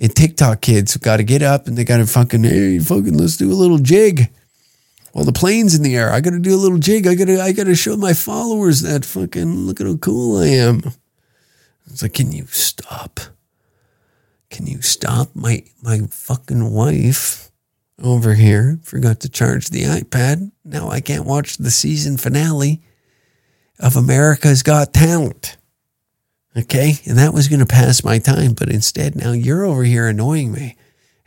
And 0.00 0.14
TikTok 0.14 0.60
kids 0.60 0.96
got 0.96 1.16
to 1.16 1.24
get 1.24 1.42
up 1.42 1.66
and 1.66 1.76
they 1.76 1.84
got 1.84 1.96
to 1.98 2.06
fucking 2.06 2.44
hey 2.44 2.78
fucking 2.78 3.16
let's 3.16 3.36
do 3.36 3.50
a 3.50 3.54
little 3.54 3.78
jig. 3.78 4.30
While 5.12 5.24
the 5.24 5.32
plane's 5.32 5.74
in 5.74 5.82
the 5.82 5.96
air, 5.96 6.12
I 6.12 6.20
got 6.20 6.30
to 6.30 6.38
do 6.38 6.54
a 6.54 6.58
little 6.58 6.78
jig. 6.78 7.06
I 7.06 7.14
got 7.14 7.26
to 7.26 7.40
I 7.40 7.52
got 7.52 7.64
to 7.64 7.74
show 7.74 7.96
my 7.96 8.12
followers 8.12 8.82
that 8.82 9.04
fucking 9.04 9.66
look 9.66 9.80
at 9.80 9.86
how 9.86 9.96
cool 9.96 10.38
I 10.38 10.46
am. 10.48 10.82
It's 11.86 12.02
like, 12.02 12.14
can 12.14 12.32
you 12.32 12.46
stop? 12.46 13.20
Can 14.50 14.66
you 14.66 14.82
stop 14.82 15.34
my 15.34 15.64
my 15.82 16.00
fucking 16.10 16.70
wife? 16.70 17.47
Over 18.02 18.34
here. 18.34 18.78
Forgot 18.82 19.20
to 19.20 19.28
charge 19.28 19.68
the 19.68 19.82
iPad. 19.82 20.50
Now 20.64 20.88
I 20.88 21.00
can't 21.00 21.26
watch 21.26 21.56
the 21.56 21.70
season 21.70 22.16
finale 22.16 22.80
of 23.78 23.96
America's 23.96 24.62
Got 24.62 24.92
Talent. 24.92 25.56
Okay. 26.56 26.94
And 27.06 27.18
that 27.18 27.34
was 27.34 27.48
going 27.48 27.60
to 27.60 27.66
pass 27.66 28.02
my 28.02 28.18
time. 28.18 28.52
But 28.52 28.70
instead, 28.70 29.14
now 29.14 29.32
you're 29.32 29.64
over 29.64 29.84
here 29.84 30.08
annoying 30.08 30.52
me. 30.52 30.76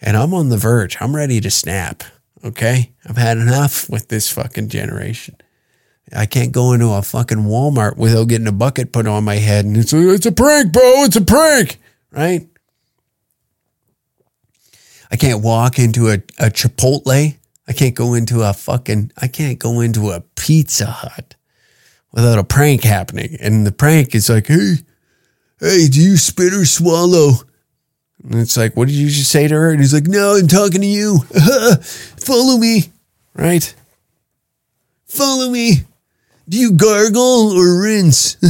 And 0.02 0.18
I'm 0.18 0.34
on 0.34 0.50
the 0.50 0.58
verge. 0.58 0.98
I'm 1.00 1.16
ready 1.16 1.40
to 1.42 1.52
snap. 1.52 2.04
Okay. 2.44 2.92
I've 3.08 3.18
had 3.18 3.38
enough 3.38 3.90
with 3.90 4.08
this 4.08 4.30
fucking 4.30 4.70
generation. 4.70 5.36
I 6.14 6.26
can't 6.26 6.52
go 6.52 6.74
into 6.74 6.90
a 6.90 7.02
fucking 7.02 7.46
Walmart 7.46 7.96
without 7.96 8.28
getting 8.28 8.48
a 8.48 8.52
bucket 8.52 8.92
put 8.92 9.08
on 9.08 9.24
my 9.24 9.36
head. 9.36 9.64
And 9.64 9.78
it's 9.78 9.94
a, 9.94 10.14
it's 10.14 10.26
a 10.26 10.32
prank, 10.32 10.74
bro. 10.74 11.04
It's 11.04 11.16
a 11.16 11.22
prank. 11.22 11.80
Right. 12.12 12.50
I 15.12 15.18
can't 15.18 15.44
walk 15.44 15.78
into 15.78 16.08
a, 16.08 16.16
a 16.40 16.50
Chipotle. 16.50 17.36
I 17.68 17.74
can't 17.74 17.96
go 17.96 18.14
into 18.14 18.42
a 18.42 18.54
fucking, 18.54 19.12
I 19.18 19.28
can't 19.28 19.60
go 19.60 19.82
into 19.82 20.12
a 20.12 20.22
Pizza 20.36 20.86
Hut 20.86 21.36
without 22.12 22.40
a 22.40 22.44
prank 22.44 22.84
happening. 22.84 23.38
And 23.40 23.68
the 23.68 23.72
prank 23.72 24.16
is 24.16 24.30
like, 24.30 24.48
hey, 24.48 24.76
hey, 25.60 25.88
do 25.88 26.02
you 26.02 26.18
spit 26.18 26.54
or 26.54 26.66
swallow? 26.66 27.32
And 28.24 28.36
it's 28.36 28.58
like, 28.58 28.76
what 28.76 28.88
did 28.88 28.96
you 28.96 29.10
just 29.10 29.32
say 29.32 29.48
to 29.48 29.56
her? 29.56 29.72
And 29.72 29.80
he's 29.80 29.94
like, 29.94 30.08
no, 30.08 30.36
I'm 30.36 30.48
talking 30.48 30.82
to 30.82 30.88
you. 30.88 31.20
Follow 32.20 32.58
me. 32.58 32.92
Right? 33.34 33.74
Follow 35.06 35.50
me. 35.50 35.84
Do 36.48 36.58
you 36.58 36.74
gargle 36.74 37.52
or 37.52 37.82
rinse? 37.82 38.36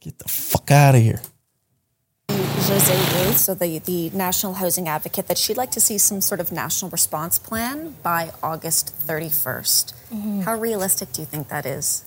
Get 0.00 0.18
the 0.18 0.28
fuck 0.28 0.70
out 0.70 0.94
of 0.94 1.00
here. 1.00 1.20
Josée 2.64 2.96
Houle, 2.96 3.34
so 3.34 3.54
the, 3.54 3.78
the 3.80 4.08
National 4.10 4.54
Housing 4.54 4.88
Advocate, 4.88 5.28
that 5.28 5.36
she'd 5.36 5.58
like 5.58 5.70
to 5.72 5.80
see 5.80 5.98
some 5.98 6.22
sort 6.22 6.40
of 6.40 6.50
national 6.50 6.90
response 6.90 7.38
plan 7.38 7.94
by 8.02 8.32
August 8.42 8.94
31st. 9.06 9.92
Mm-hmm. 9.92 10.40
How 10.40 10.58
realistic 10.58 11.12
do 11.12 11.20
you 11.20 11.26
think 11.26 11.48
that 11.48 11.66
is? 11.66 12.06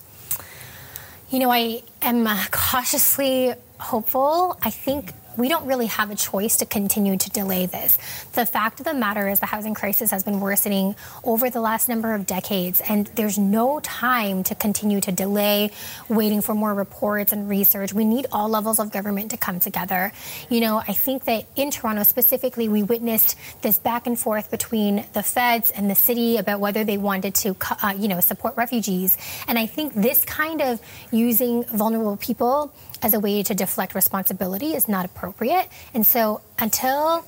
You 1.30 1.38
know, 1.38 1.52
I 1.52 1.84
am 2.02 2.26
cautiously 2.50 3.54
hopeful. 3.78 4.58
I 4.60 4.70
think 4.70 5.12
we 5.38 5.48
don't 5.48 5.66
really 5.66 5.86
have 5.86 6.10
a 6.10 6.16
choice 6.16 6.56
to 6.56 6.66
continue 6.66 7.16
to 7.16 7.30
delay 7.30 7.66
this. 7.66 7.96
The 8.32 8.44
fact 8.44 8.80
of 8.80 8.84
the 8.86 8.92
matter 8.92 9.28
is, 9.28 9.38
the 9.38 9.46
housing 9.46 9.72
crisis 9.72 10.10
has 10.10 10.24
been 10.24 10.40
worsening 10.40 10.96
over 11.22 11.48
the 11.48 11.60
last 11.60 11.88
number 11.88 12.12
of 12.12 12.26
decades, 12.26 12.82
and 12.88 13.06
there's 13.14 13.38
no 13.38 13.78
time 13.80 14.42
to 14.44 14.54
continue 14.56 15.00
to 15.00 15.12
delay 15.12 15.70
waiting 16.08 16.42
for 16.42 16.54
more 16.54 16.74
reports 16.74 17.32
and 17.32 17.48
research. 17.48 17.92
We 17.92 18.04
need 18.04 18.26
all 18.32 18.48
levels 18.48 18.80
of 18.80 18.90
government 18.90 19.30
to 19.30 19.36
come 19.36 19.60
together. 19.60 20.12
You 20.50 20.60
know, 20.60 20.82
I 20.86 20.92
think 20.92 21.24
that 21.24 21.46
in 21.54 21.70
Toronto 21.70 22.02
specifically, 22.02 22.68
we 22.68 22.82
witnessed 22.82 23.36
this 23.62 23.78
back 23.78 24.08
and 24.08 24.18
forth 24.18 24.50
between 24.50 25.04
the 25.12 25.22
feds 25.22 25.70
and 25.70 25.88
the 25.88 25.94
city 25.94 26.36
about 26.36 26.58
whether 26.58 26.82
they 26.82 26.98
wanted 26.98 27.36
to, 27.36 27.56
uh, 27.82 27.94
you 27.96 28.08
know, 28.08 28.18
support 28.18 28.56
refugees. 28.56 29.16
And 29.46 29.56
I 29.56 29.66
think 29.66 29.94
this 29.94 30.24
kind 30.24 30.60
of 30.60 30.80
using 31.12 31.62
vulnerable 31.64 32.16
people 32.16 32.72
as 33.02 33.14
a 33.14 33.20
way 33.20 33.42
to 33.42 33.54
deflect 33.54 33.94
responsibility 33.94 34.74
is 34.74 34.88
not 34.88 35.04
appropriate. 35.04 35.68
And 35.94 36.06
so 36.06 36.40
until 36.58 37.24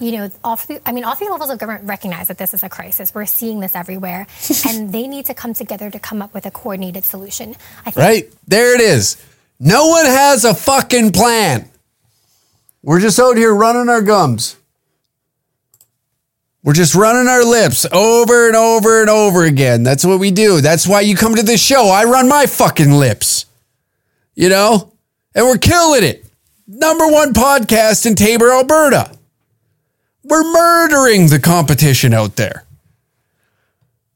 you 0.00 0.12
know, 0.12 0.30
all 0.44 0.56
three, 0.56 0.78
I 0.86 0.92
mean, 0.92 1.04
all 1.04 1.14
three 1.14 1.28
levels 1.28 1.50
of 1.50 1.58
government 1.58 1.88
recognize 1.88 2.28
that 2.28 2.38
this 2.38 2.54
is 2.54 2.62
a 2.62 2.68
crisis. 2.68 3.14
We're 3.14 3.26
seeing 3.26 3.60
this 3.60 3.74
everywhere, 3.74 4.26
and 4.68 4.92
they 4.92 5.06
need 5.06 5.26
to 5.26 5.34
come 5.34 5.54
together 5.54 5.90
to 5.90 5.98
come 5.98 6.22
up 6.22 6.32
with 6.34 6.46
a 6.46 6.50
coordinated 6.50 7.04
solution. 7.04 7.56
I 7.80 7.90
think 7.90 7.96
Right? 7.96 8.32
There 8.46 8.74
it 8.74 8.80
is. 8.80 9.16
No 9.58 9.88
one 9.88 10.06
has 10.06 10.44
a 10.44 10.54
fucking 10.54 11.12
plan. 11.12 11.68
We're 12.82 13.00
just 13.00 13.18
out 13.18 13.36
here 13.36 13.52
running 13.52 13.88
our 13.88 14.02
gums. 14.02 14.56
We're 16.62 16.74
just 16.74 16.94
running 16.94 17.28
our 17.28 17.44
lips 17.44 17.86
over 17.92 18.46
and 18.46 18.56
over 18.56 19.00
and 19.00 19.10
over 19.10 19.44
again. 19.44 19.82
That's 19.82 20.04
what 20.04 20.20
we 20.20 20.30
do. 20.30 20.60
That's 20.60 20.86
why 20.86 21.00
you 21.00 21.16
come 21.16 21.34
to 21.34 21.42
this 21.42 21.62
show. 21.62 21.88
I 21.88 22.04
run 22.04 22.28
my 22.28 22.46
fucking 22.46 22.92
lips. 22.92 23.46
You 24.34 24.48
know? 24.48 24.92
And 25.34 25.46
we're 25.46 25.58
killing 25.58 26.04
it. 26.04 26.24
Number 26.66 27.06
one 27.08 27.32
podcast 27.32 28.06
in 28.06 28.14
Taber, 28.14 28.50
Alberta. 28.50 29.16
We're 30.22 30.44
murdering 30.52 31.28
the 31.28 31.38
competition 31.38 32.12
out 32.12 32.36
there. 32.36 32.64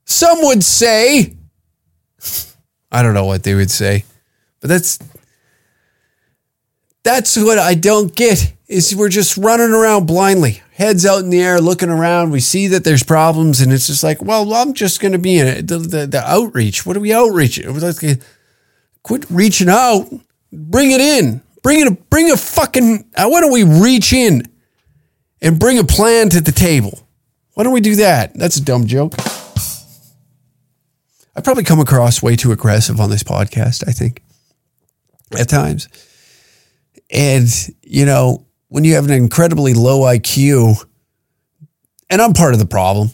Some 0.04 0.38
would 0.42 0.62
say, 0.62 1.34
I 2.92 3.02
don't 3.02 3.14
know 3.14 3.24
what 3.24 3.42
they 3.44 3.54
would 3.54 3.70
say, 3.70 4.04
but 4.60 4.68
that's 4.68 4.98
that's 7.02 7.36
what 7.36 7.58
I 7.58 7.74
don't 7.74 8.14
get 8.14 8.52
is 8.68 8.94
we're 8.96 9.08
just 9.08 9.36
running 9.36 9.70
around 9.70 10.06
blindly, 10.06 10.62
heads 10.72 11.04
out 11.04 11.22
in 11.22 11.30
the 11.30 11.42
air, 11.42 11.60
looking 11.60 11.90
around. 11.90 12.30
We 12.30 12.40
see 12.40 12.68
that 12.68 12.84
there's 12.84 13.02
problems, 13.02 13.60
and 13.60 13.72
it's 13.72 13.86
just 13.86 14.02
like, 14.02 14.22
well, 14.22 14.54
I'm 14.54 14.72
just 14.72 15.00
going 15.00 15.12
to 15.12 15.18
be 15.18 15.38
in 15.38 15.46
it. 15.46 15.68
The, 15.68 15.78
the, 15.78 16.06
the 16.06 16.22
outreach. 16.24 16.86
What 16.86 16.96
are 16.96 17.00
we 17.00 17.12
like, 17.12 18.20
quit 19.02 19.30
reaching 19.30 19.68
out. 19.68 20.08
Bring 20.52 20.90
it 20.90 21.00
in. 21.00 21.42
Bring 21.62 21.80
it. 21.86 22.10
Bring 22.10 22.30
a 22.30 22.36
fucking. 22.36 23.10
uh, 23.16 23.28
Why 23.28 23.40
don't 23.40 23.52
we 23.52 23.64
reach 23.64 24.12
in 24.12 24.42
and 25.40 25.58
bring 25.58 25.78
a 25.78 25.84
plan 25.84 26.28
to 26.30 26.40
the 26.40 26.52
table? 26.52 26.98
Why 27.54 27.64
don't 27.64 27.72
we 27.72 27.80
do 27.80 27.96
that? 27.96 28.34
That's 28.34 28.56
a 28.56 28.64
dumb 28.64 28.86
joke. 28.86 29.14
I 31.34 31.40
probably 31.40 31.64
come 31.64 31.80
across 31.80 32.22
way 32.22 32.36
too 32.36 32.52
aggressive 32.52 33.00
on 33.00 33.08
this 33.10 33.22
podcast, 33.22 33.86
I 33.88 33.92
think, 33.92 34.22
at 35.38 35.48
times. 35.48 35.88
And, 37.10 37.48
you 37.82 38.04
know, 38.04 38.46
when 38.68 38.84
you 38.84 38.94
have 38.94 39.04
an 39.06 39.12
incredibly 39.12 39.72
low 39.74 40.00
IQ, 40.00 40.84
and 42.10 42.20
I'm 42.20 42.34
part 42.34 42.52
of 42.52 42.58
the 42.58 42.66
problem, 42.66 43.10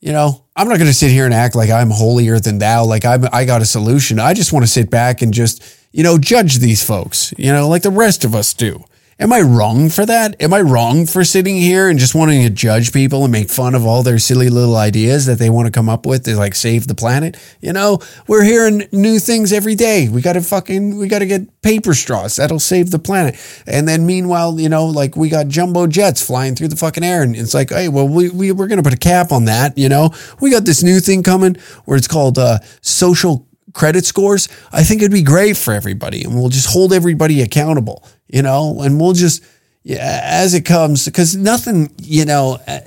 you 0.00 0.12
know, 0.12 0.44
I'm 0.56 0.68
not 0.68 0.76
going 0.78 0.88
to 0.90 0.94
sit 0.94 1.10
here 1.10 1.24
and 1.24 1.32
act 1.32 1.54
like 1.54 1.70
I'm 1.70 1.90
holier 1.90 2.38
than 2.38 2.58
thou, 2.58 2.84
like 2.84 3.04
I'm, 3.06 3.24
I 3.32 3.44
got 3.46 3.62
a 3.62 3.66
solution. 3.66 4.18
I 4.18 4.34
just 4.34 4.52
want 4.52 4.64
to 4.64 4.70
sit 4.70 4.90
back 4.90 5.22
and 5.22 5.32
just, 5.32 5.62
you 5.92 6.02
know, 6.02 6.18
judge 6.18 6.58
these 6.58 6.84
folks, 6.84 7.32
you 7.36 7.52
know, 7.52 7.68
like 7.68 7.82
the 7.82 7.90
rest 7.90 8.24
of 8.24 8.34
us 8.34 8.52
do. 8.54 8.84
Am 9.20 9.32
I 9.32 9.40
wrong 9.40 9.88
for 9.90 10.06
that? 10.06 10.40
Am 10.40 10.54
I 10.54 10.60
wrong 10.60 11.04
for 11.04 11.24
sitting 11.24 11.56
here 11.56 11.88
and 11.88 11.98
just 11.98 12.14
wanting 12.14 12.44
to 12.44 12.50
judge 12.50 12.92
people 12.92 13.24
and 13.24 13.32
make 13.32 13.50
fun 13.50 13.74
of 13.74 13.84
all 13.84 14.04
their 14.04 14.20
silly 14.20 14.48
little 14.48 14.76
ideas 14.76 15.26
that 15.26 15.40
they 15.40 15.50
want 15.50 15.66
to 15.66 15.72
come 15.72 15.88
up 15.88 16.06
with 16.06 16.22
to 16.26 16.36
like 16.36 16.54
save 16.54 16.86
the 16.86 16.94
planet? 16.94 17.36
You 17.60 17.72
know, 17.72 17.98
we're 18.28 18.44
hearing 18.44 18.84
new 18.92 19.18
things 19.18 19.52
every 19.52 19.74
day. 19.74 20.08
We 20.08 20.22
got 20.22 20.34
to 20.34 20.40
fucking, 20.40 20.98
we 20.98 21.08
got 21.08 21.18
to 21.18 21.26
get 21.26 21.62
paper 21.62 21.94
straws. 21.94 22.36
That'll 22.36 22.60
save 22.60 22.92
the 22.92 23.00
planet. 23.00 23.34
And 23.66 23.88
then 23.88 24.06
meanwhile, 24.06 24.60
you 24.60 24.68
know, 24.68 24.86
like 24.86 25.16
we 25.16 25.28
got 25.28 25.48
jumbo 25.48 25.88
jets 25.88 26.24
flying 26.24 26.54
through 26.54 26.68
the 26.68 26.76
fucking 26.76 27.02
air. 27.02 27.24
And 27.24 27.34
it's 27.34 27.54
like, 27.54 27.70
hey, 27.70 27.88
well, 27.88 28.06
we, 28.06 28.30
we, 28.30 28.52
we're 28.52 28.68
going 28.68 28.80
to 28.80 28.88
put 28.88 28.94
a 28.94 28.98
cap 28.98 29.32
on 29.32 29.46
that. 29.46 29.76
You 29.76 29.88
know, 29.88 30.10
we 30.40 30.52
got 30.52 30.64
this 30.64 30.84
new 30.84 31.00
thing 31.00 31.24
coming 31.24 31.56
where 31.86 31.96
it's 31.96 32.06
called 32.06 32.38
uh, 32.38 32.60
social 32.82 33.47
credit 33.72 34.04
scores, 34.04 34.48
I 34.72 34.82
think 34.82 35.02
it'd 35.02 35.12
be 35.12 35.22
great 35.22 35.56
for 35.56 35.74
everybody. 35.74 36.24
And 36.24 36.34
we'll 36.34 36.48
just 36.48 36.68
hold 36.68 36.92
everybody 36.92 37.42
accountable, 37.42 38.06
you 38.26 38.42
know, 38.42 38.80
and 38.82 39.00
we'll 39.00 39.12
just, 39.12 39.44
yeah, 39.82 40.20
as 40.22 40.54
it 40.54 40.64
comes, 40.64 41.04
because 41.04 41.36
nothing, 41.36 41.92
you 42.02 42.24
know, 42.24 42.58
uh, 42.66 42.80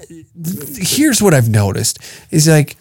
here's 0.78 1.22
what 1.22 1.34
I've 1.34 1.50
noticed 1.50 2.00
is 2.32 2.48
like, 2.48 2.76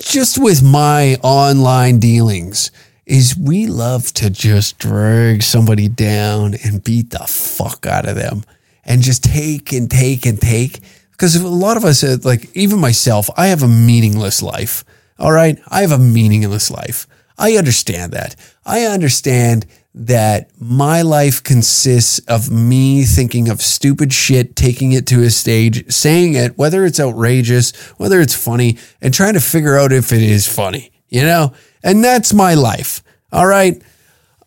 just 0.00 0.38
with 0.38 0.62
my 0.62 1.16
online 1.22 1.98
dealings, 1.98 2.70
is 3.04 3.36
we 3.36 3.66
love 3.66 4.12
to 4.14 4.30
just 4.30 4.78
drag 4.78 5.42
somebody 5.42 5.88
down 5.88 6.54
and 6.64 6.84
beat 6.84 7.10
the 7.10 7.18
fuck 7.18 7.84
out 7.84 8.08
of 8.08 8.14
them 8.14 8.44
and 8.84 9.02
just 9.02 9.24
take 9.24 9.72
and 9.72 9.90
take 9.90 10.24
and 10.24 10.40
take. 10.40 10.80
Because 11.10 11.36
a 11.36 11.46
lot 11.46 11.76
of 11.76 11.84
us, 11.84 12.02
uh, 12.02 12.16
like 12.22 12.54
even 12.56 12.78
myself, 12.78 13.28
I 13.36 13.48
have 13.48 13.62
a 13.62 13.68
meaningless 13.68 14.42
life. 14.42 14.84
All 15.20 15.32
right. 15.32 15.58
I 15.68 15.82
have 15.82 15.92
a 15.92 15.98
meaningless 15.98 16.70
life. 16.70 17.06
I 17.38 17.52
understand 17.52 18.12
that. 18.12 18.34
I 18.64 18.84
understand 18.84 19.66
that 19.94 20.50
my 20.58 21.02
life 21.02 21.42
consists 21.42 22.20
of 22.20 22.50
me 22.50 23.02
thinking 23.04 23.48
of 23.48 23.60
stupid 23.60 24.12
shit, 24.12 24.56
taking 24.56 24.92
it 24.92 25.06
to 25.08 25.22
a 25.22 25.30
stage, 25.30 25.90
saying 25.92 26.34
it, 26.34 26.56
whether 26.56 26.84
it's 26.84 27.00
outrageous, 27.00 27.76
whether 27.98 28.20
it's 28.20 28.34
funny, 28.34 28.78
and 29.00 29.12
trying 29.12 29.34
to 29.34 29.40
figure 29.40 29.76
out 29.76 29.92
if 29.92 30.12
it 30.12 30.22
is 30.22 30.48
funny, 30.48 30.92
you 31.08 31.22
know? 31.22 31.52
And 31.82 32.02
that's 32.02 32.32
my 32.32 32.54
life. 32.54 33.02
All 33.32 33.46
right. 33.46 33.82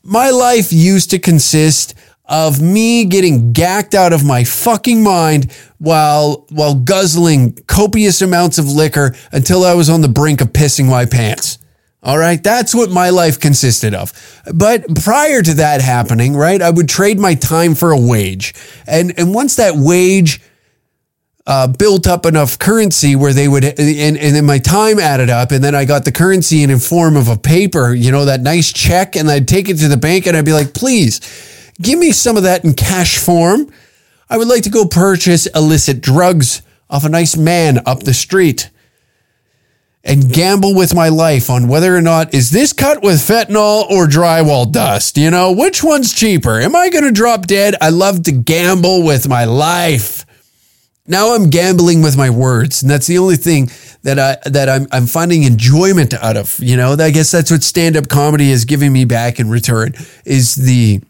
My 0.02 0.30
life 0.30 0.74
used 0.74 1.12
to 1.12 1.20
consist 1.20 1.94
of 2.26 2.62
me 2.62 3.06
getting 3.06 3.52
gacked 3.52 3.94
out 3.94 4.14
of 4.14 4.24
my 4.24 4.44
fucking 4.44 5.04
mind 5.04 5.52
while 5.78 6.46
while 6.50 6.76
guzzling 6.76 7.54
copious 7.68 8.22
amounts 8.22 8.58
of 8.58 8.66
liquor 8.66 9.14
until 9.32 9.64
I 9.66 9.74
was 9.74 9.90
on 9.90 10.02
the 10.02 10.08
brink 10.08 10.42
of 10.42 10.50
pissing 10.50 10.90
my 10.90 11.06
pants. 11.06 11.60
All 12.02 12.18
right, 12.18 12.42
that's 12.44 12.76
what 12.76 12.90
my 12.90 13.12
life 13.12 13.40
consisted 13.40 13.94
of. 13.94 14.12
But 14.54 14.96
prior 15.04 15.42
to 15.42 15.54
that 15.56 15.82
happening, 15.82 16.36
right, 16.36 16.62
I 16.62 16.70
would 16.70 16.90
trade 16.90 17.18
my 17.18 17.34
time 17.34 17.76
for 17.76 17.92
a 17.92 18.00
wage. 18.00 18.54
And 18.86 19.14
and 19.18 19.34
once 19.34 19.56
that 19.56 19.76
wage 19.76 20.42
uh, 21.46 21.68
built 21.68 22.08
up 22.08 22.26
enough 22.26 22.58
currency 22.58 23.16
where 23.16 23.34
they 23.34 23.48
would, 23.48 23.66
and, 23.66 24.18
and 24.18 24.36
then 24.36 24.46
my 24.46 24.60
time 24.60 25.00
added 25.00 25.30
up, 25.30 25.52
and 25.52 25.64
then 25.64 25.76
I 25.76 25.84
got 25.86 26.06
the 26.06 26.12
currency 26.12 26.64
in 26.64 26.72
a 26.72 26.80
form 26.80 27.18
of 27.18 27.28
a 27.28 27.38
paper, 27.38 27.94
you 27.94 28.12
know, 28.12 28.26
that 28.26 28.42
nice 28.42 28.72
check, 28.72 29.16
and 29.16 29.30
I'd 29.30 29.48
take 29.48 29.68
it 29.68 29.78
to 29.80 29.90
the 29.90 29.98
bank 29.98 30.26
and 30.26 30.38
I'd 30.38 30.46
be 30.46 30.54
like, 30.54 30.74
please, 30.74 31.20
give 31.82 32.00
me 32.00 32.12
some 32.12 32.38
of 32.38 32.44
that 32.44 32.64
in 32.64 32.74
cash 32.74 33.18
form. 33.18 33.72
I 34.30 34.38
would 34.38 34.48
like 34.48 34.64
to 34.64 34.70
go 34.70 34.86
purchase 34.86 35.46
illicit 35.48 36.02
drugs 36.02 36.62
off 36.90 37.06
a 37.06 37.10
nice 37.10 37.36
man 37.36 37.80
up 37.86 38.04
the 38.04 38.14
street 38.14 38.70
and 40.04 40.34
gamble 40.34 40.76
with 40.76 40.94
my 40.94 41.10
life 41.10 41.50
on 41.50 41.68
whether 41.68 41.96
or 41.96 42.02
not 42.02 42.34
is 42.34 42.52
this 42.52 42.74
cut 42.74 43.02
with 43.02 43.16
fentanyl 43.16 43.90
or 43.90 44.06
drywall 44.06 44.70
dust? 44.70 45.18
You 45.18 45.32
know, 45.32 45.52
which 45.52 45.84
one's 45.84 46.14
cheaper? 46.14 46.60
Am 46.60 46.76
I 46.76 46.90
going 46.90 47.06
to 47.06 47.12
drop 47.12 47.48
dead? 47.48 47.76
I 47.80 47.90
love 47.90 48.24
to 48.24 48.32
gamble 48.32 49.04
with 49.04 49.28
my 49.30 49.46
life. 49.46 50.26
Now 51.06 51.36
I'm 51.36 51.50
gambling 51.50 52.02
with 52.02 52.18
my 52.18 52.30
words, 52.30 52.82
and 52.82 52.90
that's 52.90 53.08
the 53.08 53.18
only 53.18 53.36
thing 53.36 53.70
that 54.04 54.18
I 54.20 54.50
that 54.50 54.70
I'm 54.70 54.88
I'm 54.90 55.06
finding 55.06 55.44
enjoyment 55.44 56.14
out 56.14 56.38
of. 56.38 56.58
You 56.60 56.78
know, 56.78 56.94
I 56.94 57.12
guess 57.12 57.30
that's 57.30 57.52
what 57.52 57.62
stand 57.62 57.98
up 57.98 58.08
comedy 58.08 58.52
is 58.52 58.64
giving 58.64 58.94
me 58.94 59.04
back 59.04 59.38
in 59.38 59.50
return 59.50 59.96
is 60.24 60.56
the 60.56 61.02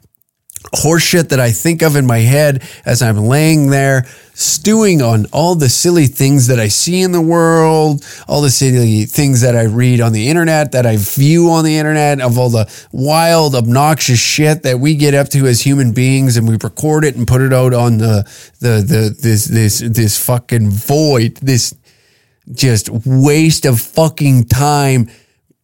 horseshit 0.71 1.29
that 1.29 1.39
I 1.39 1.51
think 1.51 1.81
of 1.81 1.95
in 1.95 2.05
my 2.05 2.19
head 2.19 2.63
as 2.85 3.01
I'm 3.01 3.17
laying 3.17 3.69
there 3.69 4.05
stewing 4.33 5.01
on 5.01 5.27
all 5.31 5.55
the 5.55 5.69
silly 5.69 6.07
things 6.07 6.47
that 6.47 6.59
I 6.59 6.67
see 6.67 7.01
in 7.01 7.11
the 7.11 7.21
world, 7.21 8.03
all 8.27 8.41
the 8.41 8.49
silly 8.49 9.05
things 9.05 9.41
that 9.41 9.55
I 9.55 9.63
read 9.63 10.01
on 10.01 10.11
the 10.11 10.29
internet, 10.29 10.71
that 10.71 10.85
I 10.85 10.97
view 10.97 11.51
on 11.51 11.63
the 11.63 11.77
internet, 11.77 12.19
of 12.19 12.37
all 12.37 12.49
the 12.49 12.71
wild, 12.91 13.55
obnoxious 13.55 14.19
shit 14.19 14.63
that 14.63 14.79
we 14.79 14.95
get 14.95 15.13
up 15.13 15.29
to 15.29 15.45
as 15.45 15.61
human 15.61 15.93
beings, 15.93 16.35
and 16.37 16.47
we 16.47 16.57
record 16.61 17.05
it 17.05 17.15
and 17.15 17.27
put 17.27 17.41
it 17.41 17.53
out 17.53 17.73
on 17.73 17.97
the 17.99 18.23
the 18.59 18.81
the 18.81 19.15
this 19.21 19.45
this 19.45 19.79
this 19.79 20.25
fucking 20.25 20.71
void, 20.71 21.35
this 21.35 21.75
just 22.51 22.89
waste 22.89 23.65
of 23.65 23.79
fucking 23.79 24.45
time 24.45 25.09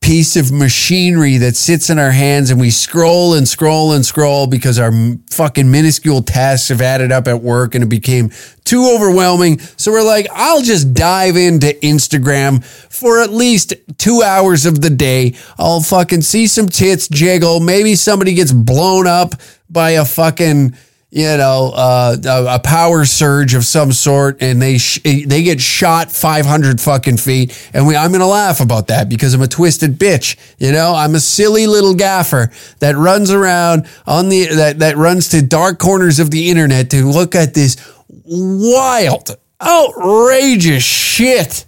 piece 0.02 0.36
of 0.36 0.52
machinery 0.52 1.38
that 1.38 1.56
sits 1.56 1.90
in 1.90 2.00
our 2.00 2.12
hands 2.12 2.50
and 2.50 2.60
we 2.60 2.72
scroll 2.72 3.34
and 3.34 3.48
scroll 3.48 3.92
and 3.92 4.06
scroll 4.06 4.48
because 4.48 4.80
our 4.80 4.92
fucking 5.30 5.70
minuscule 5.70 6.22
tasks 6.22 6.70
have 6.70 6.82
added 6.82 7.12
up 7.12 7.28
at 7.28 7.42
work 7.42 7.76
and 7.76 7.84
it 7.84 7.90
became 7.90 8.32
too 8.64 8.92
overwhelming. 8.96 9.60
So 9.60 9.92
we're 9.92 10.06
like, 10.06 10.28
I'll 10.34 10.62
just 10.62 10.94
dive 10.94 11.36
into 11.36 11.68
Instagram 11.84 12.64
for 12.64 13.22
at 13.22 13.30
least 13.30 13.74
two 13.98 14.22
hours 14.24 14.66
of 14.66 14.82
the 14.82 14.90
day. 14.90 15.36
I'll 15.58 15.82
fucking 15.82 16.22
see 16.22 16.48
some 16.48 16.70
tits 16.70 17.08
jiggle. 17.08 17.60
Maybe 17.60 17.96
somebody 17.96 18.34
gets 18.34 18.54
blown 18.54 19.06
up 19.06 19.36
by 19.70 19.92
a 19.92 20.06
fucking 20.06 20.76
you 21.12 21.38
know, 21.38 21.72
uh, 21.74 22.18
a 22.50 22.60
power 22.60 23.04
surge 23.04 23.56
of 23.56 23.66
some 23.66 23.92
sort, 23.92 24.38
and 24.42 24.62
they 24.62 24.78
sh- 24.78 25.02
they 25.04 25.42
get 25.42 25.60
shot 25.60 26.12
500 26.12 26.80
fucking 26.80 27.18
feet, 27.18 27.70
and 27.74 27.88
we 27.88 27.96
I'm 27.96 28.12
gonna 28.12 28.28
laugh 28.28 28.60
about 28.60 28.88
that 28.88 29.10
because 29.10 29.34
I'm 29.34 29.42
a 29.42 29.48
twisted 29.48 29.98
bitch. 29.98 30.38
You 30.60 30.72
know, 30.72 30.94
I'm 30.94 31.16
a 31.16 31.20
silly 31.20 31.66
little 31.66 31.96
gaffer 31.96 32.52
that 32.78 32.96
runs 32.96 33.32
around 33.32 33.88
on 34.06 34.30
the 34.30 34.46
that 34.56 34.80
that 34.80 34.98
runs 34.98 35.30
to 35.30 35.42
dark 35.42 35.80
corners 35.80 36.20
of 36.20 36.30
the 36.30 36.50
internet 36.52 36.92
to 36.92 37.04
look 37.06 37.34
at 37.34 37.56
this 37.56 37.78
wild, 38.08 39.36
outrageous 39.60 40.84
shit. 40.84 41.66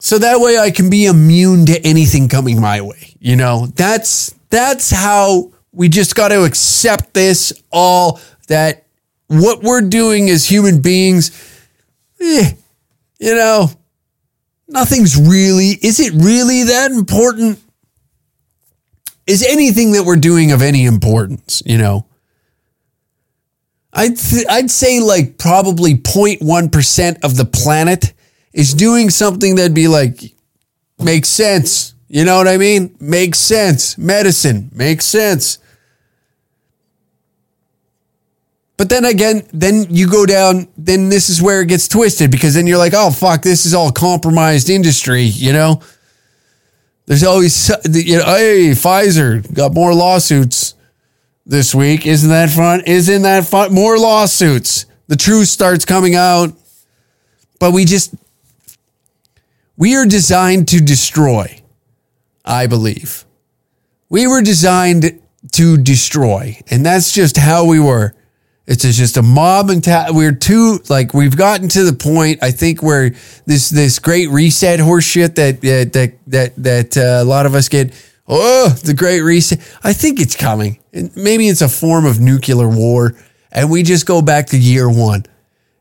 So 0.00 0.18
that 0.18 0.40
way 0.40 0.58
I 0.58 0.70
can 0.70 0.90
be 0.90 1.06
immune 1.06 1.66
to 1.66 1.80
anything 1.80 2.28
coming 2.28 2.60
my 2.60 2.82
way. 2.82 3.14
You 3.20 3.36
know, 3.36 3.66
that's 3.74 4.34
that's 4.50 4.90
how 4.90 5.52
we 5.72 5.88
just 5.88 6.14
got 6.14 6.28
to 6.28 6.44
accept 6.44 7.14
this 7.14 7.52
all 7.70 8.20
that 8.48 8.86
what 9.28 9.62
we're 9.62 9.82
doing 9.82 10.28
as 10.28 10.44
human 10.44 10.80
beings, 10.82 11.30
eh, 12.20 12.52
you 13.18 13.34
know, 13.34 13.70
nothing's 14.66 15.16
really, 15.16 15.78
is 15.82 16.00
it 16.00 16.12
really 16.14 16.64
that 16.64 16.90
important? 16.90 17.60
Is 19.26 19.44
anything 19.48 19.92
that 19.92 20.04
we're 20.04 20.16
doing 20.16 20.50
of 20.50 20.62
any 20.62 20.84
importance, 20.84 21.62
you 21.64 21.78
know? 21.78 22.06
I'd, 23.92 24.16
th- 24.16 24.46
I'd 24.48 24.70
say 24.70 25.00
like 25.00 25.38
probably 25.38 25.94
0.1% 25.94 27.24
of 27.24 27.36
the 27.36 27.44
planet 27.44 28.12
is 28.52 28.74
doing 28.74 29.10
something 29.10 29.54
that'd 29.56 29.74
be 29.74 29.88
like, 29.88 30.20
makes 30.98 31.28
sense. 31.28 31.94
You 32.12 32.24
know 32.24 32.36
what 32.36 32.48
I 32.48 32.56
mean? 32.56 32.96
Makes 32.98 33.38
sense. 33.38 33.96
Medicine 33.96 34.68
makes 34.74 35.06
sense. 35.06 35.58
But 38.76 38.88
then 38.88 39.04
again, 39.04 39.46
then 39.52 39.86
you 39.90 40.10
go 40.10 40.26
down, 40.26 40.66
then 40.76 41.08
this 41.08 41.30
is 41.30 41.40
where 41.40 41.60
it 41.60 41.68
gets 41.68 41.86
twisted 41.86 42.32
because 42.32 42.54
then 42.54 42.66
you're 42.66 42.78
like, 42.78 42.94
oh, 42.96 43.12
fuck, 43.12 43.42
this 43.42 43.64
is 43.64 43.74
all 43.74 43.92
compromised 43.92 44.68
industry, 44.68 45.22
you 45.22 45.52
know? 45.52 45.82
There's 47.06 47.22
always, 47.22 47.68
you 47.88 48.18
know, 48.18 48.24
hey, 48.24 48.70
Pfizer 48.70 49.54
got 49.54 49.72
more 49.72 49.94
lawsuits 49.94 50.74
this 51.46 51.74
week. 51.74 52.06
Isn't 52.06 52.30
that 52.30 52.50
fun? 52.50 52.80
Isn't 52.86 53.22
that 53.22 53.46
fun? 53.46 53.72
More 53.72 53.98
lawsuits. 53.98 54.86
The 55.06 55.16
truth 55.16 55.48
starts 55.48 55.84
coming 55.84 56.16
out. 56.16 56.54
But 57.60 57.72
we 57.72 57.84
just, 57.84 58.14
we 59.76 59.94
are 59.94 60.06
designed 60.06 60.66
to 60.68 60.80
destroy, 60.80 61.59
I 62.44 62.66
believe. 62.66 63.24
We 64.08 64.26
were 64.26 64.42
designed 64.42 65.20
to 65.52 65.76
destroy. 65.78 66.58
And 66.70 66.84
that's 66.84 67.12
just 67.12 67.36
how 67.36 67.64
we 67.64 67.80
were. 67.80 68.14
It's 68.66 68.82
just 68.82 69.16
a 69.16 69.22
mob 69.22 69.66
mentality. 69.66 70.12
We're 70.14 70.32
too 70.32 70.78
like 70.88 71.12
we've 71.12 71.36
gotten 71.36 71.68
to 71.70 71.82
the 71.82 71.92
point. 71.92 72.40
I 72.40 72.52
think 72.52 72.84
where 72.84 73.10
this 73.44 73.68
this 73.68 73.98
great 73.98 74.30
reset 74.30 74.78
horseshit 74.78 75.34
that 75.34 75.60
that 75.62 76.18
that 76.28 76.54
that 76.56 76.96
uh, 76.96 77.22
a 77.22 77.24
lot 77.24 77.46
of 77.46 77.54
us 77.54 77.68
get. 77.68 77.92
Oh, 78.28 78.68
the 78.84 78.94
great 78.94 79.22
reset. 79.22 79.58
I 79.82 79.92
think 79.92 80.20
it's 80.20 80.36
coming. 80.36 80.78
And 80.92 81.10
maybe 81.16 81.48
it's 81.48 81.62
a 81.62 81.68
form 81.68 82.04
of 82.04 82.20
nuclear 82.20 82.68
war, 82.68 83.16
and 83.50 83.72
we 83.72 83.82
just 83.82 84.06
go 84.06 84.22
back 84.22 84.46
to 84.48 84.58
year 84.58 84.88
one, 84.88 85.24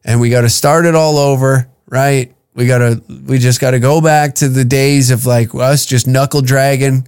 and 0.04 0.20
we 0.20 0.32
got 0.32 0.42
to 0.42 0.50
start 0.50 0.86
it 0.86 0.96
all 0.96 1.18
over, 1.20 1.70
right? 1.86 2.34
We 2.60 2.68
gotta 2.68 3.02
we 3.26 3.40
just 3.40 3.62
got 3.62 3.72
to 3.72 3.80
go 3.80 4.02
back 4.02 4.36
to 4.36 4.50
the 4.50 4.66
days 4.66 5.12
of 5.12 5.26
like 5.26 5.56
us 5.56 5.86
just 5.86 6.08
knuckle 6.08 6.42
dragging, 6.42 7.08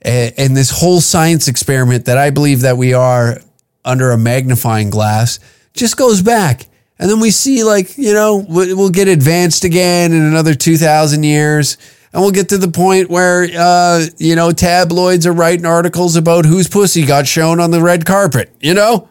and, 0.00 0.32
and 0.38 0.56
this 0.56 0.70
whole 0.70 1.00
science 1.00 1.48
experiment 1.48 2.04
that 2.04 2.18
I 2.18 2.30
believe 2.30 2.60
that 2.60 2.76
we 2.76 2.94
are 2.94 3.40
under 3.84 4.12
a 4.12 4.16
magnifying 4.16 4.90
glass 4.90 5.40
just 5.74 5.96
goes 5.96 6.22
back. 6.22 6.66
And 7.00 7.10
then 7.10 7.18
we 7.18 7.32
see, 7.32 7.64
like, 7.64 7.98
you 7.98 8.14
know, 8.14 8.44
we'll 8.48 8.90
get 8.90 9.08
advanced 9.08 9.64
again 9.64 10.12
in 10.12 10.22
another 10.22 10.54
2,000 10.54 11.24
years. 11.24 11.76
And 12.12 12.22
we'll 12.22 12.30
get 12.30 12.48
to 12.50 12.58
the 12.58 12.68
point 12.68 13.10
where, 13.10 13.48
uh, 13.58 14.06
you 14.18 14.36
know, 14.36 14.52
tabloids 14.52 15.26
are 15.26 15.32
writing 15.32 15.66
articles 15.66 16.14
about 16.14 16.44
whose 16.46 16.68
pussy 16.68 17.04
got 17.04 17.26
shown 17.26 17.58
on 17.58 17.72
the 17.72 17.82
red 17.82 18.06
carpet. 18.06 18.52
You 18.60 18.74
know, 18.74 19.08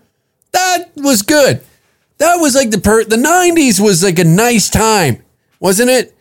that 0.54 0.92
was 0.96 1.22
good. 1.22 1.62
That 2.18 2.38
was 2.38 2.56
like 2.56 2.72
the 2.72 2.80
per, 2.80 3.04
the 3.04 3.16
90s 3.16 3.80
was 3.80 4.04
like 4.04 4.20
a 4.20 4.24
nice 4.24 4.70
time, 4.70 5.24
wasn't 5.60 5.90
it? 5.90 6.18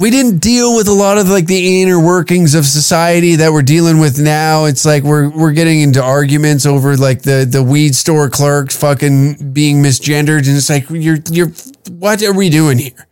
we 0.00 0.10
didn't 0.10 0.38
deal 0.38 0.76
with 0.76 0.88
a 0.88 0.92
lot 0.92 1.18
of 1.18 1.28
like 1.28 1.46
the 1.46 1.82
inner 1.82 2.02
workings 2.02 2.54
of 2.54 2.64
society 2.64 3.36
that 3.36 3.52
we're 3.52 3.60
dealing 3.60 3.98
with 3.98 4.18
now. 4.18 4.64
It's 4.64 4.86
like 4.86 5.02
we're 5.02 5.28
we're 5.28 5.52
getting 5.52 5.82
into 5.82 6.02
arguments 6.02 6.64
over 6.64 6.96
like 6.96 7.22
the 7.22 7.46
the 7.48 7.62
weed 7.62 7.94
store 7.94 8.30
clerks 8.30 8.76
fucking 8.76 9.52
being 9.52 9.82
misgendered, 9.82 10.46
and 10.48 10.56
it's 10.56 10.70
like 10.70 10.88
you're 10.88 11.18
you're 11.30 11.52
what 11.90 12.22
are 12.22 12.32
we 12.32 12.48
doing 12.48 12.78
here? 12.78 13.06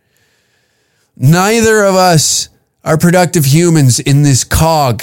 Neither 1.14 1.84
of 1.84 1.96
us 1.96 2.49
are 2.84 2.96
productive 2.96 3.44
humans 3.44 3.99
in 3.99 4.22
this 4.22 4.44
cog 4.44 5.03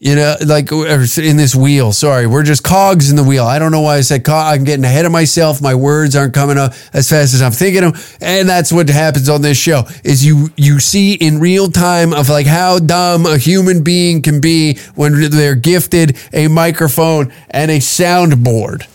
you 0.00 0.14
know, 0.16 0.36
like 0.44 0.70
in 0.72 1.36
this 1.36 1.54
wheel. 1.54 1.92
Sorry, 1.92 2.26
we're 2.26 2.42
just 2.42 2.62
cogs 2.64 3.10
in 3.10 3.16
the 3.16 3.24
wheel. 3.24 3.44
I 3.44 3.58
don't 3.58 3.72
know 3.72 3.82
why 3.82 3.96
I 3.96 4.00
said 4.00 4.24
cog. 4.24 4.54
I'm 4.54 4.64
getting 4.64 4.84
ahead 4.84 5.04
of 5.06 5.12
myself. 5.12 5.60
My 5.62 5.74
words 5.74 6.16
aren't 6.16 6.34
coming 6.34 6.58
up 6.58 6.72
as 6.92 7.08
fast 7.08 7.34
as 7.34 7.42
I'm 7.42 7.52
thinking 7.52 7.82
them, 7.82 7.94
and 8.20 8.48
that's 8.48 8.72
what 8.72 8.88
happens 8.88 9.28
on 9.28 9.42
this 9.42 9.58
show. 9.58 9.84
Is 10.02 10.24
you 10.24 10.50
you 10.56 10.80
see 10.80 11.14
in 11.14 11.38
real 11.40 11.70
time 11.70 12.12
of 12.12 12.28
like 12.28 12.46
how 12.46 12.78
dumb 12.78 13.26
a 13.26 13.38
human 13.38 13.82
being 13.82 14.22
can 14.22 14.40
be 14.40 14.78
when 14.94 15.30
they're 15.30 15.54
gifted 15.54 16.16
a 16.32 16.48
microphone 16.48 17.32
and 17.50 17.70
a 17.70 17.78
soundboard. 17.78 18.86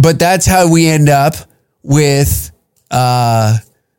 But 0.00 0.18
that's 0.18 0.46
how 0.46 0.70
we 0.70 0.88
end 0.88 1.08
up 1.08 1.34
with. 1.82 2.50
uh 2.90 3.58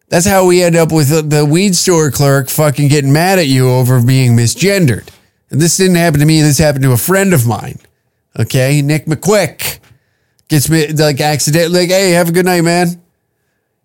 that's 0.10 0.28
how 0.28 0.46
we 0.46 0.62
end 0.62 0.76
up 0.76 0.92
with 0.92 1.10
the, 1.10 1.24
the 1.24 1.44
weed 1.44 1.76
store 1.76 2.12
clerk 2.12 2.48
fucking 2.48 2.88
getting 2.88 3.12
mad 3.12 3.40
at 3.40 3.48
you 3.48 3.68
over 3.72 4.00
being 4.00 4.36
misgendered. 4.38 5.10
And 5.54 5.62
this 5.62 5.78
didn't 5.78 5.98
happen 5.98 6.20
to 6.20 6.26
me. 6.26 6.42
This 6.42 6.58
happened 6.58 6.84
to 6.84 6.94
a 6.94 6.98
friend 6.98 7.32
of 7.32 7.46
mine. 7.46 7.78
Okay. 8.40 8.82
Nick 8.82 9.06
McQuick 9.06 9.78
gets 10.48 10.68
me 10.68 10.88
like 10.88 11.22
accidentally 11.22 11.82
like, 11.82 11.90
Hey, 11.90 12.10
have 12.14 12.30
a 12.30 12.32
good 12.32 12.46
night, 12.46 12.62
man. 12.62 13.00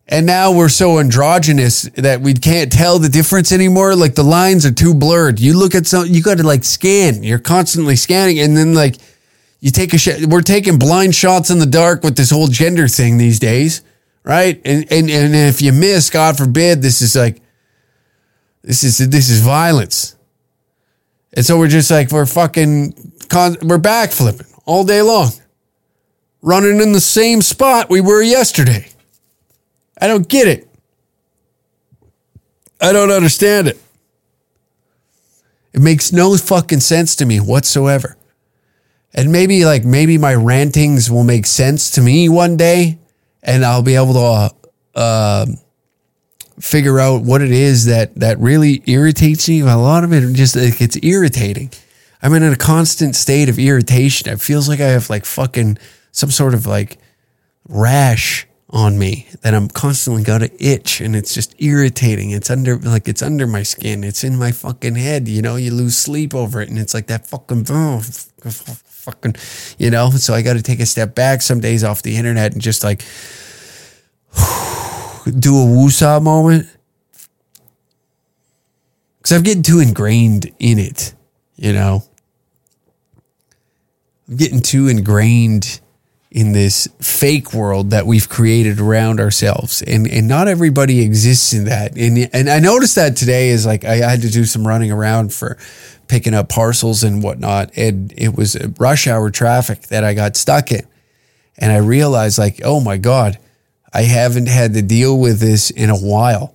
And 0.07 0.25
now 0.25 0.51
we're 0.51 0.71
so 0.71 0.99
androgynous 0.99 1.83
that 1.97 2.23
we 2.23 2.33
can't 2.33 2.73
tell 2.73 2.99
the 2.99 3.11
difference 3.11 3.53
anymore. 3.53 3.95
Like 3.95 4.15
the 4.15 4.23
lines 4.23 4.65
are 4.65 4.73
too 4.73 4.95
blurred. 4.95 5.39
You 5.39 5.59
look 5.59 5.75
at 5.75 5.87
some, 5.87 6.07
you 6.07 6.23
got 6.23 6.39
to 6.39 6.43
like 6.43 6.65
scan. 6.65 7.23
You're 7.23 7.39
constantly 7.39 7.97
scanning. 7.97 8.41
And 8.41 8.57
then 8.57 8.73
like 8.73 8.97
you 9.61 9.71
take 9.71 9.93
a 9.93 9.99
shot. 9.99 10.25
We're 10.25 10.41
taking 10.41 10.79
blind 10.79 11.15
shots 11.15 11.51
in 11.51 11.59
the 11.59 11.67
dark 11.67 12.03
with 12.03 12.17
this 12.17 12.31
whole 12.31 12.47
gender 12.47 12.89
thing 12.89 13.19
these 13.19 13.39
days. 13.39 13.83
Right. 14.25 14.59
And, 14.65 14.91
and, 14.91 15.11
and 15.11 15.35
if 15.35 15.61
you 15.61 15.75
miss, 15.75 16.09
God 16.09 16.39
forbid, 16.39 16.81
this 16.81 17.03
is 17.03 17.15
like, 17.15 17.43
this 18.63 18.83
is, 18.85 18.97
this 19.11 19.29
is 19.29 19.43
violence. 19.43 20.15
And 21.35 21.45
so 21.45 21.59
we're 21.59 21.69
just 21.69 21.91
like, 21.91 22.11
we're 22.11 22.27
fucking, 22.27 22.95
we're 23.63 23.79
backflipping 23.79 24.51
all 24.65 24.85
day 24.85 25.03
long, 25.03 25.31
running 26.43 26.81
in 26.81 26.93
the 26.93 27.01
same 27.01 27.43
spot 27.43 27.91
we 27.91 28.01
were 28.01 28.23
yesterday. 28.23 28.89
I 30.01 30.07
don't 30.07 30.29
get 30.29 30.49
it. 30.49 30.69
I 32.81 32.93
don't 32.93 33.11
understand 33.11 33.69
it. 33.69 33.81
It 35.73 35.81
makes 35.81 36.13
no 36.13 36.37
fucking 36.37 36.81
sense 36.81 37.17
to 37.17 37.27
me 37.27 37.41
whatsoever. 37.41 38.17
And 39.15 39.33
maybe, 39.33 39.65
like, 39.65 39.85
maybe 39.85 40.19
my 40.19 40.35
rantings 40.35 41.11
will 41.11 41.25
make 41.25 41.47
sense 41.47 41.91
to 41.93 42.01
me 42.01 42.29
one 42.29 42.57
day 42.57 42.99
and 43.43 43.65
I'll 43.65 43.83
be 43.83 43.95
able 43.95 44.13
to, 44.15 44.21
uh, 44.21 44.49
uh, 44.95 45.47
figure 46.61 46.99
out 46.99 47.23
what 47.23 47.43
it 47.43 47.51
is 47.51 47.87
that 47.87 48.15
that 48.17 48.39
really 48.39 48.83
irritates 48.87 49.49
me. 49.49 49.61
A 49.61 49.77
lot 49.77 50.05
of 50.05 50.13
it 50.13 50.33
just 50.35 50.57
like, 50.57 50.81
it's 50.81 50.99
irritating. 51.03 51.71
I'm 52.23 52.35
in 52.35 52.43
a 52.43 52.57
constant 52.57 53.15
state 53.15 53.49
of 53.49 53.59
irritation. 53.59 54.29
It 54.29 54.41
feels 54.41 54.69
like 54.69 54.81
I 54.81 54.89
have 54.89 55.09
like 55.09 55.25
fucking 55.25 55.79
some 56.11 56.31
sort 56.31 56.55
of 56.55 56.67
like 56.67 56.99
rash 57.69 58.47
on 58.71 58.99
me 58.99 59.27
that 59.43 59.55
I'm 59.55 59.69
constantly 59.69 60.23
got 60.23 60.39
to 60.39 60.51
itch 60.63 61.01
and 61.01 61.17
it's 61.17 61.33
just 61.33 61.55
irritating. 61.59 62.31
It's 62.31 62.51
under 62.51 62.77
like 62.79 63.09
it's 63.09 63.23
under 63.23 63.47
my 63.47 63.63
skin. 63.63 64.05
It's 64.05 64.25
in 64.25 64.37
my 64.37 64.53
fucking 64.53 64.97
head. 64.97 65.29
You 65.29 65.43
know, 65.43 65.57
you 65.57 65.73
lose 65.73 65.97
sleep 65.97 66.35
over 66.35 66.61
it 66.61 66.69
and 66.69 66.79
it's 66.79 66.93
like 66.93 67.07
that 67.07 67.27
fucking 67.27 67.67
oh, 67.71 68.01
fucking 68.01 69.37
you 69.79 69.91
know. 69.91 70.11
So 70.11 70.35
I 70.35 70.43
got 70.43 70.55
to 70.55 70.63
take 70.63 70.81
a 70.81 70.87
step 70.87 71.15
back 71.15 71.41
some 71.41 71.61
days 71.61 71.85
off 71.85 72.03
the 72.03 72.17
internet 72.17 72.53
and 72.53 72.61
just 72.61 72.85
like 72.85 73.03
do 75.31 75.57
a 75.57 75.65
woosah 75.65 76.23
moment? 76.23 76.69
Because 79.19 79.37
I'm 79.37 79.43
getting 79.43 79.63
too 79.63 79.81
ingrained 79.81 80.51
in 80.59 80.79
it. 80.79 81.15
You 81.57 81.73
know, 81.73 82.03
I'm 84.29 84.37
getting 84.37 84.61
too 84.61 84.89
ingrained 84.89 85.81
in 86.31 86.53
this 86.53 86.87
fake 87.01 87.55
world 87.55 87.91
that 87.91 88.07
we've 88.07 88.29
created 88.29 88.81
around 88.81 89.19
ourselves 89.19 89.81
and 89.83 90.07
and 90.07 90.29
not 90.29 90.47
everybody 90.47 91.01
exists 91.01 91.53
in 91.53 91.65
that. 91.65 91.97
And 91.97 92.29
and 92.33 92.51
I 92.51 92.59
noticed 92.59 92.97
that 92.97 93.17
today 93.17 93.49
is 93.49 93.65
like 93.65 93.85
I 93.85 93.97
had 93.97 94.23
to 94.23 94.31
do 94.31 94.45
some 94.45 94.67
running 94.67 94.93
around 94.93 95.33
for 95.33 95.57
picking 96.07 96.35
up 96.35 96.49
parcels 96.49 97.03
and 97.03 97.23
whatnot 97.23 97.71
and 97.77 98.13
it 98.17 98.35
was 98.35 98.57
rush 98.79 99.07
hour 99.07 99.31
traffic 99.31 99.83
that 99.89 100.05
I 100.05 100.15
got 100.15 100.37
stuck 100.37 100.71
in. 100.71 100.87
And 101.57 101.73
I 101.73 101.79
realized 101.79 102.39
like 102.39 102.61
oh 102.63 102.81
my 102.81 102.99
god 102.99 103.39
I 103.93 104.03
haven't 104.03 104.49
had 104.49 104.75
to 104.75 104.83
deal 104.83 105.19
with 105.19 105.41
this 105.41 105.71
in 105.71 105.91
a 105.91 105.97
while 105.97 106.55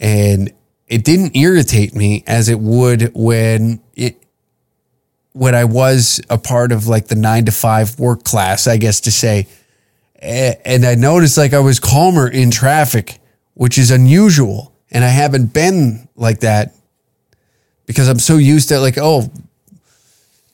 and 0.00 0.52
it 0.88 1.04
didn't 1.04 1.36
irritate 1.36 1.94
me 1.94 2.24
as 2.26 2.48
it 2.48 2.58
would 2.58 3.12
when 3.14 3.80
it 3.94 4.16
when 5.32 5.54
I 5.54 5.64
was 5.64 6.20
a 6.28 6.38
part 6.38 6.72
of 6.72 6.88
like 6.88 7.06
the 7.06 7.14
nine 7.14 7.44
to 7.44 7.52
five 7.52 7.98
work 8.00 8.24
class, 8.24 8.66
I 8.66 8.78
guess 8.78 9.02
to 9.02 9.12
say. 9.12 9.46
And 10.20 10.84
I 10.84 10.96
noticed 10.96 11.38
like 11.38 11.54
I 11.54 11.60
was 11.60 11.78
calmer 11.78 12.28
in 12.28 12.50
traffic, 12.50 13.20
which 13.54 13.78
is 13.78 13.90
unusual. 13.90 14.74
And 14.90 15.04
I 15.04 15.08
haven't 15.08 15.54
been 15.54 16.08
like 16.16 16.40
that 16.40 16.74
because 17.86 18.08
I'm 18.08 18.18
so 18.18 18.36
used 18.36 18.70
to 18.70 18.80
like, 18.80 18.98
oh, 18.98 19.30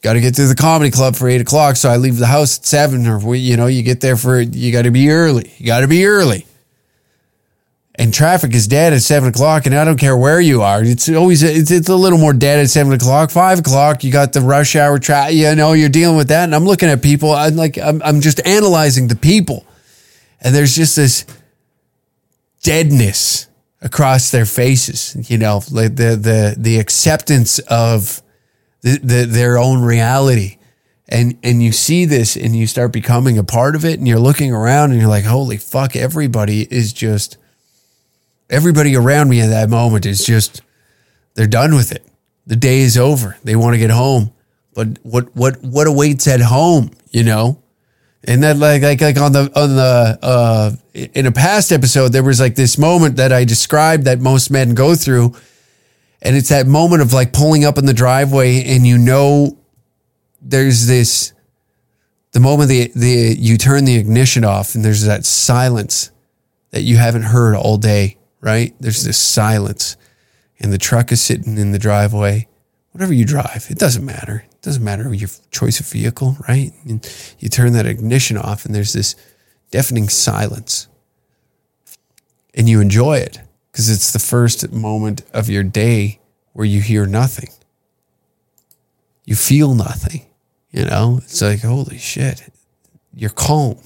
got 0.06 0.14
to 0.14 0.20
get 0.20 0.34
to 0.36 0.46
the 0.46 0.54
comedy 0.54 0.90
club 0.90 1.16
for 1.16 1.28
eight 1.28 1.40
o'clock. 1.40 1.76
So 1.76 1.90
I 1.90 1.96
leave 1.96 2.16
the 2.16 2.26
house 2.26 2.58
at 2.58 2.64
seven 2.64 3.06
or, 3.06 3.34
you 3.34 3.56
know, 3.56 3.66
you 3.66 3.82
get 3.82 4.00
there 4.00 4.16
for, 4.16 4.40
you 4.40 4.72
got 4.72 4.82
to 4.82 4.90
be 4.90 5.10
early. 5.10 5.52
You 5.58 5.66
got 5.66 5.80
to 5.80 5.88
be 5.88 6.06
early 6.06 6.46
and 7.98 8.12
traffic 8.12 8.54
is 8.54 8.68
dead 8.68 8.92
at 8.92 9.00
seven 9.00 9.30
o'clock, 9.30 9.66
and 9.66 9.74
I 9.74 9.84
don't 9.84 9.98
care 9.98 10.16
where 10.16 10.40
you 10.40 10.62
are. 10.62 10.82
It's 10.82 11.08
always 11.08 11.42
it's, 11.42 11.70
it's 11.70 11.88
a 11.88 11.96
little 11.96 12.18
more 12.18 12.34
dead 12.34 12.60
at 12.60 12.70
seven 12.70 12.92
o'clock. 12.92 13.30
Five 13.30 13.60
o'clock, 13.60 14.04
you 14.04 14.12
got 14.12 14.32
the 14.32 14.42
rush 14.42 14.76
hour 14.76 14.98
traffic. 14.98 15.36
You 15.36 15.54
know, 15.54 15.72
you're 15.72 15.88
dealing 15.88 16.16
with 16.16 16.28
that, 16.28 16.44
and 16.44 16.54
I'm 16.54 16.64
looking 16.64 16.88
at 16.88 17.02
people. 17.02 17.32
I'm 17.32 17.56
like, 17.56 17.78
I'm, 17.78 18.02
I'm 18.02 18.20
just 18.20 18.46
analyzing 18.46 19.08
the 19.08 19.16
people, 19.16 19.66
and 20.40 20.54
there's 20.54 20.76
just 20.76 20.96
this 20.96 21.24
deadness 22.62 23.48
across 23.80 24.30
their 24.30 24.46
faces. 24.46 25.30
You 25.30 25.38
know, 25.38 25.62
like 25.70 25.96
the 25.96 26.16
the 26.16 26.54
the 26.58 26.78
acceptance 26.78 27.58
of 27.60 28.22
the, 28.86 28.98
the 28.98 29.26
their 29.26 29.58
own 29.58 29.82
reality. 29.82 30.58
And 31.08 31.38
and 31.42 31.62
you 31.62 31.72
see 31.72 32.04
this 32.04 32.36
and 32.36 32.54
you 32.54 32.66
start 32.66 32.92
becoming 32.92 33.38
a 33.38 33.44
part 33.44 33.74
of 33.74 33.84
it 33.84 33.98
and 33.98 34.06
you're 34.06 34.18
looking 34.18 34.52
around 34.52 34.92
and 34.92 35.00
you're 35.00 35.10
like, 35.10 35.24
holy 35.24 35.56
fuck, 35.56 35.96
everybody 35.96 36.62
is 36.62 36.92
just 36.92 37.36
everybody 38.48 38.94
around 38.94 39.28
me 39.28 39.40
at 39.40 39.48
that 39.48 39.68
moment 39.68 40.06
is 40.06 40.24
just 40.24 40.62
they're 41.34 41.46
done 41.46 41.74
with 41.74 41.92
it. 41.92 42.04
The 42.46 42.56
day 42.56 42.80
is 42.80 42.96
over. 42.96 43.36
They 43.42 43.56
want 43.56 43.74
to 43.74 43.78
get 43.78 43.90
home. 43.90 44.32
But 44.74 44.98
what 45.02 45.34
what 45.34 45.62
what 45.62 45.86
awaits 45.86 46.26
at 46.28 46.40
home, 46.40 46.90
you 47.10 47.24
know? 47.24 47.62
And 48.24 48.42
that 48.42 48.56
like 48.56 48.82
like 48.82 49.00
like 49.00 49.18
on 49.18 49.32
the 49.32 49.50
on 49.54 49.76
the 49.76 50.18
uh 50.22 50.70
in 50.92 51.26
a 51.26 51.32
past 51.32 51.70
episode 51.72 52.08
there 52.08 52.24
was 52.24 52.40
like 52.40 52.56
this 52.56 52.78
moment 52.78 53.16
that 53.16 53.32
I 53.32 53.44
described 53.44 54.04
that 54.04 54.20
most 54.20 54.50
men 54.50 54.74
go 54.74 54.94
through 54.96 55.34
and 56.26 56.36
it's 56.36 56.50
that 56.50 56.66
moment 56.66 57.00
of 57.00 57.12
like 57.12 57.32
pulling 57.32 57.64
up 57.64 57.78
in 57.78 57.86
the 57.86 57.94
driveway 57.94 58.64
and 58.64 58.86
you 58.86 58.98
know 58.98 59.58
there's 60.42 60.86
this 60.86 61.32
the 62.32 62.40
moment 62.40 62.68
the 62.68 62.90
the 62.94 63.34
you 63.38 63.56
turn 63.56 63.86
the 63.86 63.96
ignition 63.96 64.44
off 64.44 64.74
and 64.74 64.84
there's 64.84 65.04
that 65.04 65.24
silence 65.24 66.10
that 66.70 66.82
you 66.82 66.98
haven't 66.98 67.22
heard 67.22 67.54
all 67.54 67.78
day 67.78 68.18
right? 68.46 68.74
There's 68.78 69.02
this 69.02 69.18
silence, 69.18 69.96
and 70.60 70.72
the 70.72 70.78
truck 70.78 71.10
is 71.10 71.20
sitting 71.20 71.58
in 71.58 71.72
the 71.72 71.80
driveway. 71.80 72.46
Whatever 72.92 73.12
you 73.12 73.24
drive, 73.24 73.66
it 73.68 73.78
doesn't 73.78 74.04
matter. 74.04 74.44
It 74.48 74.62
doesn't 74.62 74.84
matter 74.84 75.12
your 75.12 75.28
choice 75.50 75.80
of 75.80 75.86
vehicle, 75.86 76.36
right? 76.48 76.72
And 76.84 77.06
you 77.40 77.48
turn 77.48 77.72
that 77.72 77.86
ignition 77.86 78.36
off, 78.36 78.64
and 78.64 78.72
there's 78.72 78.92
this 78.92 79.16
deafening 79.72 80.08
silence, 80.08 80.86
and 82.54 82.68
you 82.68 82.80
enjoy 82.80 83.18
it 83.18 83.40
because 83.76 83.90
it's 83.90 84.10
the 84.10 84.18
first 84.18 84.72
moment 84.72 85.20
of 85.34 85.50
your 85.50 85.62
day 85.62 86.18
where 86.54 86.64
you 86.64 86.80
hear 86.80 87.04
nothing. 87.04 87.50
You 89.26 89.34
feel 89.34 89.74
nothing. 89.74 90.24
You 90.70 90.86
know, 90.86 91.20
it's 91.22 91.42
like, 91.42 91.60
holy 91.60 91.98
shit, 91.98 92.50
you're 93.12 93.28
calm 93.28 93.76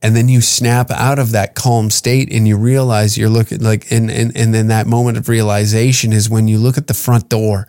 and 0.00 0.16
then 0.16 0.30
you 0.30 0.40
snap 0.40 0.90
out 0.90 1.18
of 1.18 1.32
that 1.32 1.54
calm 1.54 1.90
state 1.90 2.32
and 2.32 2.48
you 2.48 2.56
realize 2.56 3.18
you're 3.18 3.28
looking 3.28 3.60
like 3.60 3.90
and, 3.90 4.10
and 4.10 4.34
and 4.34 4.54
then 4.54 4.68
that 4.68 4.86
moment 4.86 5.18
of 5.18 5.28
realization 5.28 6.14
is 6.14 6.30
when 6.30 6.48
you 6.48 6.58
look 6.58 6.78
at 6.78 6.86
the 6.86 6.94
front 6.94 7.28
door 7.28 7.66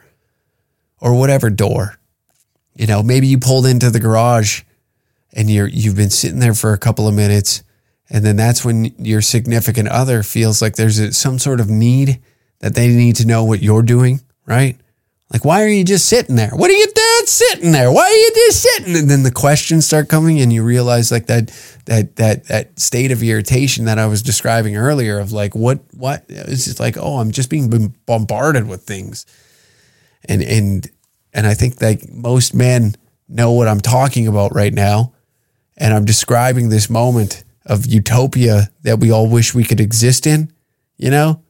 or 1.00 1.18
whatever 1.18 1.50
door 1.50 1.98
you 2.76 2.86
know 2.86 3.02
maybe 3.02 3.28
you 3.28 3.40
pulled 3.40 3.66
into 3.66 3.90
the 3.90 4.00
garage 4.00 4.64
and 5.34 5.50
you're 5.50 5.68
you've 5.68 5.96
been 5.96 6.10
sitting 6.10 6.40
there 6.40 6.54
for 6.54 6.74
a 6.74 6.78
couple 6.78 7.08
of 7.08 7.16
minutes 7.16 7.64
and 8.10 8.26
then 8.26 8.36
that's 8.36 8.64
when 8.64 8.86
your 8.98 9.22
significant 9.22 9.88
other 9.90 10.24
feels 10.24 10.62
like 10.62 10.76
there's 10.76 11.18
some 11.18 11.40
sort 11.40 11.60
of 11.60 11.70
need 11.70 12.20
that 12.60 12.76
they 12.76 12.88
need 12.88 13.16
to 13.16 13.28
know 13.28 13.44
what 13.44 13.62
you're 13.62 13.82
doing 13.82 14.22
right 14.46 14.78
like 15.32 15.44
why 15.44 15.64
are 15.64 15.68
you 15.68 15.84
just 15.84 16.08
sitting 16.08 16.36
there 16.36 16.52
what 16.54 16.70
are 16.70 16.76
you 16.76 16.88
doing 16.88 17.08
sitting 17.28 17.72
there? 17.72 17.92
Why 17.92 18.04
are 18.04 18.10
you 18.10 18.32
just 18.36 18.62
sitting? 18.62 18.96
And 18.96 19.10
then 19.10 19.24
the 19.24 19.32
questions 19.32 19.86
start 19.86 20.10
coming, 20.10 20.40
and 20.40 20.52
you 20.52 20.64
realize 20.64 21.12
like 21.12 21.28
that 21.28 21.52
that 21.86 22.16
that 22.16 22.46
that 22.46 22.80
state 22.80 23.12
of 23.12 23.22
irritation 23.22 23.86
that 23.86 24.00
I 24.00 24.08
was 24.08 24.22
describing 24.22 24.76
earlier 24.76 25.20
of 25.20 25.32
like 25.32 25.56
what 25.56 25.80
what 25.94 26.26
it's 26.30 26.66
just 26.66 26.80
like 26.80 26.98
oh 26.98 27.18
I'm 27.18 27.32
just 27.32 27.50
being 27.50 27.94
bombarded 28.06 28.68
with 28.68 28.84
things, 28.84 29.26
and 30.26 30.42
and 30.42 30.90
and 31.34 31.48
I 31.48 31.54
think 31.54 31.82
like 31.82 32.10
most 32.10 32.54
men 32.54 32.96
know 33.28 33.52
what 33.52 33.68
I'm 33.68 33.82
talking 33.82 34.28
about 34.28 34.56
right 34.56 34.74
now, 34.74 35.14
and 35.78 35.94
I'm 35.94 36.06
describing 36.06 36.70
this 36.70 36.90
moment 36.90 37.44
of 37.68 37.86
utopia 37.86 38.70
that 38.82 39.00
we 39.00 39.12
all 39.12 39.30
wish 39.30 39.54
we 39.54 39.64
could 39.64 39.80
exist 39.80 40.26
in, 40.26 40.52
you 40.98 41.10
know 41.10 41.42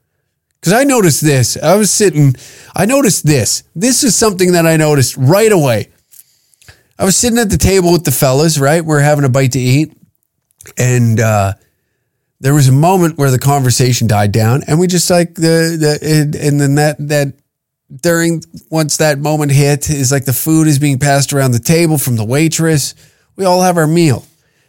because 0.59 0.73
I 0.73 0.83
noticed 0.83 1.21
this. 1.21 1.55
I 1.57 1.75
was 1.75 1.91
sitting, 1.91 2.35
I 2.75 2.85
noticed 2.85 3.25
this. 3.25 3.63
This 3.75 4.03
is 4.03 4.15
something 4.15 4.53
that 4.53 4.65
I 4.65 4.75
noticed 4.77 5.15
right 5.15 5.51
away. 5.51 5.91
I 6.99 7.05
was 7.05 7.15
sitting 7.15 7.37
at 7.37 7.49
the 7.49 7.57
table 7.57 7.91
with 7.91 8.03
the 8.03 8.11
fellas, 8.11 8.57
right? 8.57 8.83
We're 8.83 8.99
having 8.99 9.23
a 9.23 9.29
bite 9.29 9.51
to 9.53 9.59
eat. 9.59 9.93
And 10.77 11.19
uh, 11.19 11.53
there 12.39 12.53
was 12.53 12.67
a 12.67 12.73
moment 12.73 13.17
where 13.17 13.31
the 13.31 13.39
conversation 13.39 14.07
died 14.07 14.31
down, 14.31 14.63
and 14.67 14.79
we 14.79 14.87
just 14.87 15.09
like 15.09 15.35
the, 15.35 15.77
the 15.79 16.37
and 16.41 16.59
then 16.59 16.75
that, 16.75 16.97
that, 16.99 17.33
during 18.01 18.43
once 18.69 18.97
that 18.97 19.17
moment 19.17 19.53
hit 19.53 19.89
is 19.89 20.11
like 20.11 20.25
the 20.25 20.33
food 20.33 20.67
is 20.67 20.77
being 20.77 20.99
passed 20.99 21.31
around 21.31 21.51
the 21.51 21.59
table 21.59 21.97
from 21.97 22.17
the 22.17 22.25
waitress. 22.25 22.93
We 23.37 23.45
all 23.45 23.61
have 23.61 23.77
our 23.77 23.87
meal 23.87 24.25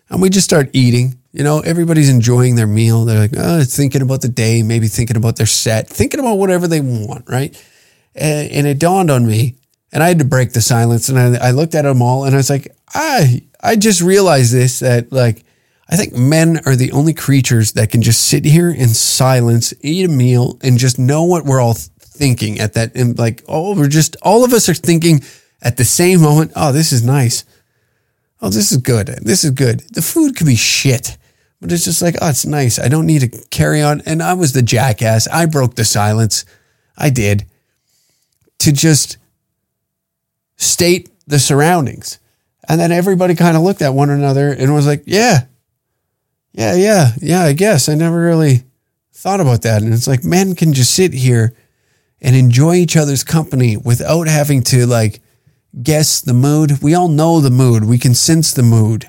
and 0.08 0.22
we 0.22 0.30
just 0.30 0.44
start 0.44 0.70
eating 0.72 1.18
you 1.38 1.44
know, 1.44 1.60
everybody's 1.60 2.08
enjoying 2.08 2.56
their 2.56 2.66
meal. 2.66 3.04
They're 3.04 3.20
like, 3.20 3.30
oh, 3.36 3.62
thinking 3.62 4.02
about 4.02 4.22
the 4.22 4.28
day, 4.28 4.64
maybe 4.64 4.88
thinking 4.88 5.16
about 5.16 5.36
their 5.36 5.46
set, 5.46 5.88
thinking 5.88 6.18
about 6.18 6.34
whatever 6.34 6.66
they 6.66 6.80
want, 6.80 7.30
right? 7.30 7.54
And, 8.16 8.50
and 8.50 8.66
it 8.66 8.80
dawned 8.80 9.08
on 9.08 9.24
me, 9.24 9.54
and 9.92 10.02
I 10.02 10.08
had 10.08 10.18
to 10.18 10.24
break 10.24 10.52
the 10.52 10.60
silence. 10.60 11.08
And 11.08 11.16
I, 11.16 11.48
I 11.48 11.50
looked 11.52 11.76
at 11.76 11.82
them 11.82 12.02
all, 12.02 12.24
and 12.24 12.34
I 12.34 12.38
was 12.38 12.50
like, 12.50 12.74
I, 12.92 13.42
I 13.62 13.76
just 13.76 14.00
realized 14.00 14.52
this 14.52 14.80
that 14.80 15.12
like, 15.12 15.44
I 15.88 15.94
think 15.94 16.12
men 16.12 16.60
are 16.66 16.74
the 16.74 16.90
only 16.90 17.14
creatures 17.14 17.72
that 17.74 17.92
can 17.92 18.02
just 18.02 18.24
sit 18.24 18.44
here 18.44 18.70
in 18.70 18.88
silence, 18.88 19.72
eat 19.80 20.06
a 20.06 20.12
meal, 20.12 20.58
and 20.60 20.76
just 20.76 20.98
know 20.98 21.22
what 21.22 21.44
we're 21.44 21.60
all 21.60 21.74
thinking 21.74 22.58
at 22.58 22.72
that. 22.72 22.96
And 22.96 23.16
like, 23.16 23.44
oh, 23.46 23.76
we're 23.76 23.86
just 23.86 24.16
all 24.22 24.44
of 24.44 24.52
us 24.52 24.68
are 24.68 24.74
thinking 24.74 25.20
at 25.62 25.76
the 25.76 25.84
same 25.84 26.20
moment. 26.20 26.50
Oh, 26.56 26.72
this 26.72 26.90
is 26.90 27.04
nice 27.04 27.44
oh, 28.40 28.50
this 28.50 28.72
is 28.72 28.78
good. 28.78 29.08
This 29.22 29.44
is 29.44 29.50
good. 29.50 29.80
The 29.92 30.02
food 30.02 30.36
could 30.36 30.46
be 30.46 30.56
shit, 30.56 31.17
but 31.60 31.72
it's 31.72 31.84
just 31.84 32.02
like, 32.02 32.16
oh, 32.20 32.30
it's 32.30 32.46
nice. 32.46 32.78
I 32.78 32.88
don't 32.88 33.06
need 33.06 33.20
to 33.20 33.44
carry 33.50 33.82
on. 33.82 34.00
And 34.06 34.22
I 34.22 34.34
was 34.34 34.52
the 34.52 34.62
jackass. 34.62 35.26
I 35.28 35.46
broke 35.46 35.74
the 35.74 35.84
silence. 35.84 36.44
I 36.96 37.10
did 37.10 37.46
to 38.60 38.72
just 38.72 39.18
state 40.56 41.10
the 41.26 41.38
surroundings. 41.38 42.18
And 42.68 42.80
then 42.80 42.92
everybody 42.92 43.34
kind 43.34 43.56
of 43.56 43.62
looked 43.62 43.82
at 43.82 43.94
one 43.94 44.10
another 44.10 44.52
and 44.52 44.74
was 44.74 44.86
like, 44.86 45.02
yeah, 45.06 45.46
yeah, 46.52 46.74
yeah, 46.74 47.12
yeah, 47.20 47.42
I 47.42 47.52
guess. 47.54 47.88
I 47.88 47.94
never 47.94 48.20
really 48.20 48.64
thought 49.12 49.40
about 49.40 49.62
that. 49.62 49.82
And 49.82 49.92
it's 49.92 50.06
like 50.06 50.24
men 50.24 50.54
can 50.54 50.72
just 50.72 50.94
sit 50.94 51.12
here 51.12 51.54
and 52.20 52.36
enjoy 52.36 52.74
each 52.74 52.96
other's 52.96 53.24
company 53.24 53.76
without 53.76 54.28
having 54.28 54.62
to 54.64 54.86
like 54.86 55.20
guess 55.82 56.20
the 56.20 56.34
mood. 56.34 56.82
We 56.82 56.94
all 56.94 57.08
know 57.08 57.40
the 57.40 57.50
mood. 57.50 57.84
We 57.84 57.98
can 57.98 58.14
sense 58.14 58.52
the 58.52 58.62
mood. 58.62 59.08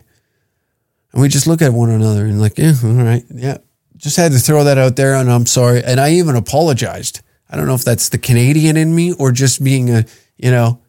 And 1.11 1.21
we 1.21 1.27
just 1.27 1.47
look 1.47 1.61
at 1.61 1.73
one 1.73 1.89
another 1.89 2.25
and 2.25 2.39
like, 2.39 2.57
yeah, 2.57 2.73
all 2.83 2.91
right, 2.91 3.23
yeah. 3.33 3.57
Just 3.97 4.17
had 4.17 4.31
to 4.31 4.39
throw 4.39 4.63
that 4.63 4.77
out 4.77 4.95
there 4.95 5.15
and 5.15 5.29
I'm 5.29 5.45
sorry. 5.45 5.83
And 5.83 5.99
I 5.99 6.11
even 6.11 6.35
apologized. 6.35 7.21
I 7.49 7.57
don't 7.57 7.65
know 7.65 7.73
if 7.73 7.83
that's 7.83 8.09
the 8.09 8.17
Canadian 8.17 8.77
in 8.77 8.95
me 8.95 9.13
or 9.13 9.31
just 9.31 9.63
being 9.63 9.89
a, 9.89 10.05
you 10.37 10.51
know, 10.51 10.81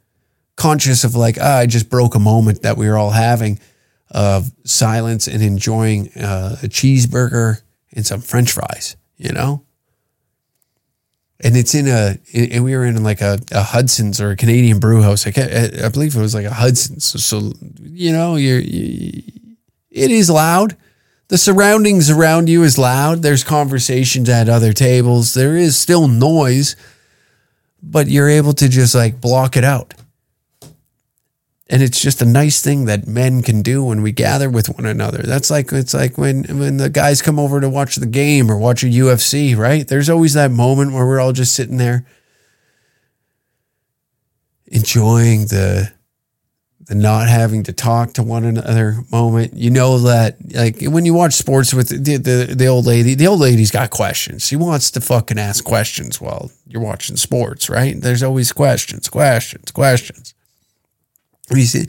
conscious 0.56 1.04
of 1.04 1.14
like, 1.14 1.38
ah, 1.40 1.58
I 1.58 1.66
just 1.66 1.88
broke 1.88 2.14
a 2.14 2.20
moment 2.20 2.62
that 2.62 2.76
we 2.76 2.88
were 2.88 2.98
all 2.98 3.10
having 3.10 3.58
of 4.10 4.50
silence 4.64 5.26
and 5.26 5.42
enjoying 5.42 6.10
uh, 6.12 6.56
a 6.62 6.66
cheeseburger 6.66 7.62
and 7.92 8.06
some 8.06 8.20
french 8.20 8.52
fries, 8.52 8.96
you 9.16 9.32
know? 9.32 9.64
And 11.42 11.56
it's 11.56 11.74
in 11.74 11.88
a, 11.88 12.18
and 12.34 12.62
we 12.62 12.76
were 12.76 12.84
in 12.84 13.02
like 13.02 13.22
a, 13.22 13.38
a 13.50 13.62
Hudson's 13.62 14.20
or 14.20 14.30
a 14.30 14.36
Canadian 14.36 14.78
brew 14.78 15.00
house. 15.00 15.26
I, 15.26 15.30
I 15.30 15.88
believe 15.88 16.14
it 16.14 16.20
was 16.20 16.34
like 16.34 16.44
a 16.44 16.52
Hudson's. 16.52 17.06
So, 17.06 17.18
so 17.18 17.52
you 17.80 18.12
know, 18.12 18.36
you're, 18.36 18.58
you, 18.58 19.22
it 19.90 20.10
is 20.10 20.30
loud. 20.30 20.76
The 21.28 21.38
surroundings 21.38 22.10
around 22.10 22.48
you 22.48 22.64
is 22.64 22.76
loud. 22.76 23.22
There's 23.22 23.44
conversations 23.44 24.28
at 24.28 24.48
other 24.48 24.72
tables. 24.72 25.34
There 25.34 25.56
is 25.56 25.78
still 25.78 26.08
noise, 26.08 26.74
but 27.82 28.08
you're 28.08 28.28
able 28.28 28.52
to 28.54 28.68
just 28.68 28.94
like 28.94 29.20
block 29.20 29.56
it 29.56 29.64
out. 29.64 29.94
And 31.68 31.84
it's 31.84 32.00
just 32.00 32.20
a 32.20 32.24
nice 32.24 32.60
thing 32.60 32.86
that 32.86 33.06
men 33.06 33.42
can 33.42 33.62
do 33.62 33.84
when 33.84 34.02
we 34.02 34.10
gather 34.10 34.50
with 34.50 34.68
one 34.68 34.86
another. 34.86 35.22
That's 35.22 35.52
like 35.52 35.72
it's 35.72 35.94
like 35.94 36.18
when 36.18 36.42
when 36.58 36.78
the 36.78 36.90
guys 36.90 37.22
come 37.22 37.38
over 37.38 37.60
to 37.60 37.68
watch 37.68 37.94
the 37.94 38.06
game 38.06 38.50
or 38.50 38.58
watch 38.58 38.82
a 38.82 38.86
UFC, 38.86 39.56
right? 39.56 39.86
There's 39.86 40.10
always 40.10 40.34
that 40.34 40.50
moment 40.50 40.92
where 40.92 41.06
we're 41.06 41.20
all 41.20 41.32
just 41.32 41.54
sitting 41.54 41.76
there 41.76 42.04
enjoying 44.66 45.42
the 45.46 45.92
the 46.86 46.94
not 46.94 47.28
having 47.28 47.62
to 47.64 47.72
talk 47.72 48.14
to 48.14 48.22
one 48.22 48.44
another 48.44 48.96
moment. 49.12 49.54
You 49.54 49.70
know 49.70 49.98
that 49.98 50.36
like 50.54 50.82
when 50.82 51.04
you 51.04 51.14
watch 51.14 51.34
sports 51.34 51.72
with 51.74 51.88
the, 51.88 52.16
the, 52.16 52.54
the 52.54 52.66
old 52.66 52.86
lady, 52.86 53.14
the 53.14 53.26
old 53.26 53.40
lady's 53.40 53.70
got 53.70 53.90
questions. 53.90 54.46
She 54.46 54.56
wants 54.56 54.90
to 54.92 55.00
fucking 55.00 55.38
ask 55.38 55.62
questions 55.62 56.20
while 56.20 56.50
you're 56.66 56.82
watching 56.82 57.16
sports, 57.16 57.68
right? 57.70 58.00
There's 58.00 58.22
always 58.22 58.52
questions, 58.52 59.08
questions, 59.08 59.70
questions. 59.70 60.34
You 61.50 61.62
see, 61.62 61.86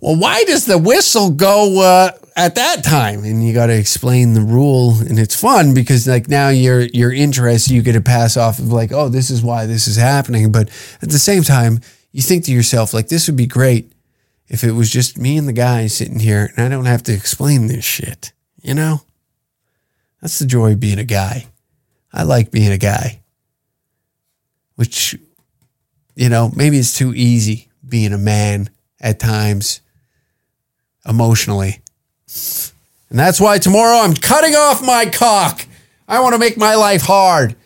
well, 0.00 0.16
why 0.16 0.44
does 0.44 0.66
the 0.66 0.78
whistle 0.78 1.30
go 1.30 1.80
uh, 1.80 2.10
at 2.36 2.56
that 2.56 2.82
time? 2.82 3.24
And 3.24 3.46
you 3.46 3.54
got 3.54 3.66
to 3.66 3.78
explain 3.78 4.34
the 4.34 4.40
rule, 4.40 4.96
and 5.00 5.18
it's 5.18 5.38
fun 5.38 5.72
because 5.72 6.06
like 6.06 6.28
now 6.28 6.48
your 6.48 6.80
your 6.80 7.12
interest 7.12 7.70
you 7.70 7.80
get 7.80 7.92
to 7.92 8.00
pass 8.00 8.36
off 8.36 8.58
of 8.58 8.72
like, 8.72 8.92
oh, 8.92 9.08
this 9.08 9.30
is 9.30 9.42
why 9.42 9.66
this 9.66 9.86
is 9.86 9.96
happening. 9.96 10.52
But 10.52 10.68
at 11.00 11.10
the 11.10 11.18
same 11.18 11.42
time, 11.42 11.80
you 12.12 12.22
think 12.22 12.44
to 12.44 12.52
yourself 12.52 12.92
like, 12.92 13.08
this 13.08 13.26
would 13.28 13.36
be 13.36 13.46
great 13.46 13.92
if 14.48 14.64
it 14.64 14.72
was 14.72 14.90
just 14.90 15.18
me 15.18 15.36
and 15.36 15.48
the 15.48 15.52
guy 15.52 15.86
sitting 15.86 16.20
here 16.20 16.52
and 16.56 16.64
I 16.64 16.68
don't 16.68 16.86
have 16.86 17.02
to 17.04 17.12
explain 17.12 17.66
this 17.66 17.84
shit, 17.84 18.32
you 18.60 18.74
know? 18.74 19.02
That's 20.20 20.38
the 20.38 20.46
joy 20.46 20.72
of 20.72 20.80
being 20.80 20.98
a 20.98 21.04
guy. 21.04 21.46
I 22.12 22.22
like 22.22 22.50
being 22.50 22.72
a 22.72 22.78
guy, 22.78 23.22
which, 24.76 25.18
you 26.14 26.28
know, 26.28 26.50
maybe 26.54 26.78
it's 26.78 26.96
too 26.96 27.12
easy 27.14 27.68
being 27.86 28.12
a 28.12 28.18
man 28.18 28.70
at 29.00 29.20
times 29.20 29.80
emotionally. 31.06 31.80
And 33.10 33.18
that's 33.18 33.40
why 33.40 33.58
tomorrow 33.58 33.98
I'm 33.98 34.14
cutting 34.14 34.54
off 34.54 34.84
my 34.84 35.06
cock. 35.06 35.66
I 36.08 36.20
want 36.20 36.34
to 36.34 36.38
make 36.38 36.56
my 36.56 36.74
life 36.74 37.02
hard. 37.02 37.56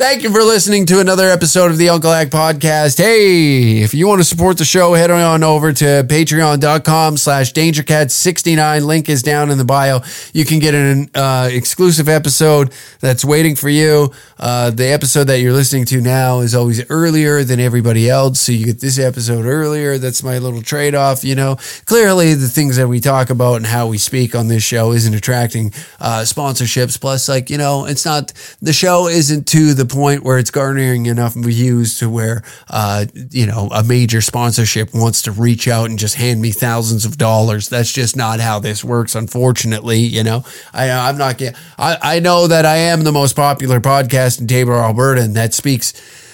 Thank 0.00 0.22
you 0.22 0.32
for 0.32 0.42
listening 0.42 0.86
to 0.86 1.00
another 1.00 1.28
episode 1.28 1.70
of 1.70 1.76
the 1.76 1.90
Uncle 1.90 2.10
Hack 2.10 2.28
Podcast. 2.28 2.96
Hey, 2.96 3.82
if 3.82 3.92
you 3.92 4.08
want 4.08 4.18
to 4.18 4.24
support 4.24 4.56
the 4.56 4.64
show, 4.64 4.94
head 4.94 5.10
on 5.10 5.44
over 5.44 5.74
to 5.74 5.84
patreon.com 5.84 7.18
slash 7.18 7.52
dangercat69. 7.52 8.86
Link 8.86 9.10
is 9.10 9.22
down 9.22 9.50
in 9.50 9.58
the 9.58 9.64
bio. 9.66 10.00
You 10.32 10.46
can 10.46 10.58
get 10.58 10.74
an 10.74 11.10
uh, 11.14 11.50
exclusive 11.52 12.08
episode 12.08 12.72
that's 13.00 13.26
waiting 13.26 13.56
for 13.56 13.68
you. 13.68 14.10
Uh, 14.38 14.70
the 14.70 14.86
episode 14.86 15.24
that 15.24 15.40
you're 15.40 15.52
listening 15.52 15.84
to 15.84 16.00
now 16.00 16.40
is 16.40 16.54
always 16.54 16.82
earlier 16.88 17.44
than 17.44 17.60
everybody 17.60 18.08
else. 18.08 18.40
So 18.40 18.52
you 18.52 18.64
get 18.64 18.80
this 18.80 18.98
episode 18.98 19.44
earlier. 19.44 19.98
That's 19.98 20.22
my 20.22 20.38
little 20.38 20.62
trade 20.62 20.94
off. 20.94 21.24
You 21.24 21.34
know, 21.34 21.56
clearly 21.84 22.32
the 22.32 22.48
things 22.48 22.78
that 22.78 22.88
we 22.88 23.00
talk 23.00 23.28
about 23.28 23.56
and 23.56 23.66
how 23.66 23.88
we 23.88 23.98
speak 23.98 24.34
on 24.34 24.48
this 24.48 24.62
show 24.62 24.92
isn't 24.92 25.12
attracting 25.12 25.74
uh, 26.00 26.22
sponsorships. 26.24 26.98
Plus, 26.98 27.28
like, 27.28 27.50
you 27.50 27.58
know, 27.58 27.84
it's 27.84 28.06
not, 28.06 28.32
the 28.62 28.72
show 28.72 29.06
isn't 29.06 29.46
to 29.48 29.74
the 29.74 29.89
point 29.90 30.22
where 30.22 30.38
it's 30.38 30.50
garnering 30.50 31.06
enough 31.06 31.34
views 31.34 31.98
to 31.98 32.08
where, 32.08 32.42
uh, 32.68 33.06
you 33.30 33.46
know, 33.46 33.68
a 33.72 33.82
major 33.82 34.20
sponsorship 34.20 34.94
wants 34.94 35.22
to 35.22 35.32
reach 35.32 35.68
out 35.68 35.90
and 35.90 35.98
just 35.98 36.14
hand 36.14 36.40
me 36.40 36.50
thousands 36.50 37.04
of 37.04 37.18
dollars. 37.18 37.68
That's 37.68 37.92
just 37.92 38.16
not 38.16 38.40
how 38.40 38.58
this 38.58 38.84
works, 38.84 39.14
unfortunately. 39.14 39.98
You 39.98 40.24
know, 40.24 40.44
I, 40.72 40.90
I'm 40.90 41.18
not 41.18 41.40
I, 41.78 41.98
I 42.00 42.20
know 42.20 42.46
that 42.46 42.64
I 42.64 42.76
am 42.76 43.02
the 43.04 43.12
most 43.12 43.36
popular 43.36 43.80
podcast 43.80 44.40
in 44.40 44.46
Taber, 44.46 44.74
Alberta, 44.74 45.22
and 45.22 45.36
that 45.36 45.54
speaks 45.54 45.92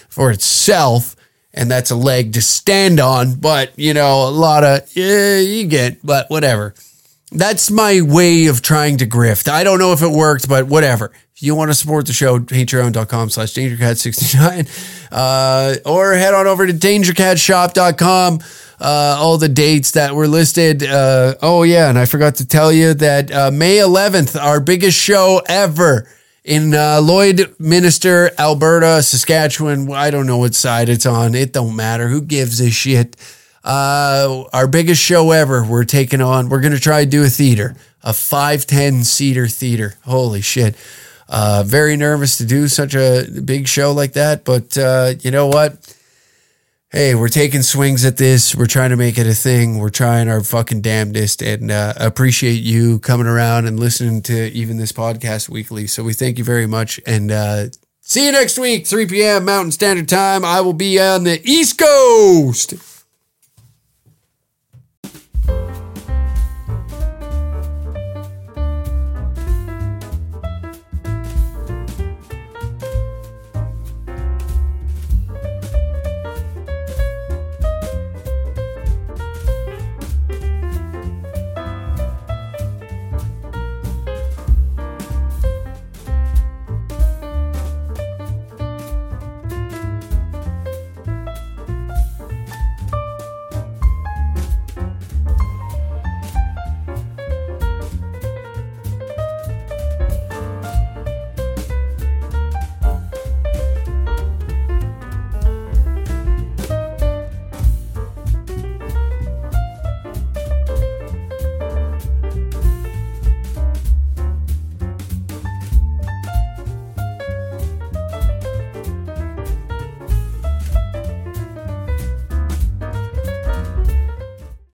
for 0.08 0.30
itself. 0.30 1.16
And 1.58 1.70
that's 1.70 1.90
a 1.90 1.96
leg 1.96 2.34
to 2.34 2.42
stand 2.42 3.00
on, 3.00 3.36
but 3.36 3.78
you 3.78 3.94
know, 3.94 4.28
a 4.28 4.30
lot 4.30 4.62
of, 4.62 4.94
yeah, 4.94 5.38
you 5.38 5.66
get, 5.66 6.04
but 6.04 6.28
whatever. 6.28 6.74
That's 7.32 7.70
my 7.70 8.02
way 8.02 8.46
of 8.46 8.62
trying 8.62 8.98
to 8.98 9.06
grift. 9.06 9.48
I 9.48 9.64
don't 9.64 9.78
know 9.78 9.92
if 9.92 10.00
it 10.00 10.10
worked, 10.10 10.48
but 10.48 10.66
whatever. 10.66 11.10
If 11.34 11.42
you 11.42 11.54
want 11.54 11.70
to 11.70 11.74
support 11.74 12.06
the 12.06 12.12
show, 12.12 12.38
patreon.com 12.38 13.30
slash 13.30 13.52
dangercat69, 13.52 15.08
uh, 15.12 15.74
or 15.84 16.14
head 16.14 16.34
on 16.34 16.46
over 16.46 16.66
to 16.66 16.72
dangercatshop.com. 16.72 18.40
Uh, 18.78 19.16
all 19.18 19.38
the 19.38 19.48
dates 19.48 19.92
that 19.92 20.14
were 20.14 20.28
listed. 20.28 20.82
Uh, 20.82 21.34
oh, 21.42 21.62
yeah. 21.62 21.88
And 21.88 21.98
I 21.98 22.04
forgot 22.04 22.36
to 22.36 22.46
tell 22.46 22.72
you 22.72 22.94
that 22.94 23.32
uh, 23.32 23.50
May 23.50 23.78
11th, 23.78 24.40
our 24.40 24.60
biggest 24.60 24.98
show 24.98 25.42
ever 25.48 26.08
in 26.44 26.74
uh, 26.74 27.00
Lloydminster, 27.02 28.30
Alberta, 28.38 29.02
Saskatchewan. 29.02 29.90
I 29.92 30.10
don't 30.10 30.26
know 30.26 30.38
what 30.38 30.54
side 30.54 30.88
it's 30.88 31.06
on. 31.06 31.34
It 31.34 31.52
don't 31.52 31.74
matter. 31.74 32.08
Who 32.08 32.22
gives 32.22 32.60
a 32.60 32.70
shit? 32.70 33.16
Uh, 33.66 34.44
our 34.52 34.68
biggest 34.68 35.02
show 35.02 35.32
ever. 35.32 35.64
We're 35.64 35.84
taking 35.84 36.20
on, 36.20 36.48
we're 36.48 36.60
going 36.60 36.72
to 36.72 36.80
try 36.80 37.04
to 37.04 37.10
do 37.10 37.24
a 37.24 37.28
theater, 37.28 37.74
a 38.04 38.12
510 38.12 39.02
seater 39.02 39.48
theater. 39.48 39.94
Holy 40.04 40.40
shit. 40.40 40.76
Uh, 41.28 41.64
very 41.66 41.96
nervous 41.96 42.38
to 42.38 42.46
do 42.46 42.68
such 42.68 42.94
a 42.94 43.26
big 43.44 43.66
show 43.66 43.90
like 43.90 44.12
that, 44.12 44.44
but 44.44 44.78
uh, 44.78 45.14
you 45.20 45.32
know 45.32 45.48
what? 45.48 45.96
Hey, 46.92 47.16
we're 47.16 47.28
taking 47.28 47.62
swings 47.62 48.04
at 48.04 48.16
this. 48.16 48.54
We're 48.54 48.66
trying 48.66 48.90
to 48.90 48.96
make 48.96 49.18
it 49.18 49.26
a 49.26 49.34
thing. 49.34 49.78
We're 49.78 49.90
trying 49.90 50.28
our 50.28 50.40
fucking 50.40 50.82
damnedest, 50.82 51.42
and 51.42 51.72
uh, 51.72 51.94
appreciate 51.96 52.62
you 52.62 53.00
coming 53.00 53.26
around 53.26 53.66
and 53.66 53.80
listening 53.80 54.22
to 54.22 54.52
even 54.52 54.76
this 54.76 54.92
podcast 54.92 55.48
weekly. 55.48 55.88
So 55.88 56.04
we 56.04 56.12
thank 56.12 56.38
you 56.38 56.44
very 56.44 56.68
much, 56.68 57.00
and 57.04 57.32
uh, 57.32 57.66
see 58.02 58.26
you 58.26 58.32
next 58.32 58.56
week, 58.60 58.86
3 58.86 59.06
p.m. 59.06 59.44
Mountain 59.44 59.72
Standard 59.72 60.08
Time. 60.08 60.44
I 60.44 60.60
will 60.60 60.72
be 60.72 61.00
on 61.00 61.24
the 61.24 61.40
East 61.42 61.76
Coast. 61.76 62.95